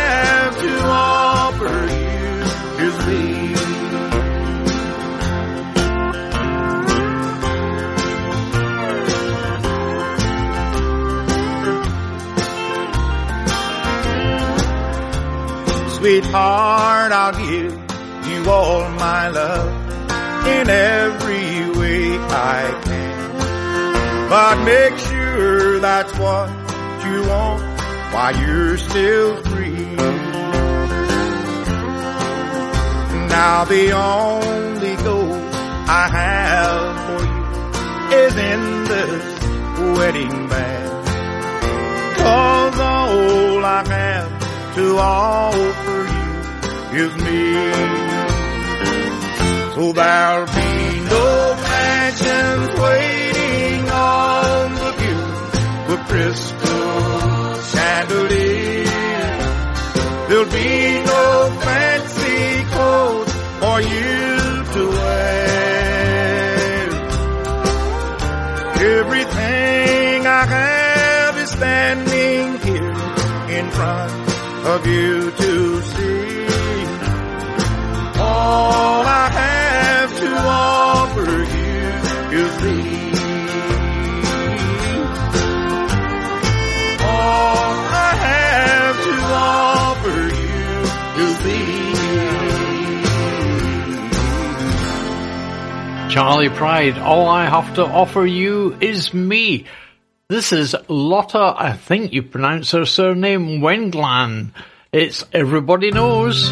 Sweetheart, 16.03 17.13
I'll 17.13 17.31
give 17.31 17.71
you 18.27 18.51
all 18.51 18.89
my 18.89 19.29
love 19.29 19.71
in 20.45 20.69
every 20.69 21.79
way 21.79 22.17
I 22.27 22.81
can. 22.83 24.29
But 24.29 24.65
make 24.65 24.97
sure 24.99 25.79
that's 25.79 26.11
what 26.19 26.49
you 27.05 27.21
want 27.25 27.63
while 28.13 28.35
you're 28.35 28.77
still 28.79 29.41
free. 29.43 29.95
Now 33.31 33.63
the 33.63 33.93
only 33.93 34.95
goal 35.05 35.39
I 35.87 36.09
have 36.19 36.95
for 37.07 37.23
you 37.31 37.43
is 38.25 38.35
in 38.35 38.83
this 38.91 39.97
wedding 39.97 40.49
band. 40.49 41.07
Cause 42.17 42.77
all 42.77 43.63
I 43.63 43.87
have 43.87 44.75
to 44.75 44.97
offer 44.97 45.92
is 46.95 47.15
me. 47.15 47.43
So 49.75 49.91
there'll 49.93 50.45
be 50.45 50.99
no 51.09 51.55
mansions 51.67 52.69
waiting 52.79 53.89
on 53.89 54.75
the 54.81 54.91
view 54.99 55.23
for 55.87 55.99
crystal 56.09 57.55
chandeliers. 57.73 58.89
There'll 60.29 60.51
be 60.51 61.01
no 61.13 61.23
fancy 61.65 62.63
clothes 62.73 63.33
for 63.61 63.77
you 63.81 64.63
to 64.73 64.83
wear. 64.89 65.53
Everything 68.99 70.27
I 70.27 70.45
have 70.45 71.37
is 71.37 71.49
standing 71.49 72.59
here 72.59 72.95
in 73.57 73.65
front 73.71 74.13
of 74.67 74.85
you 74.85 75.31
to 75.31 75.81
see 75.81 75.92
all 78.43 79.03
I 79.05 79.29
have 79.29 80.11
to 80.19 80.29
offer 80.35 81.31
you 81.55 81.79
is 82.41 82.51
thee. 82.63 82.99
All 87.05 87.71
I 88.05 88.11
have 88.29 88.97
to 89.07 89.15
offer 89.49 90.19
you 90.41 90.67
is 91.23 91.33
thee. 91.45 91.73
Charley 96.13 96.49
Pride, 96.49 96.97
all 96.97 97.27
I 97.29 97.45
have 97.45 97.75
to 97.75 97.85
offer 97.85 98.25
you 98.25 98.77
is 98.81 99.13
me. 99.13 99.65
This 100.27 100.51
is 100.51 100.75
Lotta, 100.89 101.55
I 101.57 101.73
think 101.73 102.11
you 102.11 102.23
pronounce 102.23 102.71
her 102.71 102.85
surname, 102.85 103.61
Wendland. 103.61 104.51
It's 104.91 105.25
Everybody 105.31 105.91
Knows. 105.91 106.51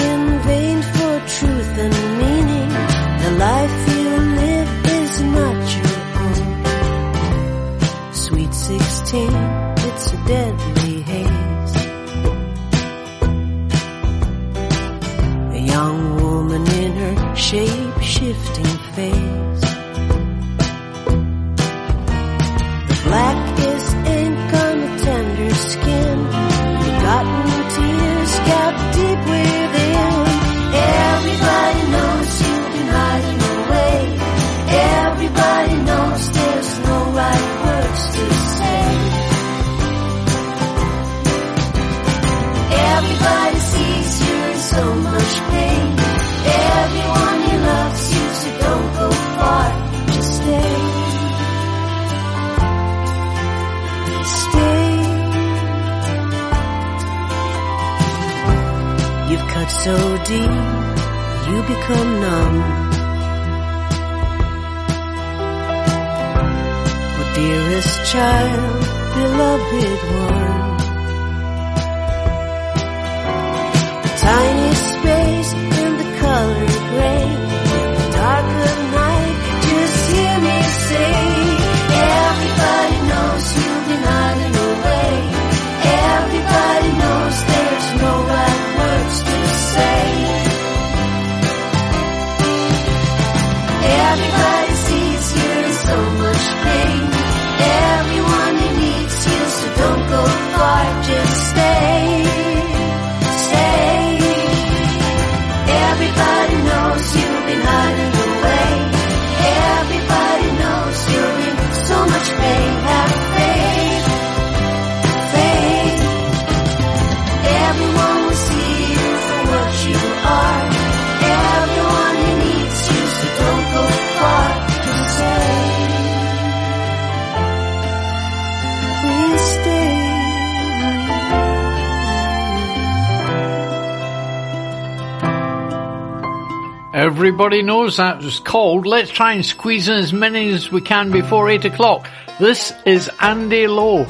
everybody 137.31 137.61
knows 137.61 137.95
that 137.95 138.21
was 138.21 138.41
cold. 138.41 138.85
Let's 138.85 139.09
try 139.09 139.31
and 139.31 139.45
squeeze 139.45 139.87
in 139.87 139.95
as 139.95 140.11
many 140.11 140.49
as 140.49 140.69
we 140.69 140.81
can 140.81 141.11
before 141.11 141.49
eight 141.49 141.63
o'clock. 141.63 142.09
This 142.41 142.73
is 142.85 143.09
Andy 143.21 143.67
Lowe 143.67 144.03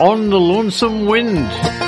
on 0.00 0.30
the 0.30 0.40
Lonesome 0.40 1.06
Wind. 1.06 1.85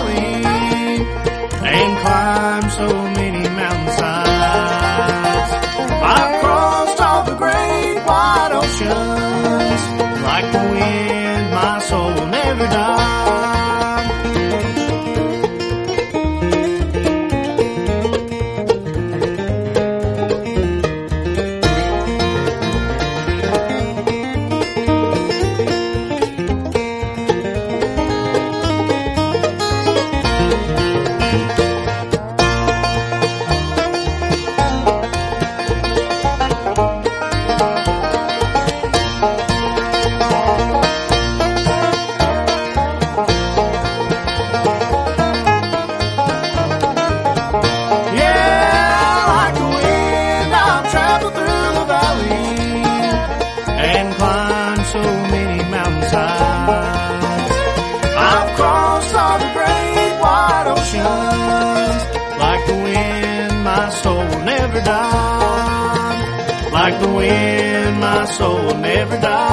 valley 0.00 0.44
and 1.62 1.98
climbed 2.00 2.72
so 2.72 2.88
many 2.88 3.48
mountainsides. 3.48 5.52
I've 6.02 6.40
crossed 6.42 7.00
all 7.00 7.24
the 7.24 7.34
great 7.36 7.94
wide 8.06 8.52
oceans. 8.52 9.82
Like 10.22 10.52
the 10.52 10.62
wind, 10.72 11.50
my 11.50 11.78
soul 11.80 12.14
will 12.14 12.26
never 12.26 12.66
die. 12.66 13.19
Soul 69.08 69.10
will. 69.10 69.50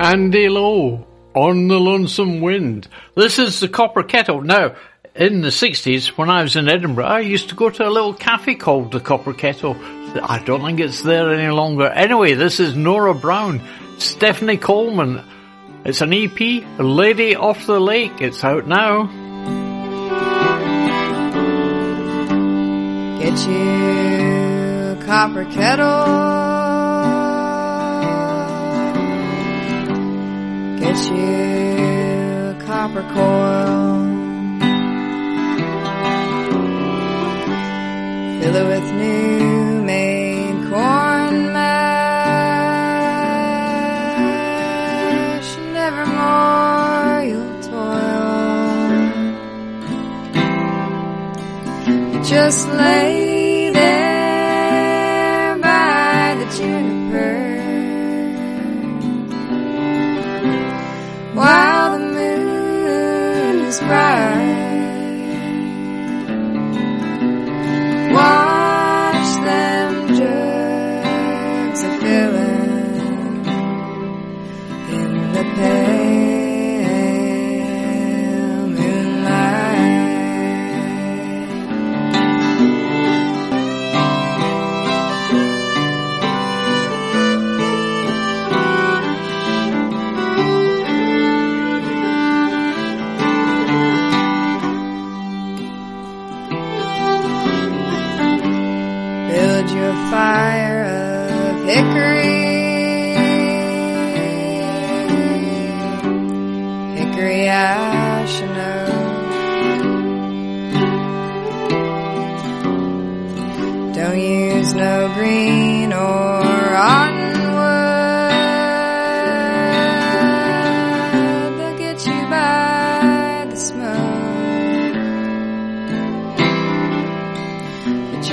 Andy 0.00 0.48
Lowe 0.48 1.06
on 1.34 1.68
the 1.68 1.78
Lonesome 1.80 2.40
Wind. 2.40 2.88
This 3.14 3.38
is 3.38 3.60
the 3.60 3.68
Copper 3.68 4.02
Kettle. 4.02 4.42
Now, 4.42 4.74
in 5.14 5.40
the 5.42 5.48
60s, 5.48 6.08
when 6.08 6.28
I 6.28 6.42
was 6.42 6.56
in 6.56 6.68
Edinburgh, 6.68 7.06
I 7.06 7.20
used 7.20 7.50
to 7.50 7.54
go 7.54 7.70
to 7.70 7.86
a 7.86 7.90
little 7.90 8.14
cafe 8.14 8.54
called 8.54 8.92
the 8.92 9.00
Copper 9.00 9.32
Kettle. 9.32 9.76
I 10.22 10.42
don't 10.44 10.62
think 10.62 10.80
it's 10.80 11.02
there 11.02 11.32
any 11.32 11.50
longer. 11.50 11.86
Anyway, 11.86 12.34
this 12.34 12.60
is 12.60 12.76
Nora 12.76 13.14
Brown, 13.14 13.62
Stephanie 13.98 14.58
Coleman. 14.58 15.24
It's 15.84 16.00
an 16.00 16.12
EP, 16.12 16.38
Lady 16.78 17.34
Off 17.34 17.66
the 17.66 17.80
Lake. 17.80 18.20
It's 18.20 18.44
out 18.44 18.66
now. 18.66 19.21
Get 23.32 23.48
you 23.48 24.92
a 24.92 25.04
copper 25.06 25.46
kettle. 25.46 26.04
Get 30.78 30.98
you 31.10 32.50
a 32.50 32.62
copper 32.66 33.02
coil. 33.14 34.04
Fill 38.38 38.54
it 38.54 38.66
with 38.68 38.92
new 38.92 39.51
Just 52.52 52.68
lay 52.68 53.70
there 53.70 55.56
by 55.56 56.36
the 56.38 56.44
juniper 56.54 57.38
while 61.32 61.92
the 61.92 62.04
moon 62.12 63.56
is 63.68 63.78
bright. 63.80 64.41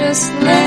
Just 0.10 0.34
lay 0.42 0.59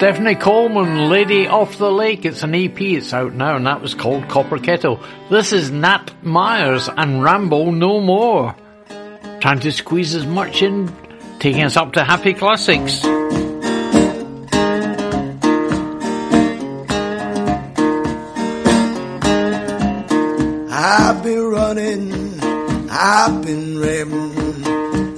Stephanie 0.00 0.34
Coleman, 0.34 1.10
Lady 1.10 1.46
Off 1.46 1.76
the 1.76 1.92
Lake. 1.92 2.24
It's 2.24 2.42
an 2.42 2.54
EP. 2.54 2.80
It's 2.80 3.12
out 3.12 3.34
now, 3.34 3.56
and 3.56 3.66
that 3.66 3.82
was 3.82 3.94
called 3.94 4.30
Copper 4.30 4.56
Kettle. 4.56 4.98
This 5.28 5.52
is 5.52 5.70
Nat 5.70 6.10
Myers 6.22 6.88
and 6.88 7.22
Rambo 7.22 7.70
No 7.70 8.00
More. 8.00 8.56
Trying 9.40 9.60
to 9.60 9.70
squeeze 9.70 10.14
as 10.14 10.24
much 10.24 10.62
in, 10.62 10.90
taking 11.38 11.64
us 11.64 11.76
up 11.76 11.92
to 11.92 12.02
Happy 12.02 12.32
Classics. 12.32 13.04
I've 20.72 21.22
been 21.22 21.44
running, 21.44 22.40
I've 22.90 23.42
been 23.44 23.78
ramming, 23.78 24.64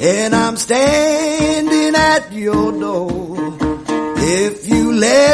and 0.02 0.34
I'm 0.34 0.56
standing 0.56 1.94
at 1.94 2.32
your 2.32 2.72
door. 2.72 3.21
Let 5.02 5.31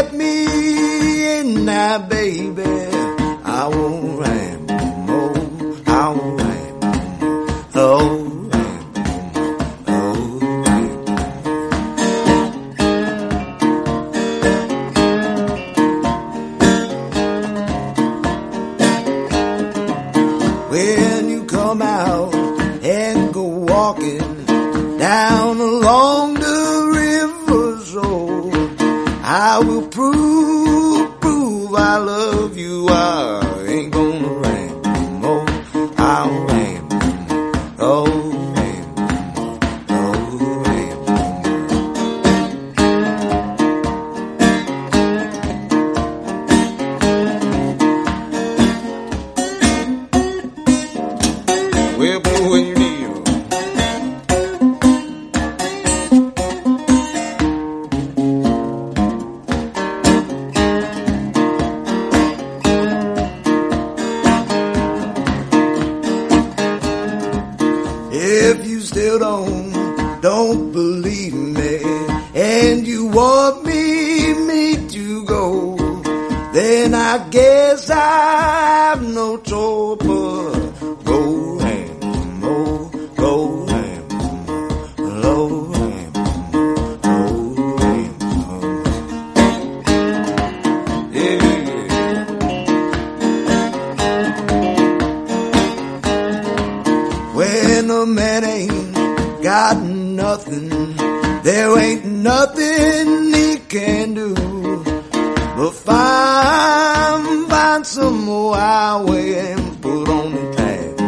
highway 108.68 109.32
and 109.32 109.80
put 109.80 110.06
on 110.10 110.30
the 110.30 110.44
tag 110.54 110.98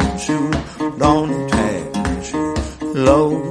put 0.78 1.02
on 1.02 1.28
the 1.28 1.48
tag 1.50 1.94
and 1.94 2.94
low 3.04 3.49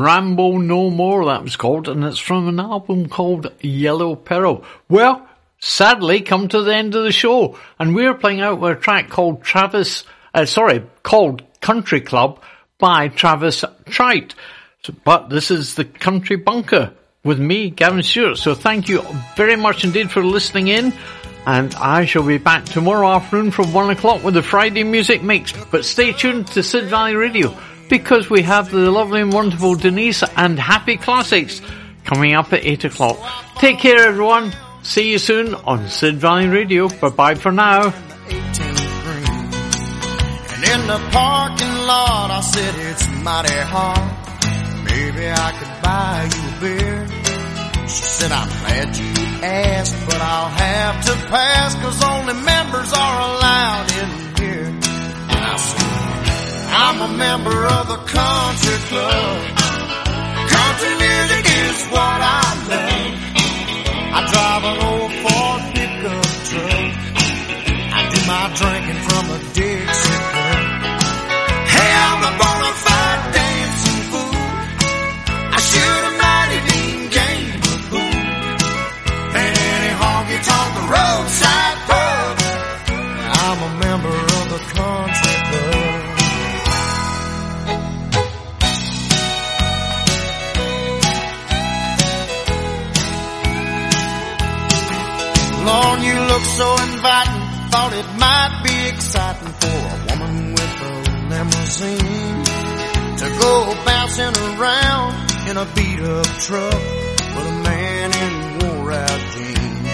Rambo 0.00 0.58
No 0.58 0.90
More, 0.90 1.26
that 1.26 1.42
was 1.42 1.56
called, 1.56 1.88
and 1.88 2.04
it's 2.04 2.18
from 2.18 2.48
an 2.48 2.58
album 2.58 3.08
called 3.08 3.52
Yellow 3.60 4.16
Peril. 4.16 4.64
Well, 4.88 5.28
sadly, 5.58 6.22
come 6.22 6.48
to 6.48 6.62
the 6.62 6.74
end 6.74 6.94
of 6.94 7.04
the 7.04 7.12
show, 7.12 7.58
and 7.78 7.94
we're 7.94 8.14
playing 8.14 8.40
out 8.40 8.60
with 8.60 8.78
a 8.78 8.80
track 8.80 9.10
called 9.10 9.42
Travis, 9.42 10.04
uh, 10.34 10.46
sorry, 10.46 10.84
called 11.02 11.42
Country 11.60 12.00
Club 12.00 12.42
by 12.78 13.08
Travis 13.08 13.64
Tritt. 13.84 14.34
But 15.04 15.28
this 15.28 15.50
is 15.50 15.74
the 15.74 15.84
Country 15.84 16.36
Bunker 16.36 16.94
with 17.22 17.38
me, 17.38 17.68
Gavin 17.68 18.02
Stewart. 18.02 18.38
So 18.38 18.54
thank 18.54 18.88
you 18.88 19.02
very 19.36 19.56
much 19.56 19.84
indeed 19.84 20.10
for 20.10 20.24
listening 20.24 20.68
in. 20.68 20.94
And 21.46 21.74
I 21.74 22.04
shall 22.06 22.22
be 22.22 22.38
back 22.38 22.64
tomorrow 22.64 23.08
afternoon 23.08 23.50
from 23.50 23.72
one 23.72 23.90
o'clock 23.90 24.24
with 24.24 24.34
the 24.34 24.42
Friday 24.42 24.84
music 24.84 25.22
mix. 25.22 25.52
But 25.70 25.84
stay 25.84 26.12
tuned 26.12 26.46
to 26.48 26.62
Sid 26.62 26.84
Valley 26.84 27.14
Radio 27.14 27.54
because 27.90 28.30
we 28.30 28.42
have 28.42 28.70
the 28.70 28.90
lovely 28.90 29.20
and 29.20 29.32
wonderful 29.32 29.74
Denise 29.74 30.22
and 30.36 30.58
Happy 30.58 30.96
Classics 30.96 31.60
coming 32.04 32.34
up 32.34 32.52
at 32.52 32.64
eight 32.64 32.84
o'clock. 32.84 33.18
Take 33.56 33.80
care 33.80 34.08
everyone. 34.08 34.52
See 34.82 35.10
you 35.10 35.18
soon 35.18 35.54
on 35.54 35.88
Sid 35.88 36.16
Valley 36.16 36.48
Radio. 36.48 36.88
Bye 36.88 37.10
bye 37.10 37.34
for 37.34 37.52
now. 37.52 37.92
And 40.52 40.64
in 40.64 40.86
the 40.86 41.00
parking 41.10 41.74
lot, 41.86 42.30
I 42.30 42.40
said 42.40 42.74
it's 42.90 43.06
mighty 43.22 43.52
hard. 43.52 44.16
Maybe 44.84 45.28
I 45.28 45.52
could 45.58 45.82
buy 45.82 46.28
you 46.34 46.48
a 46.48 46.60
beer. 46.60 47.06
She 47.82 48.04
said, 48.04 48.32
I'm 48.32 48.48
glad 48.48 48.96
you 48.96 49.12
asked, 49.42 50.06
but 50.06 50.20
I'll 50.20 50.48
have 50.48 51.04
to 51.06 51.12
pass 51.28 51.74
cause 51.74 52.02
only 52.04 52.34
members 52.34 52.92
are 52.92 53.20
allowed 53.20 53.92
in 53.98 54.29
I'm 56.72 57.00
a 57.00 57.08
member 57.16 57.66
of 57.66 57.88
the 57.88 57.96
country 57.96 58.78
club. 58.88 59.38
Country 60.56 60.94
music 61.04 61.44
is 61.66 61.78
what 61.90 62.18
I 62.22 62.46
love. 62.70 63.14
I 64.16 64.20
drive 64.32 64.64
an 64.70 64.76
old 64.90 65.12
Ford 65.22 65.62
pickup 65.74 66.30
truck. 66.48 66.90
I 67.92 68.00
do 68.12 68.18
my 68.30 68.44
drinking 68.54 69.00
from 69.06 69.24
a 69.30 69.38
Dixie 69.54 69.89
so 96.60 96.68
inviting. 96.92 97.40
Thought 97.72 97.92
it 98.02 98.08
might 98.20 98.54
be 98.66 98.76
exciting 98.92 99.52
for 99.62 99.80
a 99.94 99.98
woman 100.08 100.52
with 100.52 100.88
a 100.90 100.94
limousine 101.32 102.44
to 103.20 103.26
go 103.40 103.52
bouncing 103.88 104.36
around 104.50 105.10
in 105.48 105.56
a 105.56 105.66
beat 105.74 106.00
up 106.04 106.28
truck 106.44 106.82
with 107.34 107.46
a 107.54 107.58
man 107.64 108.08
in 108.24 108.34
wore 108.60 108.92
out 108.92 109.20
jeans. 109.32 109.88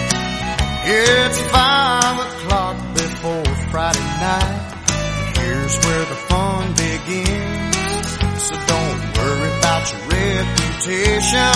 It's 0.91 1.39
five 1.55 2.15
o'clock 2.27 2.75
before 2.99 3.47
Friday 3.71 4.09
night. 4.27 4.59
Here's 5.39 5.75
where 5.85 6.05
the 6.11 6.19
fun 6.27 6.63
begins. 6.83 8.07
So 8.43 8.55
don't 8.73 9.01
worry 9.15 9.51
about 9.59 9.83
your 9.91 10.03
reputation. 10.19 11.47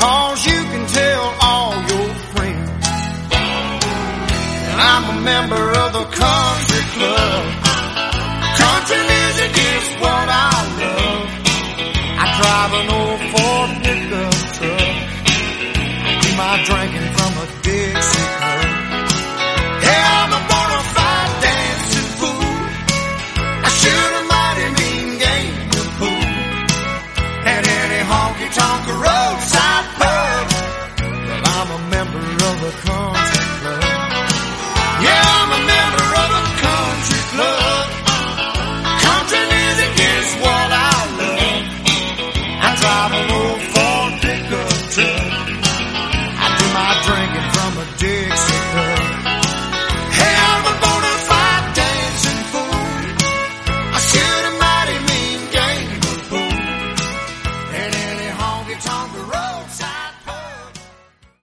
Cause 0.00 0.40
you 0.44 0.60
can 0.72 0.84
tell 0.88 1.24
all 1.40 1.72
your 1.88 1.99
I'm 4.82 5.04
a 5.04 5.20
member 5.20 5.64
of 5.82 5.92
the 5.92 6.04
country 6.08 6.84
club. 6.96 7.44
Country 8.64 9.02
music 9.12 9.52
is 9.52 9.86
what 10.00 10.26
I 10.28 10.56
love. 10.80 11.28
I 12.22 12.26
drive 12.40 12.72
an 12.80 12.86
old 12.98 13.20
Ford 13.30 13.70
pickup 13.84 14.36
truck. 14.56 14.96
I 16.08 16.12
do 16.22 16.28
my 16.40 16.54
drinking 16.64 17.08